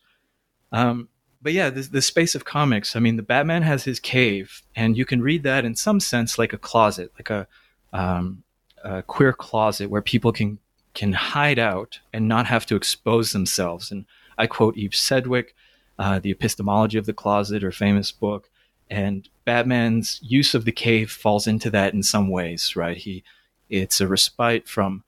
Um, 0.72 1.08
but 1.42 1.52
yeah, 1.52 1.70
the, 1.70 1.82
the 1.82 2.02
space 2.02 2.34
of 2.34 2.44
comics, 2.44 2.96
I 2.96 3.00
mean, 3.00 3.16
the 3.16 3.22
Batman 3.22 3.62
has 3.62 3.84
his 3.84 4.00
cave, 4.00 4.62
and 4.74 4.96
you 4.96 5.04
can 5.04 5.20
read 5.20 5.42
that 5.42 5.64
in 5.64 5.76
some 5.76 6.00
sense 6.00 6.38
like 6.38 6.54
a 6.54 6.58
closet, 6.58 7.12
like 7.18 7.30
a, 7.30 7.46
um, 7.92 8.42
a 8.82 9.02
queer 9.02 9.32
closet 9.32 9.90
where 9.90 10.02
people 10.02 10.32
can 10.32 10.58
can 10.94 11.12
hide 11.12 11.58
out 11.58 12.00
and 12.12 12.26
not 12.26 12.46
have 12.46 12.64
to 12.64 12.74
expose 12.74 13.32
themselves. 13.32 13.90
And 13.92 14.06
I 14.38 14.46
quote 14.46 14.76
Eve 14.76 14.94
Sedgwick, 14.94 15.54
uh, 15.98 16.18
The 16.18 16.30
Epistemology 16.30 16.98
of 16.98 17.06
the 17.06 17.12
Closet, 17.12 17.62
her 17.62 17.72
famous 17.72 18.12
book. 18.12 18.50
And 18.88 19.28
Batman's 19.44 20.20
use 20.22 20.54
of 20.54 20.64
the 20.64 20.72
cave 20.72 21.10
falls 21.10 21.46
into 21.46 21.70
that 21.70 21.92
in 21.92 22.02
some 22.02 22.28
ways, 22.28 22.76
right? 22.76 22.96
He, 22.96 23.24
it's 23.68 24.00
a 24.00 24.06
respite 24.06 24.68
from 24.68 25.02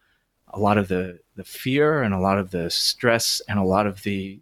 a 0.48 0.58
lot 0.58 0.78
of 0.78 0.88
the, 0.88 1.20
the 1.36 1.44
fear 1.44 2.02
and 2.02 2.12
a 2.14 2.18
lot 2.18 2.38
of 2.38 2.50
the 2.50 2.70
stress 2.70 3.40
and 3.48 3.58
a 3.58 3.64
lot 3.64 3.86
of 3.86 4.02
the 4.02 4.40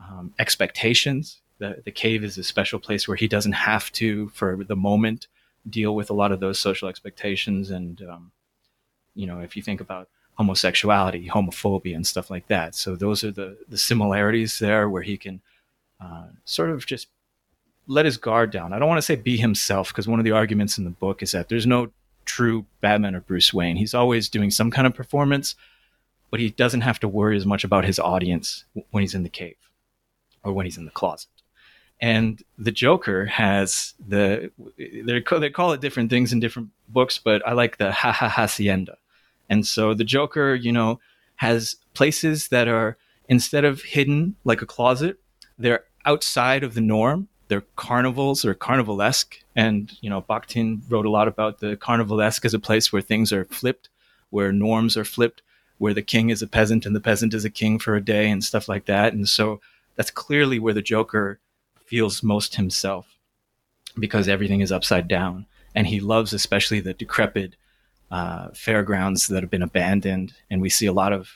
um, 0.00 0.32
expectations. 0.38 1.40
The, 1.58 1.82
the 1.84 1.90
cave 1.90 2.24
is 2.24 2.38
a 2.38 2.44
special 2.44 2.78
place 2.78 3.06
where 3.06 3.16
he 3.16 3.28
doesn't 3.28 3.52
have 3.52 3.92
to, 3.92 4.28
for 4.30 4.64
the 4.64 4.76
moment, 4.76 5.26
deal 5.68 5.94
with 5.94 6.08
a 6.08 6.14
lot 6.14 6.32
of 6.32 6.40
those 6.40 6.58
social 6.58 6.88
expectations. 6.88 7.70
And, 7.70 8.00
um, 8.08 8.32
you 9.14 9.26
know, 9.26 9.40
if 9.40 9.56
you 9.56 9.62
think 9.62 9.80
about 9.80 10.08
homosexuality, 10.38 11.28
homophobia, 11.28 11.96
and 11.96 12.06
stuff 12.06 12.30
like 12.30 12.46
that. 12.46 12.74
So 12.74 12.96
those 12.96 13.24
are 13.24 13.32
the 13.32 13.58
the 13.68 13.78
similarities 13.78 14.58
there, 14.58 14.88
where 14.88 15.02
he 15.02 15.16
can 15.16 15.40
uh, 16.00 16.28
sort 16.44 16.70
of 16.70 16.86
just 16.86 17.08
let 17.86 18.04
his 18.04 18.16
guard 18.16 18.50
down. 18.50 18.72
I 18.72 18.78
don't 18.78 18.88
want 18.88 18.98
to 18.98 19.02
say 19.02 19.16
be 19.16 19.36
himself 19.36 19.88
because 19.88 20.06
one 20.06 20.20
of 20.20 20.24
the 20.24 20.32
arguments 20.32 20.78
in 20.78 20.84
the 20.84 20.90
book 20.90 21.22
is 21.22 21.32
that 21.32 21.48
there's 21.48 21.66
no 21.66 21.90
true 22.24 22.66
Batman 22.80 23.14
or 23.14 23.20
Bruce 23.20 23.52
Wayne. 23.52 23.76
He's 23.76 23.94
always 23.94 24.28
doing 24.28 24.50
some 24.50 24.70
kind 24.70 24.86
of 24.86 24.94
performance, 24.94 25.56
but 26.30 26.38
he 26.38 26.50
doesn't 26.50 26.82
have 26.82 27.00
to 27.00 27.08
worry 27.08 27.36
as 27.36 27.46
much 27.46 27.64
about 27.64 27.84
his 27.84 27.98
audience 27.98 28.64
when 28.90 29.02
he's 29.02 29.14
in 29.14 29.22
the 29.22 29.28
cave 29.28 29.56
or 30.44 30.52
when 30.52 30.66
he's 30.66 30.76
in 30.76 30.84
the 30.84 30.90
closet. 30.90 31.30
And 32.00 32.40
the 32.56 32.70
Joker 32.70 33.24
has 33.24 33.94
the 34.06 34.52
they 34.78 35.20
they 35.40 35.50
call 35.50 35.72
it 35.72 35.80
different 35.80 36.10
things 36.10 36.32
in 36.32 36.38
different 36.38 36.68
books, 36.88 37.18
but 37.18 37.44
I 37.44 37.54
like 37.54 37.78
the 37.78 37.90
ha 37.90 38.12
ha 38.12 38.28
hacienda 38.28 38.98
and 39.48 39.66
so 39.66 39.94
the 39.94 40.04
Joker, 40.04 40.54
you 40.54 40.72
know, 40.72 41.00
has 41.36 41.76
places 41.94 42.48
that 42.48 42.68
are 42.68 42.96
instead 43.28 43.64
of 43.64 43.82
hidden 43.82 44.36
like 44.44 44.62
a 44.62 44.66
closet, 44.66 45.18
they're 45.58 45.84
outside 46.04 46.64
of 46.64 46.74
the 46.74 46.80
norm. 46.80 47.28
They're 47.48 47.64
carnivals 47.76 48.44
or 48.44 48.54
carnivalesque. 48.54 49.42
And, 49.56 49.92
you 50.00 50.10
know, 50.10 50.22
Bakhtin 50.22 50.82
wrote 50.88 51.06
a 51.06 51.10
lot 51.10 51.28
about 51.28 51.60
the 51.60 51.76
carnivalesque 51.76 52.44
as 52.44 52.54
a 52.54 52.58
place 52.58 52.92
where 52.92 53.02
things 53.02 53.32
are 53.32 53.44
flipped, 53.46 53.88
where 54.30 54.52
norms 54.52 54.96
are 54.96 55.04
flipped, 55.04 55.42
where 55.78 55.94
the 55.94 56.02
king 56.02 56.30
is 56.30 56.42
a 56.42 56.46
peasant 56.46 56.84
and 56.84 56.94
the 56.94 57.00
peasant 57.00 57.32
is 57.32 57.44
a 57.44 57.50
king 57.50 57.78
for 57.78 57.94
a 57.94 58.04
day 58.04 58.30
and 58.30 58.44
stuff 58.44 58.68
like 58.68 58.84
that. 58.84 59.12
And 59.12 59.28
so 59.28 59.60
that's 59.96 60.10
clearly 60.10 60.58
where 60.58 60.74
the 60.74 60.82
Joker 60.82 61.40
feels 61.84 62.22
most 62.22 62.56
himself 62.56 63.16
because 63.98 64.28
everything 64.28 64.60
is 64.60 64.72
upside 64.72 65.08
down. 65.08 65.46
And 65.74 65.86
he 65.86 66.00
loves 66.00 66.32
especially 66.32 66.80
the 66.80 66.94
decrepit 66.94 67.54
uh, 68.10 68.48
fairgrounds 68.54 69.26
that 69.28 69.42
have 69.42 69.50
been 69.50 69.62
abandoned, 69.62 70.34
and 70.50 70.62
we 70.62 70.70
see 70.70 70.86
a 70.86 70.92
lot 70.92 71.12
of 71.12 71.30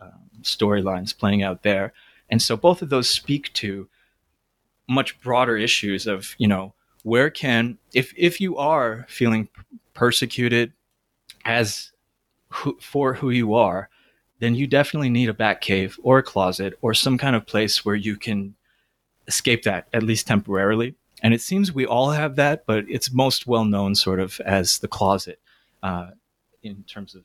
um, 0.00 0.30
storylines 0.42 1.16
playing 1.16 1.42
out 1.42 1.62
there. 1.62 1.92
And 2.30 2.40
so 2.40 2.56
both 2.56 2.82
of 2.82 2.88
those 2.88 3.08
speak 3.08 3.52
to 3.54 3.88
much 4.88 5.20
broader 5.20 5.56
issues 5.56 6.06
of 6.06 6.34
you 6.38 6.46
know 6.46 6.74
where 7.02 7.30
can 7.30 7.78
if 7.94 8.12
if 8.16 8.40
you 8.40 8.56
are 8.56 9.06
feeling 9.08 9.48
persecuted 9.94 10.72
as 11.44 11.92
who, 12.48 12.76
for 12.80 13.14
who 13.14 13.30
you 13.30 13.54
are, 13.54 13.88
then 14.40 14.54
you 14.54 14.66
definitely 14.66 15.10
need 15.10 15.28
a 15.28 15.34
bat 15.34 15.60
cave 15.60 15.98
or 16.02 16.18
a 16.18 16.22
closet 16.22 16.74
or 16.80 16.94
some 16.94 17.18
kind 17.18 17.36
of 17.36 17.46
place 17.46 17.84
where 17.84 17.94
you 17.94 18.16
can 18.16 18.54
escape 19.26 19.62
that 19.62 19.88
at 19.92 20.02
least 20.02 20.26
temporarily. 20.26 20.94
And 21.22 21.32
it 21.32 21.40
seems 21.40 21.72
we 21.72 21.86
all 21.86 22.10
have 22.10 22.36
that, 22.36 22.66
but 22.66 22.84
it's 22.88 23.12
most 23.12 23.46
well 23.46 23.64
known 23.64 23.94
sort 23.94 24.20
of 24.20 24.40
as 24.40 24.78
the 24.78 24.88
closet 24.88 25.40
uh, 25.84 26.10
in 26.62 26.82
terms 26.84 27.14
of 27.14 27.22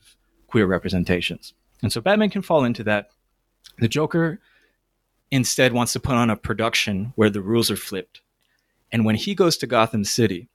queer 0.47 0.67
representations. 0.67 1.53
And 1.81 1.91
so 1.91 2.01
Batman 2.01 2.29
can 2.29 2.41
fall 2.41 2.65
into 2.65 2.83
that. 2.83 3.09
The 3.79 3.87
Joker 3.87 4.39
instead 5.31 5.73
wants 5.73 5.93
to 5.93 5.99
put 5.99 6.15
on 6.15 6.29
a 6.29 6.35
production 6.35 7.13
where 7.15 7.29
the 7.29 7.41
rules 7.41 7.71
are 7.71 7.77
flipped. 7.77 8.21
And 8.91 9.05
when 9.05 9.15
he 9.15 9.33
goes 9.33 9.55
to 9.57 9.67
Gotham 9.67 10.03
City, 10.03 10.49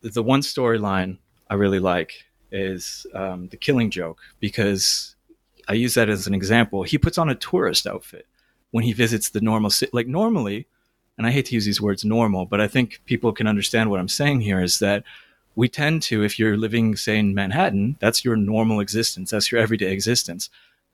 the 0.00 0.22
one 0.22 0.40
storyline 0.40 1.18
I 1.50 1.54
really 1.54 1.78
like 1.78 2.24
is 2.50 3.06
um, 3.14 3.48
the 3.48 3.56
Killing 3.56 3.90
Joke 3.90 4.20
because 4.40 5.14
I 5.68 5.74
use 5.74 5.94
that 5.94 6.08
as 6.08 6.26
an 6.26 6.34
example. 6.34 6.84
He 6.84 6.98
puts 6.98 7.18
on 7.18 7.28
a 7.28 7.34
tourist 7.34 7.86
outfit 7.86 8.26
when 8.70 8.84
he 8.84 8.92
visits 8.92 9.28
the 9.28 9.40
normal 9.40 9.70
city. 9.70 9.90
Like 9.92 10.06
normally, 10.06 10.66
and 11.18 11.26
I 11.26 11.30
hate 11.30 11.46
to 11.46 11.54
use 11.54 11.66
these 11.66 11.80
words 11.80 12.04
normal, 12.04 12.46
but 12.46 12.60
I 12.60 12.68
think 12.68 13.02
people 13.04 13.32
can 13.32 13.46
understand 13.46 13.90
what 13.90 14.00
I'm 14.00 14.08
saying 14.08 14.40
here 14.40 14.62
is 14.62 14.78
that 14.78 15.04
we 15.54 15.68
tend 15.68 16.02
to, 16.02 16.22
if 16.22 16.38
you're 16.38 16.56
living, 16.56 16.96
say, 16.96 17.18
in 17.18 17.34
Manhattan, 17.34 17.96
that's 18.00 18.24
your 18.24 18.36
normal 18.36 18.80
existence, 18.80 19.30
that's 19.30 19.52
your 19.52 19.60
everyday 19.60 19.92
existence. 19.92 20.48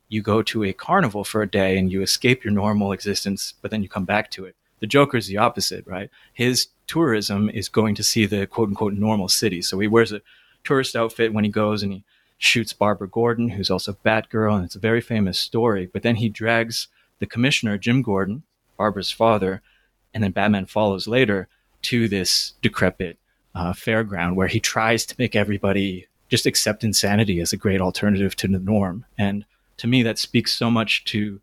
You 0.09 0.23
go 0.23 0.43
to 0.43 0.65
a 0.65 0.73
carnival 0.73 1.23
for 1.23 1.43
a 1.43 1.51
day 1.51 1.79
and 1.79 1.93
you 1.93 2.03
escape 2.03 2.45
your 2.45 2.53
normal 2.53 2.93
existence, 2.93 3.55
but 3.63 3.71
then 3.71 3.83
you 3.83 3.89
come 3.89 4.05
back 4.05 4.31
to 4.33 4.45
it. 4.47 4.57
The 4.81 4.87
Joker's 4.87 5.27
the 5.27 5.37
opposite, 5.37 5.87
right? 5.87 6.11
His 6.33 6.69
tourism 6.87 7.51
is 7.51 7.69
going 7.69 7.95
to 7.97 8.03
see 8.03 8.27
the 8.27 8.47
quote 8.47 8.69
unquote 8.69 8.95
normal 8.95 9.29
city. 9.29 9.61
So 9.63 9.79
he 9.79 9.87
wears 9.87 10.13
a 10.13 10.23
tourist 10.65 10.97
outfit 10.97 11.33
when 11.33 11.45
he 11.45 11.51
goes 11.51 11.83
and 11.83 11.93
he 11.93 12.05
shoots 12.39 12.73
Barbara 12.73 13.09
Gordon, 13.09 13.51
who's 13.51 13.71
also 13.71 13.97
Batgirl, 14.05 14.57
and 14.57 14.65
it's 14.65 14.77
a 14.77 14.81
very 14.81 15.01
famous 15.01 15.39
story. 15.39 15.87
But 15.87 16.03
then 16.03 16.17
he 16.17 16.29
drags 16.29 16.89
the 17.19 17.27
commissioner, 17.27 17.77
Jim 17.77 18.03
Gordon, 18.03 18.45
Barbara's 18.77 19.11
father, 19.13 19.61
and 20.15 20.23
then 20.23 20.31
Batman 20.31 20.67
follows 20.67 21.07
later 21.07 21.49
to 21.83 22.09
this 22.09 22.55
decrepit 22.63 23.19
uh, 23.55 23.73
fairground 23.73 24.35
where 24.35 24.49
he 24.49 24.61
tries 24.61 25.05
to 25.07 25.15
make 25.19 25.35
everybody 25.35 26.07
just 26.29 26.47
accept 26.47 26.85
insanity 26.85 27.41
as 27.41 27.53
a 27.53 27.57
great 27.57 27.81
alternative 27.81 28.37
to 28.37 28.49
the 28.49 28.59
norm. 28.59 29.05
And 29.17 29.45
to 29.79 29.87
me, 29.87 30.03
that 30.03 30.19
speaks 30.19 30.53
so 30.53 30.71
much 30.71 31.05
to 31.07 31.41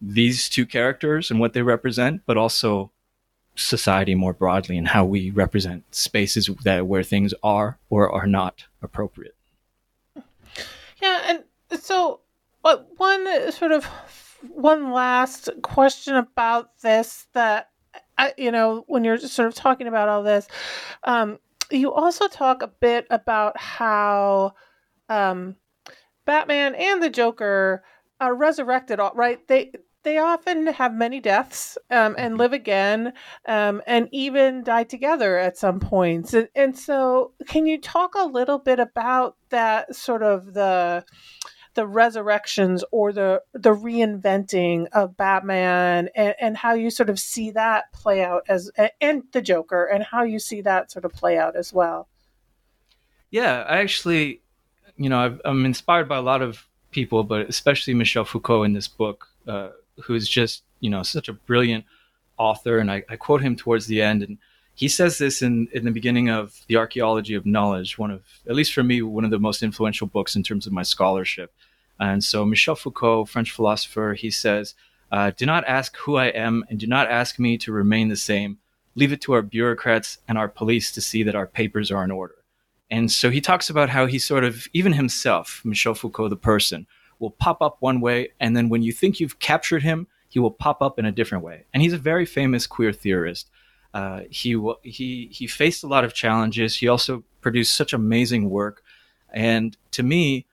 these 0.00 0.48
two 0.48 0.66
characters 0.66 1.30
and 1.30 1.40
what 1.40 1.52
they 1.52 1.62
represent, 1.62 2.22
but 2.26 2.36
also 2.36 2.90
society 3.56 4.14
more 4.14 4.32
broadly 4.32 4.76
and 4.76 4.88
how 4.88 5.04
we 5.04 5.30
represent 5.30 5.84
spaces 5.94 6.50
that 6.64 6.86
where 6.86 7.02
things 7.02 7.32
are 7.42 7.78
or 7.88 8.10
are 8.10 8.26
not 8.26 8.64
appropriate. 8.82 9.36
Yeah, 11.00 11.20
and 11.26 11.80
so 11.80 12.20
one 12.62 13.52
sort 13.52 13.72
of 13.72 13.84
one 14.48 14.92
last 14.92 15.48
question 15.62 16.16
about 16.16 16.80
this 16.80 17.26
that 17.32 17.70
I, 18.18 18.32
you 18.36 18.50
know 18.50 18.84
when 18.86 19.04
you're 19.04 19.18
sort 19.18 19.48
of 19.48 19.54
talking 19.54 19.86
about 19.86 20.08
all 20.08 20.22
this 20.22 20.46
um, 21.04 21.38
you 21.70 21.92
also 21.92 22.28
talk 22.28 22.62
a 22.62 22.68
bit 22.68 23.06
about 23.10 23.58
how 23.58 24.54
um, 25.08 25.56
batman 26.24 26.74
and 26.74 27.02
the 27.02 27.10
joker 27.10 27.84
are 28.20 28.34
resurrected 28.34 29.00
right 29.14 29.46
they 29.48 29.72
they 30.04 30.18
often 30.18 30.66
have 30.66 30.92
many 30.94 31.18
deaths 31.18 31.76
um, 31.90 32.14
and 32.18 32.32
mm-hmm. 32.32 32.40
live 32.40 32.52
again 32.52 33.12
um, 33.48 33.82
and 33.86 34.08
even 34.12 34.62
die 34.62 34.84
together 34.84 35.38
at 35.38 35.56
some 35.56 35.80
points 35.80 36.34
and, 36.34 36.48
and 36.54 36.78
so 36.78 37.32
can 37.48 37.66
you 37.66 37.80
talk 37.80 38.14
a 38.14 38.26
little 38.26 38.58
bit 38.58 38.78
about 38.78 39.36
that 39.48 39.94
sort 39.94 40.22
of 40.22 40.54
the 40.54 41.04
the 41.74 41.86
resurrections 41.86 42.84
or 42.90 43.12
the 43.12 43.42
the 43.52 43.74
reinventing 43.74 44.86
of 44.92 45.16
Batman 45.16 46.08
and, 46.14 46.34
and 46.40 46.56
how 46.56 46.74
you 46.74 46.90
sort 46.90 47.10
of 47.10 47.18
see 47.18 47.50
that 47.52 47.92
play 47.92 48.22
out 48.22 48.44
as 48.48 48.70
and 49.00 49.24
the 49.32 49.42
Joker 49.42 49.84
and 49.84 50.04
how 50.04 50.22
you 50.22 50.38
see 50.38 50.60
that 50.62 50.90
sort 50.90 51.04
of 51.04 51.12
play 51.12 51.36
out 51.36 51.56
as 51.56 51.72
well. 51.72 52.08
Yeah, 53.30 53.64
I 53.68 53.78
actually, 53.78 54.42
you 54.96 55.08
know, 55.08 55.38
i 55.44 55.50
am 55.50 55.64
inspired 55.64 56.08
by 56.08 56.16
a 56.16 56.22
lot 56.22 56.40
of 56.40 56.66
people, 56.92 57.24
but 57.24 57.48
especially 57.48 57.94
Michel 57.94 58.24
Foucault 58.24 58.62
in 58.62 58.72
this 58.72 58.86
book, 58.86 59.26
uh, 59.48 59.70
who's 60.04 60.28
just 60.28 60.62
you 60.80 60.90
know 60.90 61.02
such 61.02 61.28
a 61.28 61.32
brilliant 61.32 61.84
author, 62.38 62.78
and 62.78 62.90
I, 62.90 63.02
I 63.08 63.16
quote 63.16 63.42
him 63.42 63.56
towards 63.56 63.86
the 63.86 64.02
end 64.02 64.22
and 64.22 64.38
he 64.74 64.88
says 64.88 65.18
this 65.18 65.40
in, 65.40 65.68
in 65.72 65.84
the 65.84 65.90
beginning 65.90 66.28
of 66.28 66.60
the 66.66 66.76
archaeology 66.76 67.34
of 67.34 67.46
knowledge 67.46 67.96
one 67.98 68.10
of 68.10 68.22
at 68.48 68.54
least 68.54 68.72
for 68.72 68.82
me 68.82 69.02
one 69.02 69.24
of 69.24 69.30
the 69.30 69.38
most 69.38 69.62
influential 69.62 70.06
books 70.06 70.36
in 70.36 70.42
terms 70.42 70.66
of 70.66 70.72
my 70.72 70.82
scholarship. 70.82 71.52
And 71.98 72.22
so 72.22 72.44
michel 72.44 72.74
foucault 72.74 73.26
french 73.26 73.50
philosopher 73.52 74.14
he 74.14 74.30
says 74.30 74.74
uh, 75.12 75.30
do 75.36 75.46
not 75.46 75.64
ask 75.66 75.96
who 75.98 76.16
i 76.16 76.26
am 76.26 76.64
and 76.68 76.78
do 76.78 76.86
not 76.86 77.10
ask 77.10 77.38
me 77.38 77.56
to 77.58 77.72
remain 77.72 78.08
the 78.08 78.16
same. 78.16 78.58
Leave 78.96 79.12
it 79.12 79.20
to 79.22 79.32
our 79.32 79.42
bureaucrats 79.42 80.18
and 80.28 80.38
our 80.38 80.48
police 80.48 80.92
to 80.92 81.00
see 81.00 81.22
that 81.22 81.34
our 81.34 81.46
papers 81.46 81.90
are 81.90 82.04
in 82.04 82.12
order. 82.12 82.36
And 82.90 83.10
so 83.10 83.30
he 83.30 83.40
talks 83.40 83.68
about 83.68 83.90
how 83.90 84.06
he 84.06 84.18
sort 84.18 84.44
of 84.44 84.68
even 84.72 84.92
himself 84.92 85.62
michel 85.64 85.94
foucault 85.94 86.28
the 86.28 86.36
person 86.36 86.86
will 87.20 87.30
pop 87.30 87.62
up 87.62 87.76
one 87.80 88.00
way 88.00 88.30
and 88.40 88.56
then 88.56 88.68
when 88.68 88.82
you 88.82 88.92
think 88.92 89.20
you've 89.20 89.38
captured 89.38 89.82
him 89.82 90.08
he 90.28 90.40
will 90.40 90.50
pop 90.50 90.82
up 90.82 90.98
in 90.98 91.04
a 91.04 91.12
different 91.12 91.44
way. 91.44 91.64
And 91.72 91.80
he's 91.80 91.92
a 91.92 91.98
very 91.98 92.26
famous 92.26 92.66
queer 92.66 92.92
theorist 92.92 93.48
uh, 93.94 94.22
he 94.28 94.60
he 94.82 95.28
he 95.30 95.46
faced 95.46 95.84
a 95.84 95.86
lot 95.86 96.04
of 96.04 96.12
challenges. 96.12 96.76
He 96.76 96.88
also 96.88 97.22
produced 97.40 97.76
such 97.76 97.92
amazing 97.92 98.50
work, 98.50 98.82
and 99.32 99.76
to 99.92 100.02
me, 100.02 100.46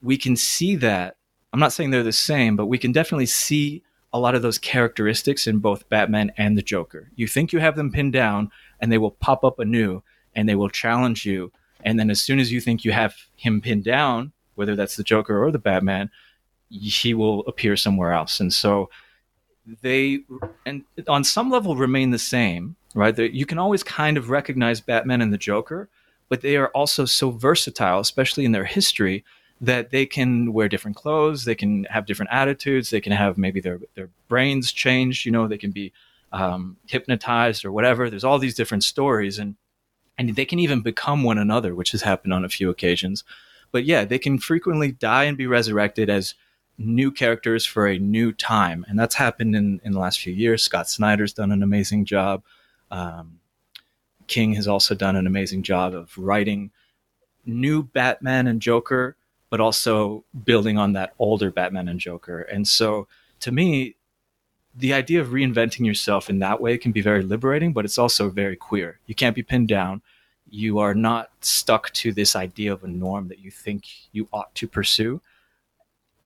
we 0.00 0.16
can 0.16 0.36
see 0.36 0.76
that. 0.76 1.16
I'm 1.52 1.60
not 1.60 1.72
saying 1.72 1.90
they're 1.90 2.02
the 2.04 2.12
same, 2.12 2.54
but 2.54 2.66
we 2.66 2.78
can 2.78 2.92
definitely 2.92 3.26
see 3.26 3.82
a 4.12 4.20
lot 4.20 4.36
of 4.36 4.42
those 4.42 4.58
characteristics 4.58 5.46
in 5.46 5.58
both 5.58 5.88
Batman 5.88 6.32
and 6.38 6.56
the 6.56 6.62
Joker. 6.62 7.10
You 7.16 7.26
think 7.26 7.52
you 7.52 7.58
have 7.58 7.74
them 7.74 7.90
pinned 7.90 8.12
down, 8.12 8.50
and 8.80 8.92
they 8.92 8.98
will 8.98 9.10
pop 9.10 9.44
up 9.44 9.58
anew, 9.58 10.02
and 10.36 10.48
they 10.48 10.54
will 10.54 10.70
challenge 10.70 11.26
you. 11.26 11.52
And 11.84 11.98
then 11.98 12.10
as 12.10 12.22
soon 12.22 12.38
as 12.38 12.52
you 12.52 12.60
think 12.60 12.84
you 12.84 12.92
have 12.92 13.16
him 13.34 13.60
pinned 13.60 13.84
down, 13.84 14.32
whether 14.54 14.76
that's 14.76 14.96
the 14.96 15.04
Joker 15.04 15.42
or 15.42 15.50
the 15.50 15.58
Batman, 15.58 16.10
he 16.68 17.12
will 17.12 17.40
appear 17.46 17.76
somewhere 17.76 18.12
else. 18.12 18.40
And 18.40 18.52
so 18.52 18.88
they 19.82 20.20
and 20.66 20.84
on 21.06 21.24
some 21.24 21.50
level 21.50 21.76
remain 21.76 22.10
the 22.10 22.18
same, 22.18 22.76
right? 22.94 23.14
They're, 23.14 23.26
you 23.26 23.46
can 23.46 23.58
always 23.58 23.82
kind 23.82 24.16
of 24.16 24.30
recognize 24.30 24.80
Batman 24.80 25.20
and 25.20 25.32
the 25.32 25.38
Joker, 25.38 25.88
but 26.28 26.40
they 26.40 26.56
are 26.56 26.68
also 26.68 27.04
so 27.04 27.30
versatile, 27.30 28.00
especially 28.00 28.44
in 28.44 28.52
their 28.52 28.64
history, 28.64 29.24
that 29.60 29.90
they 29.90 30.06
can 30.06 30.52
wear 30.52 30.68
different 30.68 30.96
clothes, 30.96 31.44
they 31.44 31.54
can 31.54 31.84
have 31.84 32.06
different 32.06 32.32
attitudes, 32.32 32.90
they 32.90 33.00
can 33.00 33.12
have 33.12 33.36
maybe 33.36 33.60
their 33.60 33.80
their 33.94 34.08
brains 34.28 34.72
changed, 34.72 35.26
you 35.26 35.32
know, 35.32 35.46
they 35.46 35.58
can 35.58 35.70
be 35.70 35.92
um, 36.32 36.76
hypnotized 36.86 37.64
or 37.64 37.72
whatever. 37.72 38.08
There's 38.08 38.24
all 38.24 38.38
these 38.38 38.54
different 38.54 38.84
stories, 38.84 39.38
and 39.38 39.56
and 40.16 40.34
they 40.34 40.44
can 40.44 40.58
even 40.58 40.80
become 40.80 41.22
one 41.22 41.38
another, 41.38 41.74
which 41.74 41.92
has 41.92 42.02
happened 42.02 42.32
on 42.32 42.44
a 42.44 42.48
few 42.48 42.70
occasions. 42.70 43.24
But 43.70 43.84
yeah, 43.84 44.04
they 44.04 44.18
can 44.18 44.38
frequently 44.38 44.92
die 44.92 45.24
and 45.24 45.36
be 45.36 45.46
resurrected 45.46 46.08
as 46.08 46.34
new 46.78 47.10
characters 47.10 47.66
for 47.66 47.88
a 47.88 47.98
new 47.98 48.32
time. 48.32 48.86
And 48.88 48.98
that's 48.98 49.16
happened 49.16 49.56
in, 49.56 49.80
in 49.84 49.92
the 49.92 49.98
last 49.98 50.20
few 50.20 50.32
years. 50.32 50.62
Scott 50.62 50.88
Snyder's 50.88 51.32
done 51.32 51.50
an 51.50 51.62
amazing 51.62 52.04
job. 52.04 52.42
Um, 52.90 53.40
King 54.28 54.54
has 54.54 54.68
also 54.68 54.94
done 54.94 55.16
an 55.16 55.26
amazing 55.26 55.64
job 55.64 55.94
of 55.94 56.16
writing 56.16 56.70
new 57.44 57.82
Batman 57.82 58.46
and 58.46 58.62
Joker, 58.62 59.16
but 59.50 59.60
also 59.60 60.24
building 60.44 60.78
on 60.78 60.92
that 60.92 61.14
older 61.18 61.50
Batman 61.50 61.88
and 61.88 61.98
Joker. 61.98 62.42
And 62.42 62.68
so 62.68 63.08
to 63.40 63.50
me, 63.50 63.96
the 64.74 64.92
idea 64.92 65.20
of 65.20 65.28
reinventing 65.28 65.84
yourself 65.84 66.30
in 66.30 66.38
that 66.38 66.60
way 66.60 66.78
can 66.78 66.92
be 66.92 67.00
very 67.00 67.22
liberating, 67.22 67.72
but 67.72 67.84
it's 67.84 67.98
also 67.98 68.30
very 68.30 68.54
queer. 68.54 69.00
You 69.06 69.14
can't 69.14 69.34
be 69.34 69.42
pinned 69.42 69.68
down. 69.68 70.02
You 70.48 70.78
are 70.78 70.94
not 70.94 71.30
stuck 71.40 71.90
to 71.94 72.12
this 72.12 72.36
idea 72.36 72.72
of 72.72 72.84
a 72.84 72.88
norm 72.88 73.28
that 73.28 73.40
you 73.40 73.50
think 73.50 73.84
you 74.12 74.28
ought 74.32 74.54
to 74.56 74.68
pursue 74.68 75.20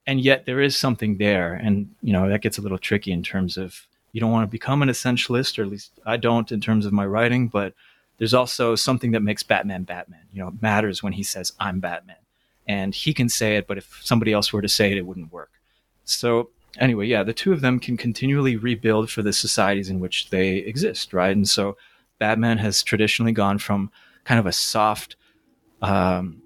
and 0.07 0.21
yet 0.21 0.47
there 0.47 0.61
is 0.61 0.77
something 0.77 1.19
there. 1.19 1.55
And 1.55 1.95
you 2.03 2.13
know 2.13 2.29
that 2.29 2.43
gets 2.43 2.59
a 2.59 2.63
little 2.63 2.79
tricky 2.79 3.13
in 3.13 3.23
terms 3.23 3.57
of 3.57 3.87
you 4.13 4.21
don't 4.21 4.31
want 4.31 4.47
to 4.47 4.51
become 4.51 4.83
an 4.83 4.89
essentialist 4.89 5.59
or 5.59 5.63
at 5.63 5.69
least 5.69 5.93
i 6.07 6.17
don't 6.17 6.53
in 6.53 6.61
terms 6.61 6.87
of 6.87 6.93
my 6.93 7.05
writing 7.05 7.49
but 7.49 7.75
there's 8.19 8.35
also 8.35 8.75
something 8.77 9.11
that 9.13 9.23
makes 9.23 9.43
batman 9.43 9.83
batman. 9.83 10.27
You 10.33 10.43
know 10.43 10.49
it 10.49 10.63
matters 10.63 11.03
when 11.03 11.15
he 11.15 11.23
says 11.23 11.53
i'm 11.59 11.81
batman. 11.81 12.17
And 12.69 12.95
he 12.95 13.13
can 13.13 13.29
say 13.29 13.57
it 13.57 13.67
but 13.67 13.79
if 13.79 14.01
somebody 14.03 14.33
else 14.33 14.53
were 14.53 14.63
to 14.63 14.69
say 14.69 14.93
it 14.93 14.99
it 14.99 15.07
wouldn't 15.07 15.33
work. 15.33 15.51
So 16.05 16.51
anyway 16.79 17.07
yeah 17.07 17.23
the 17.23 17.33
two 17.33 17.53
of 17.53 17.61
them 17.61 17.81
can 17.81 17.97
continually 17.97 18.57
rebuild 18.57 19.11
for 19.11 19.23
the 19.23 19.33
societies 19.33 19.91
in 19.91 19.99
which 19.99 20.31
they 20.31 20.59
exist 20.59 21.13
right? 21.13 21.35
And 21.35 21.49
so 21.49 21.77
batman 22.19 22.59
has 22.59 22.83
traditionally 22.83 23.33
gone 23.33 23.59
from 23.59 23.91
kind 24.25 24.39
of 24.39 24.47
a 24.47 24.53
soft 24.53 25.17
um, 25.81 26.43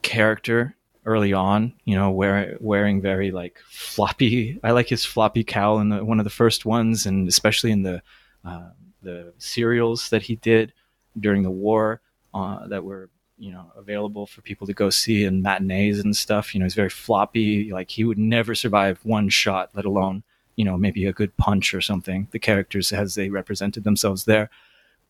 character 0.00 0.74
early 1.10 1.32
on, 1.32 1.72
you 1.84 1.96
know, 1.96 2.10
wear, 2.10 2.56
wearing 2.60 3.02
very 3.02 3.30
like 3.32 3.58
floppy. 3.68 4.60
I 4.62 4.70
like 4.70 4.88
his 4.88 5.04
floppy 5.04 5.42
cowl 5.42 5.80
in 5.80 5.88
the, 5.88 6.04
one 6.04 6.20
of 6.20 6.24
the 6.24 6.30
first 6.30 6.64
ones, 6.64 7.04
and 7.06 7.28
especially 7.28 7.72
in 7.72 7.82
the 7.82 8.02
uh, 8.44 8.70
the 9.02 9.32
serials 9.38 10.10
that 10.10 10.22
he 10.22 10.36
did 10.36 10.72
during 11.18 11.42
the 11.42 11.50
war 11.50 12.00
uh, 12.32 12.66
that 12.68 12.84
were 12.84 13.10
you 13.38 13.50
know 13.50 13.72
available 13.76 14.26
for 14.26 14.42
people 14.42 14.66
to 14.66 14.72
go 14.72 14.88
see 14.90 15.24
in 15.24 15.42
matinees 15.42 15.98
and 15.98 16.16
stuff. 16.16 16.54
You 16.54 16.60
know, 16.60 16.66
he's 16.66 16.74
very 16.74 16.90
floppy. 16.90 17.72
Like 17.72 17.90
he 17.90 18.04
would 18.04 18.18
never 18.18 18.54
survive 18.54 19.00
one 19.02 19.28
shot, 19.28 19.70
let 19.74 19.84
alone 19.84 20.22
you 20.56 20.64
know 20.64 20.76
maybe 20.76 21.06
a 21.06 21.12
good 21.12 21.36
punch 21.36 21.74
or 21.74 21.80
something. 21.80 22.28
The 22.30 22.38
characters 22.38 22.92
as 22.92 23.14
they 23.14 23.30
represented 23.30 23.84
themselves 23.84 24.24
there. 24.24 24.48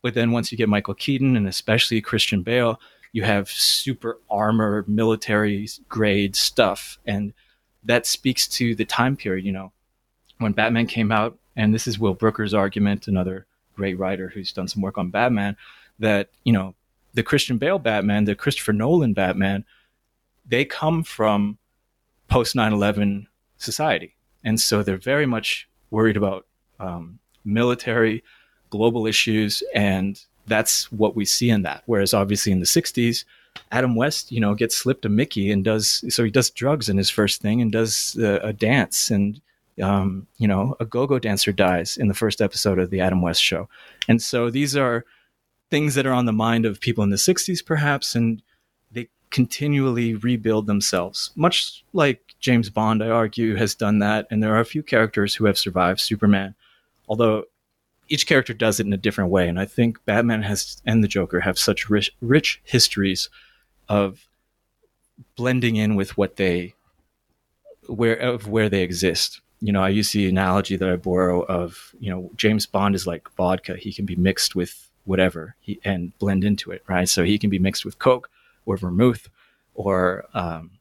But 0.03 0.15
then 0.15 0.31
once 0.31 0.51
you 0.51 0.57
get 0.57 0.69
Michael 0.69 0.95
Keaton 0.95 1.37
and 1.37 1.47
especially 1.47 2.01
Christian 2.01 2.43
Bale, 2.43 2.81
you 3.13 3.25
have 3.25 3.49
super 3.51 4.19
armor, 4.31 4.85
military 4.87 5.69
grade 5.89 6.37
stuff. 6.37 6.99
And 7.07 7.33
that 7.85 8.07
speaks 8.07 8.47
to 8.49 8.75
the 8.75 8.85
time 8.85 9.17
period, 9.17 9.45
you 9.45 9.53
know. 9.53 9.73
when 10.39 10.53
Batman 10.53 10.87
came 10.87 11.13
out, 11.13 11.39
and 11.57 11.75
this 11.75 11.87
is 11.87 11.99
Will 11.99 12.15
Brooker's 12.15 12.55
argument, 12.55 13.09
another 13.09 13.47
great 13.77 13.99
writer 13.99 14.29
who's 14.29 14.53
done 14.53 14.69
some 14.69 14.83
work 14.83 14.99
on 14.99 15.11
Batman, 15.11 15.57
that 15.99 16.31
you 16.45 16.53
know 16.53 16.75
the 17.15 17.23
Christian 17.23 17.59
Bale 17.59 17.79
Batman, 17.79 18.25
the 18.25 18.35
Christopher 18.35 18.73
Nolan 18.73 19.13
Batman, 19.13 19.65
they 20.47 20.65
come 20.65 21.03
from 21.03 21.59
post 22.29 22.55
9/11 22.55 23.27
society, 23.59 24.17
and 24.45 24.61
so 24.61 24.83
they're 24.83 24.97
very 24.97 25.27
much 25.27 25.69
worried 25.91 26.17
about 26.17 26.47
um, 26.79 27.19
military, 27.45 28.23
global 28.71 29.07
issues, 29.07 29.63
and 29.75 30.25
that's 30.51 30.93
what 30.93 31.17
we 31.17 31.25
see 31.25 31.49
in 31.49 31.63
that. 31.63 31.83
Whereas 31.87 32.13
obviously 32.13 32.53
in 32.53 32.61
the 32.61 32.67
60s, 32.67 33.25
Adam 33.73 33.97
West, 33.97 34.31
you 34.31 34.41
know, 34.41 34.55
gets 34.55 34.77
slipped 34.77 35.07
a 35.07 35.09
Mickey 35.09 35.51
and 35.51 35.65
does 35.65 36.05
so 36.15 36.25
he 36.25 36.31
does 36.31 36.51
drugs 36.51 36.89
in 36.89 36.99
his 36.99 37.09
first 37.09 37.41
thing 37.41 37.63
and 37.63 37.73
does 37.73 38.19
uh, 38.21 38.41
a 38.43 38.53
dance 38.53 39.11
and 39.11 39.41
um, 39.83 40.27
you 40.39 40.47
know 40.47 40.77
a 40.81 40.85
go-go 40.85 41.19
dancer 41.19 41.53
dies 41.53 41.97
in 41.97 42.09
the 42.09 42.15
first 42.15 42.41
episode 42.41 42.79
of 42.79 42.91
the 42.91 43.01
Adam 43.01 43.23
West 43.23 43.43
show, 43.43 43.69
and 44.09 44.21
so 44.21 44.51
these 44.51 44.77
are 44.77 45.05
things 45.71 45.95
that 45.95 46.07
are 46.07 46.13
on 46.13 46.27
the 46.27 46.33
mind 46.33 46.67
of 46.67 46.81
people 46.81 47.05
in 47.05 47.11
the 47.11 47.17
60s 47.17 47.65
perhaps 47.65 48.17
and 48.17 48.43
they 48.91 49.09
continually 49.31 50.15
rebuild 50.15 50.67
themselves. 50.67 51.31
Much 51.37 51.85
like 51.93 52.21
james 52.41 52.71
bond 52.71 53.05
i 53.05 53.09
argue 53.09 53.55
has 53.55 53.75
done 53.75 54.01
that 54.01 54.27
and 54.31 54.43
there 54.43 54.55
are 54.55 54.61
a 54.61 54.65
few 54.65 54.83
characters 54.83 55.35
who 55.35 55.47
have 55.47 55.59
survived 55.59 56.01
superman. 56.01 56.55
Although 57.09 57.45
each 58.11 58.27
character 58.27 58.53
does 58.53 58.81
it 58.81 58.87
in 58.87 58.93
a 58.93 58.99
different 58.99 59.31
way. 59.31 59.49
And 59.49 59.59
I 59.59 59.65
think 59.65 60.05
Batman 60.05 60.43
has 60.43 60.83
and 60.85 61.03
the 61.03 61.09
Joker 61.09 61.41
have 61.41 61.59
such 61.59 61.89
rich, 61.89 62.11
rich 62.21 62.61
histories 62.65 63.31
of 63.89 64.29
blending 65.37 65.77
in 65.77 65.95
with 65.95 66.19
what 66.19 66.37
they 66.37 66.75
where 67.87 68.17
of 68.17 68.49
where 68.49 68.69
they 68.69 68.83
exist. 68.83 69.41
You 69.61 69.73
know, 69.73 69.83
I 69.83 69.91
use 69.91 70.11
the 70.11 70.29
analogy 70.29 70.77
that 70.77 70.89
I 70.89 70.97
borrow 70.97 71.43
of 71.43 71.95
you 72.01 72.11
know 72.11 72.31
James 72.37 72.67
Bond 72.67 72.95
is 72.95 73.07
like 73.07 73.31
vodka. 73.37 73.77
He 73.77 73.93
can 73.93 74.07
be 74.07 74.17
mixed 74.17 74.55
with 74.57 74.91
whatever 75.05 75.55
he, 75.61 75.81
and 75.85 76.17
blend 76.19 76.45
into 76.45 76.73
it, 76.73 76.83
right? 76.89 77.09
So 77.09 77.25
he 77.25 77.39
can 77.39 77.49
be 77.49 77.59
mixed 77.59 77.85
with 77.85 77.99
Coke 77.99 78.29
or 78.67 78.77
vermouth 78.77 79.29
or 79.75 80.27
um, 80.35 80.73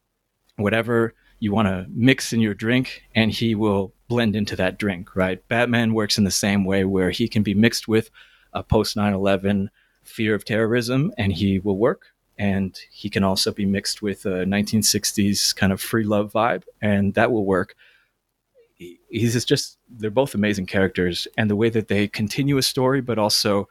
whatever 0.57 1.13
you 1.39 1.51
want 1.51 1.67
to 1.67 1.85
mix 1.89 2.33
in 2.33 2.39
your 2.39 2.53
drink, 2.53 3.03
and 3.15 3.31
he 3.31 3.55
will 3.55 3.93
blend 4.07 4.35
into 4.35 4.55
that 4.57 4.77
drink, 4.77 5.15
right? 5.15 5.47
Batman 5.47 5.93
works 5.93 6.17
in 6.17 6.23
the 6.25 6.31
same 6.31 6.65
way 6.65 6.83
where 6.83 7.11
he 7.11 7.27
can 7.27 7.43
be 7.43 7.53
mixed 7.53 7.87
with 7.87 8.09
a 8.53 8.63
post 8.63 8.95
9 8.95 9.13
11 9.13 9.69
fear 10.03 10.35
of 10.35 10.43
terrorism 10.43 11.13
and 11.17 11.31
he 11.31 11.59
will 11.59 11.77
work. 11.77 12.07
And 12.37 12.77
he 12.89 13.09
can 13.09 13.23
also 13.23 13.51
be 13.51 13.65
mixed 13.65 14.01
with 14.01 14.25
a 14.25 14.45
1960s 14.45 15.55
kind 15.55 15.71
of 15.71 15.81
free 15.81 16.03
love 16.03 16.31
vibe 16.33 16.63
and 16.81 17.13
that 17.13 17.31
will 17.31 17.45
work. 17.45 17.75
He's 18.77 19.45
just, 19.45 19.77
they're 19.89 20.09
both 20.09 20.33
amazing 20.33 20.65
characters. 20.65 21.27
And 21.37 21.49
the 21.49 21.55
way 21.55 21.69
that 21.69 21.89
they 21.89 22.07
continue 22.07 22.57
a 22.57 22.63
story, 22.63 23.01
but 23.01 23.19
also 23.19 23.67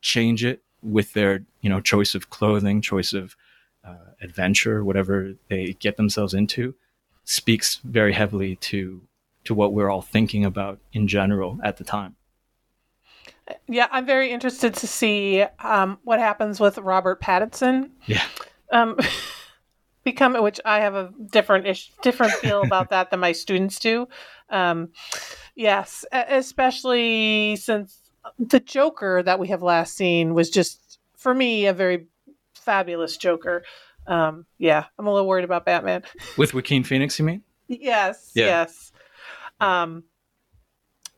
change 0.00 0.44
it 0.44 0.62
with 0.82 1.12
their, 1.14 1.44
you 1.60 1.68
know, 1.68 1.80
choice 1.80 2.14
of 2.14 2.30
clothing, 2.30 2.80
choice 2.80 3.12
of 3.12 3.36
uh, 3.84 4.12
adventure, 4.20 4.84
whatever 4.84 5.32
they 5.48 5.72
get 5.80 5.96
themselves 5.96 6.32
into, 6.32 6.74
speaks 7.24 7.76
very 7.84 8.12
heavily 8.12 8.56
to 8.56 9.02
to 9.44 9.54
what 9.54 9.72
we're 9.72 9.90
all 9.90 10.02
thinking 10.02 10.44
about 10.44 10.78
in 10.92 11.08
general 11.08 11.58
at 11.64 11.76
the 11.76 11.84
time. 11.84 12.14
Yeah, 13.66 13.88
I'm 13.90 14.06
very 14.06 14.30
interested 14.30 14.74
to 14.74 14.86
see 14.86 15.42
um, 15.58 15.98
what 16.04 16.20
happens 16.20 16.60
with 16.60 16.78
Robert 16.78 17.20
Pattinson. 17.20 17.90
Yeah. 18.06 18.22
Um, 18.70 18.98
become 20.04 20.40
which 20.42 20.60
I 20.64 20.80
have 20.80 20.94
a 20.94 21.12
different 21.30 21.66
ish, 21.66 21.92
different 22.02 22.32
feel 22.34 22.62
about 22.64 22.90
that 22.90 23.10
than 23.10 23.20
my 23.20 23.32
students 23.32 23.78
do. 23.78 24.08
Um, 24.50 24.90
yes, 25.54 26.04
especially 26.12 27.56
since 27.56 27.98
the 28.38 28.60
Joker 28.60 29.22
that 29.22 29.38
we 29.38 29.48
have 29.48 29.62
last 29.62 29.96
seen 29.96 30.34
was 30.34 30.50
just 30.50 30.98
for 31.16 31.34
me 31.34 31.66
a 31.66 31.72
very 31.72 32.06
fabulous 32.54 33.16
Joker. 33.16 33.64
Um, 34.06 34.46
yeah, 34.58 34.84
I'm 34.98 35.06
a 35.06 35.12
little 35.12 35.28
worried 35.28 35.44
about 35.44 35.64
Batman. 35.64 36.02
With 36.36 36.54
Joaquin 36.54 36.84
Phoenix, 36.84 37.18
you 37.18 37.24
mean? 37.24 37.42
Yes. 37.68 38.32
Yeah. 38.34 38.46
Yes. 38.46 38.92
Um, 39.60 40.04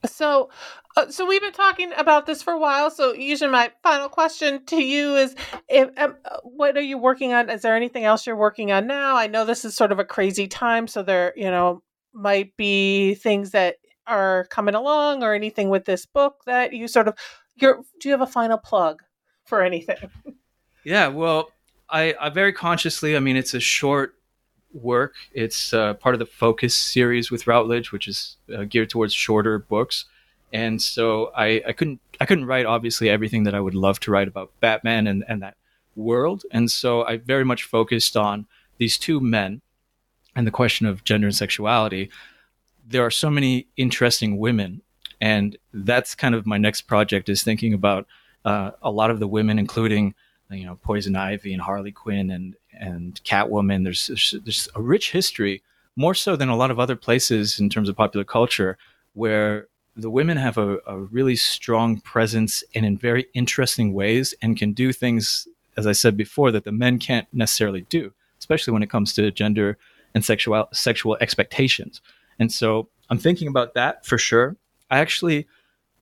so, 0.07 0.51
uh, 0.97 1.09
so 1.09 1.27
we've 1.27 1.41
been 1.41 1.53
talking 1.53 1.93
about 1.97 2.27
this 2.27 2.43
for 2.43 2.53
a 2.53 2.59
while. 2.59 2.91
So, 2.91 3.15
usually, 3.15 3.51
my 3.51 3.73
final 3.83 4.09
question 4.09 4.65
to 4.67 4.77
you 4.77 5.17
is: 5.17 5.35
if, 5.69 5.89
um, 5.97 6.17
What 6.43 6.77
are 6.77 6.83
you 6.83 6.99
working 6.99 7.33
on? 7.33 7.49
Is 7.51 7.63
there 7.63 7.75
anything 7.75 8.05
else 8.05 8.27
you're 8.27 8.37
working 8.37 8.71
on 8.71 8.87
now? 8.87 9.17
I 9.17 9.27
know 9.27 9.45
this 9.45 9.65
is 9.65 9.75
sort 9.75 9.93
of 9.93 9.99
a 9.99 10.05
crazy 10.05 10.47
time, 10.47 10.87
so 10.87 11.03
there, 11.03 11.33
you 11.37 11.51
know, 11.51 11.83
might 12.13 12.57
be 12.57 13.15
things 13.15 13.51
that 13.51 13.77
are 14.07 14.45
coming 14.51 14.75
along, 14.75 15.23
or 15.23 15.35
anything 15.35 15.71
with 15.71 15.87
this 15.87 16.05
book 16.07 16.43
that 16.47 16.73
you 16.75 16.87
sort 16.87 17.09
of. 17.09 17.15
You're, 17.57 17.83
do 18.01 18.09
you 18.09 18.13
have 18.13 18.21
a 18.21 18.27
final 18.27 18.59
plug 18.59 19.03
for 19.45 19.63
anything? 19.63 20.11
Yeah, 20.85 21.09
well, 21.09 21.51
I, 21.89 22.15
I 22.21 22.29
very 22.31 22.53
consciously. 22.53 23.17
I 23.17 23.21
mean, 23.21 23.37
it's 23.37 23.55
a 23.55 23.61
short 23.61 24.15
work. 24.73 25.15
It's 25.33 25.73
uh, 25.73 25.95
part 25.95 26.15
of 26.15 26.19
the 26.19 26.27
Focus 26.27 26.75
series 26.75 27.31
with 27.31 27.47
Routledge, 27.47 27.93
which 27.93 28.09
is 28.09 28.37
uh, 28.55 28.65
geared 28.65 28.91
towards 28.91 29.15
shorter 29.15 29.59
books. 29.59 30.07
And 30.53 30.81
so 30.81 31.33
I, 31.37 31.63
I 31.67 31.73
couldn't 31.73 32.01
I 32.21 32.27
couldn't 32.27 32.47
write 32.47 32.67
obviously 32.67 33.11
everything 33.11 33.43
that 33.45 33.55
I 33.55 33.61
would 33.61 33.75
love 33.75 33.99
to 34.01 34.11
write 34.11 34.29
about 34.29 34.53
Batman 34.61 35.07
and, 35.07 35.25
and 35.29 35.43
that 35.43 35.57
world. 35.97 36.45
And 36.51 36.71
so 36.71 37.05
I 37.05 37.17
very 37.17 37.45
much 37.45 37.65
focused 37.65 38.17
on 38.17 38.47
these 38.79 38.97
two 38.97 39.21
men 39.21 39.63
and 40.37 40.47
the 40.47 40.53
question 40.53 40.87
of 40.87 41.05
gender 41.05 41.27
and 41.27 41.37
sexuality. 41.37 42.11
There 42.87 43.05
are 43.05 43.11
so 43.11 43.31
many 43.31 43.67
interesting 43.77 44.39
women, 44.39 44.83
and 45.21 45.57
that's 45.73 46.15
kind 46.15 46.35
of 46.35 46.47
my 46.47 46.59
next 46.59 46.83
project 46.83 47.29
is 47.29 47.43
thinking 47.43 47.75
about 47.75 48.07
uh, 48.45 48.73
a 48.83 48.91
lot 48.91 49.11
of 49.11 49.21
the 49.21 49.29
women, 49.29 49.59
including 49.59 50.15
you 50.55 50.67
know 50.67 50.79
Poison 50.83 51.17
Ivy 51.17 51.53
and 51.53 51.63
Harley 51.63 51.93
Quinn 51.93 52.31
and 52.31 52.57
and 52.79 53.21
Catwoman. 53.25 53.85
There's, 53.85 54.09
there's, 54.09 54.35
there's 54.45 54.69
a 54.75 54.83
rich 54.83 55.13
history, 55.13 55.63
more 55.97 56.15
so 56.15 56.37
than 56.37 56.49
a 56.49 56.57
lot 56.57 56.71
of 56.71 56.81
other 56.81 56.97
places 56.97 57.61
in 57.61 57.71
terms 57.71 57.89
of 57.89 57.97
popular 57.97 58.25
culture, 58.25 58.77
where 59.13 59.69
the 59.97 60.11
women 60.11 60.37
have 60.37 60.59
a, 60.59 60.79
a 60.87 60.99
really 60.99 61.37
strong 61.37 62.01
presence 62.01 62.65
and 62.75 62.85
in 62.85 62.99
very 62.99 63.27
interesting 63.33 63.93
ways 63.93 64.35
and 64.43 64.57
can 64.57 64.73
do 64.73 64.93
things, 64.93 65.47
as 65.77 65.87
I 65.87 65.93
said 65.93 66.17
before, 66.17 66.51
that 66.51 66.65
the 66.65 66.73
men 66.73 66.99
can't 66.99 67.29
necessarily 67.33 67.83
do, 67.83 68.13
especially 68.39 68.73
when 68.73 68.83
it 68.83 68.91
comes 68.91 69.13
to 69.15 69.31
gender 69.31 69.79
and 70.15 70.25
sexual 70.25 70.69
sexual 70.73 71.17
expectations. 71.21 72.01
And 72.39 72.53
so 72.53 72.89
I'm 73.11 73.19
thinking 73.19 73.49
about 73.49 73.75
that 73.75 74.05
for 74.05 74.19
sure. 74.19 74.57
I 74.91 74.99
actually 74.99 75.47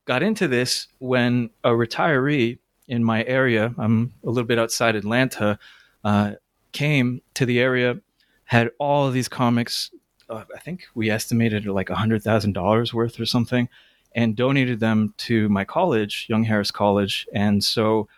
got 0.05 0.23
into 0.23 0.49
this 0.49 0.89
when 0.99 1.51
a 1.65 1.71
retiree 1.71 2.59
in 2.89 3.05
my 3.05 3.25
area, 3.25 3.75
I'm 3.79 4.13
a 4.25 4.29
little 4.29 4.47
bit 4.47 4.59
outside 4.59 4.97
Atlanta, 4.97 5.59
uh, 6.05 6.33
came 6.73 7.23
to 7.35 7.47
the 7.47 7.61
area, 7.61 8.01
had 8.45 8.71
all 8.79 9.07
of 9.07 9.15
these 9.15 9.29
comics. 9.29 9.91
Uh, 10.29 10.45
I 10.55 10.59
think 10.61 10.87
we 10.95 11.11
estimated 11.11 11.67
like 11.67 11.91
a 11.91 11.95
hundred 11.95 12.23
thousand 12.23 12.53
dollars 12.53 12.93
worth 12.93 13.21
or 13.21 13.27
something, 13.27 13.69
and 14.15 14.37
donated 14.37 14.81
them 14.81 15.15
to 15.19 15.49
my 15.49 15.65
college, 15.65 16.27
Young 16.29 16.45
Harris 16.45 16.71
College, 16.71 17.27
and 17.33 17.63
so 17.63 18.09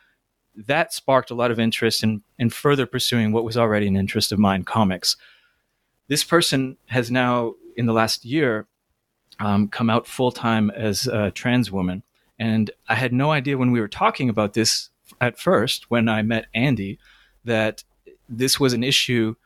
that 0.57 0.93
sparked 0.93 1.31
a 1.31 1.35
lot 1.35 1.51
of 1.51 1.59
interest 1.59 2.03
in 2.03 2.23
in 2.39 2.51
further 2.51 2.87
pursuing 2.87 3.33
what 3.33 3.45
was 3.45 3.57
already 3.57 3.87
an 3.87 3.97
interest 3.97 4.33
of 4.33 4.39
mine, 4.39 4.65
comics. 4.65 5.17
This 6.09 6.25
person 6.25 6.77
has 6.87 7.11
now, 7.11 7.55
in 7.77 7.87
the 7.87 7.93
last 7.93 8.25
year, 8.25 8.67
um, 9.41 9.69
come 9.69 9.91
out 9.91 10.07
full 10.07 10.31
time 10.31 10.71
as 10.71 11.07
a 11.07 11.31
trans 11.31 11.73
woman, 11.73 12.03
and 12.45 12.71
I 12.91 12.95
had 12.97 13.15
no 13.15 13.31
idea 13.31 13.57
when 13.57 13.71
we 13.71 13.81
were 13.81 13.89
talking 13.89 14.29
about 14.29 14.53
this 14.53 14.91
at 15.19 15.39
first 15.39 15.91
when 15.91 16.11
I 16.11 16.21
met 16.21 16.45
Andy 16.55 16.99
that 17.43 17.85
this 18.29 18.61
was 18.61 18.75
an 18.75 18.85
issue 18.85 19.37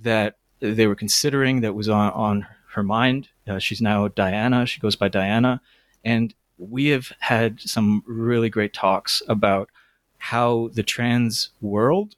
that 0.00 0.38
they 0.60 0.86
were 0.86 0.94
considering 0.94 1.60
that 1.60 1.74
was 1.74 1.90
on, 1.90 2.10
on 2.12 2.46
her 2.72 2.82
mind. 2.82 3.28
Uh, 3.46 3.58
she's 3.58 3.82
now 3.82 4.08
Diana. 4.08 4.64
She 4.64 4.80
goes 4.80 4.96
by 4.96 5.08
Diana. 5.08 5.60
And 6.06 6.32
we 6.56 6.86
have 6.86 7.12
had 7.18 7.60
some 7.60 8.02
really 8.06 8.48
great 8.48 8.72
talks 8.72 9.22
about 9.28 9.68
how 10.16 10.70
the 10.72 10.82
trans 10.82 11.50
world 11.60 12.16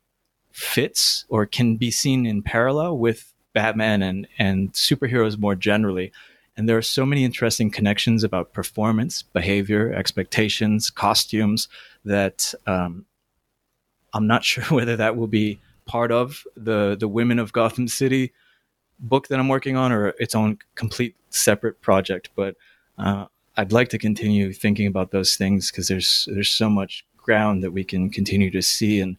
fits 0.53 1.25
or 1.29 1.45
can 1.45 1.75
be 1.75 1.91
seen 1.91 2.25
in 2.25 2.41
parallel 2.41 2.99
with 2.99 3.35
Batman 3.53 4.01
and, 4.01 4.29
and 4.39 4.73
superheroes 4.75 5.37
more 5.37 5.57
generally. 5.57 6.13
And 6.61 6.69
there 6.69 6.77
are 6.77 6.83
so 6.83 7.07
many 7.07 7.25
interesting 7.25 7.71
connections 7.71 8.23
about 8.23 8.53
performance, 8.53 9.23
behavior, 9.23 9.95
expectations, 9.95 10.91
costumes 10.91 11.69
that 12.05 12.53
um, 12.67 13.07
I'm 14.13 14.27
not 14.27 14.45
sure 14.51 14.65
whether 14.65 14.95
that 14.95 15.17
will 15.17 15.27
be 15.27 15.59
part 15.87 16.13
of 16.13 16.45
the 16.55 16.99
the 17.01 17.09
Women 17.09 17.39
of 17.39 17.55
Gotham 17.55 17.89
City 17.89 18.35
book 18.99 19.29
that 19.29 19.39
I'm 19.39 19.49
working 19.49 19.79
on, 19.79 19.91
or 19.91 20.09
its 20.19 20.35
own 20.35 20.59
complete 20.75 21.17
separate 21.31 21.81
project. 21.81 22.29
But 22.37 22.57
uh, 22.99 23.25
I'd 23.57 23.73
like 23.73 23.89
to 23.89 23.99
continue 23.99 24.53
thinking 24.53 24.87
about 24.87 25.13
those 25.13 25.37
things 25.37 25.71
because 25.71 25.89
there's 25.89 26.29
there's 26.31 26.51
so 26.51 26.69
much 26.69 27.07
ground 27.17 27.63
that 27.63 27.71
we 27.71 27.85
can 27.85 28.11
continue 28.11 28.51
to 28.51 28.61
see 28.61 29.01
and 29.01 29.17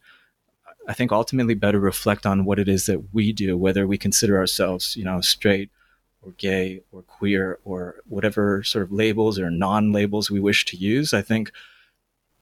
I 0.87 0.93
think 0.93 1.11
ultimately 1.11 1.55
better 1.55 1.79
reflect 1.79 2.27
on 2.27 2.45
what 2.45 2.59
it 2.59 2.67
is 2.67 2.85
that 2.85 3.15
we 3.15 3.33
do, 3.33 3.57
whether 3.57 3.87
we 3.87 3.97
consider 3.97 4.37
ourselves, 4.37 4.95
you 4.95 5.03
know, 5.03 5.21
straight 5.21 5.71
or 6.21 6.31
gay 6.33 6.81
or 6.91 7.01
queer 7.03 7.59
or 7.65 7.95
whatever 8.07 8.63
sort 8.63 8.83
of 8.83 8.91
labels 8.91 9.39
or 9.39 9.49
non 9.49 9.91
labels 9.91 10.29
we 10.29 10.39
wish 10.39 10.65
to 10.65 10.77
use, 10.77 11.13
I 11.13 11.21
think 11.21 11.51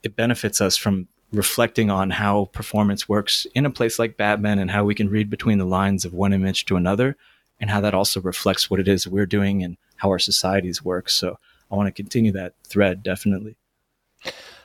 it 0.04 0.16
benefits 0.16 0.62
us 0.62 0.78
from 0.78 1.08
reflecting 1.32 1.90
on 1.90 2.10
how 2.10 2.46
performance 2.46 3.08
works 3.08 3.46
in 3.54 3.66
a 3.66 3.70
place 3.70 4.00
like 4.00 4.18
Batman 4.18 4.60
and 4.60 4.72
how 4.72 4.84
we 4.84 4.96
can 4.96 5.10
read 5.10 5.30
between 5.30 5.60
the 5.60 5.66
lines 5.66 6.06
of 6.06 6.14
one 6.14 6.34
image 6.34 6.66
to 6.66 6.76
another 6.76 7.16
and 7.60 7.70
how 7.70 7.82
that 7.82 7.94
also 7.94 8.22
reflects 8.22 8.70
what 8.70 8.80
it 8.80 8.88
is 8.88 9.08
we're 9.08 9.26
doing 9.26 9.64
and 9.64 9.78
how 9.98 10.10
our 10.10 10.20
societies 10.20 10.84
work. 10.84 11.10
So 11.10 11.38
I 11.72 11.76
want 11.76 11.88
to 11.88 11.92
continue 11.92 12.32
that 12.32 12.54
thread 12.64 13.04
definitely. 13.04 13.58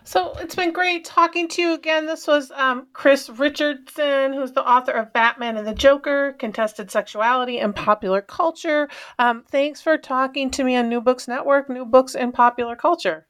So 0.07 0.35
it's 0.39 0.55
been 0.55 0.73
great 0.73 1.07
talking 1.07 1.49
to 1.49 1.63
you 1.63 1.73
again. 1.73 2.05
This 2.05 2.27
was 2.27 2.51
um, 2.51 2.87
Chris 2.93 3.31
Richardson, 3.31 4.35
who's 4.35 4.53
the 4.53 4.67
author 4.67 4.93
of 4.93 5.15
Batman 5.15 5.57
and 5.57 5.67
the 5.67 5.75
Joker, 5.75 6.37
Contested 6.39 6.91
Sexuality 6.91 7.59
and 7.59 7.75
Popular 7.75 8.21
Culture. 8.21 8.89
Um, 9.19 9.45
thanks 9.51 9.81
for 9.81 9.97
talking 9.97 10.51
to 10.53 10.63
me 10.63 10.77
on 10.77 10.91
New 10.91 11.01
Books 11.01 11.27
Network, 11.27 11.71
New 11.71 11.87
Books 11.87 12.15
in 12.15 12.33
Popular 12.33 12.77
Culture. 12.77 13.27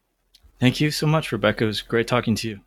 Thank 0.58 0.80
you 0.80 0.90
so 0.90 1.06
much, 1.06 1.30
Rebecca. 1.30 1.62
It 1.62 1.68
was 1.68 1.80
great 1.80 2.08
talking 2.08 2.34
to 2.36 2.48
you. 2.48 2.60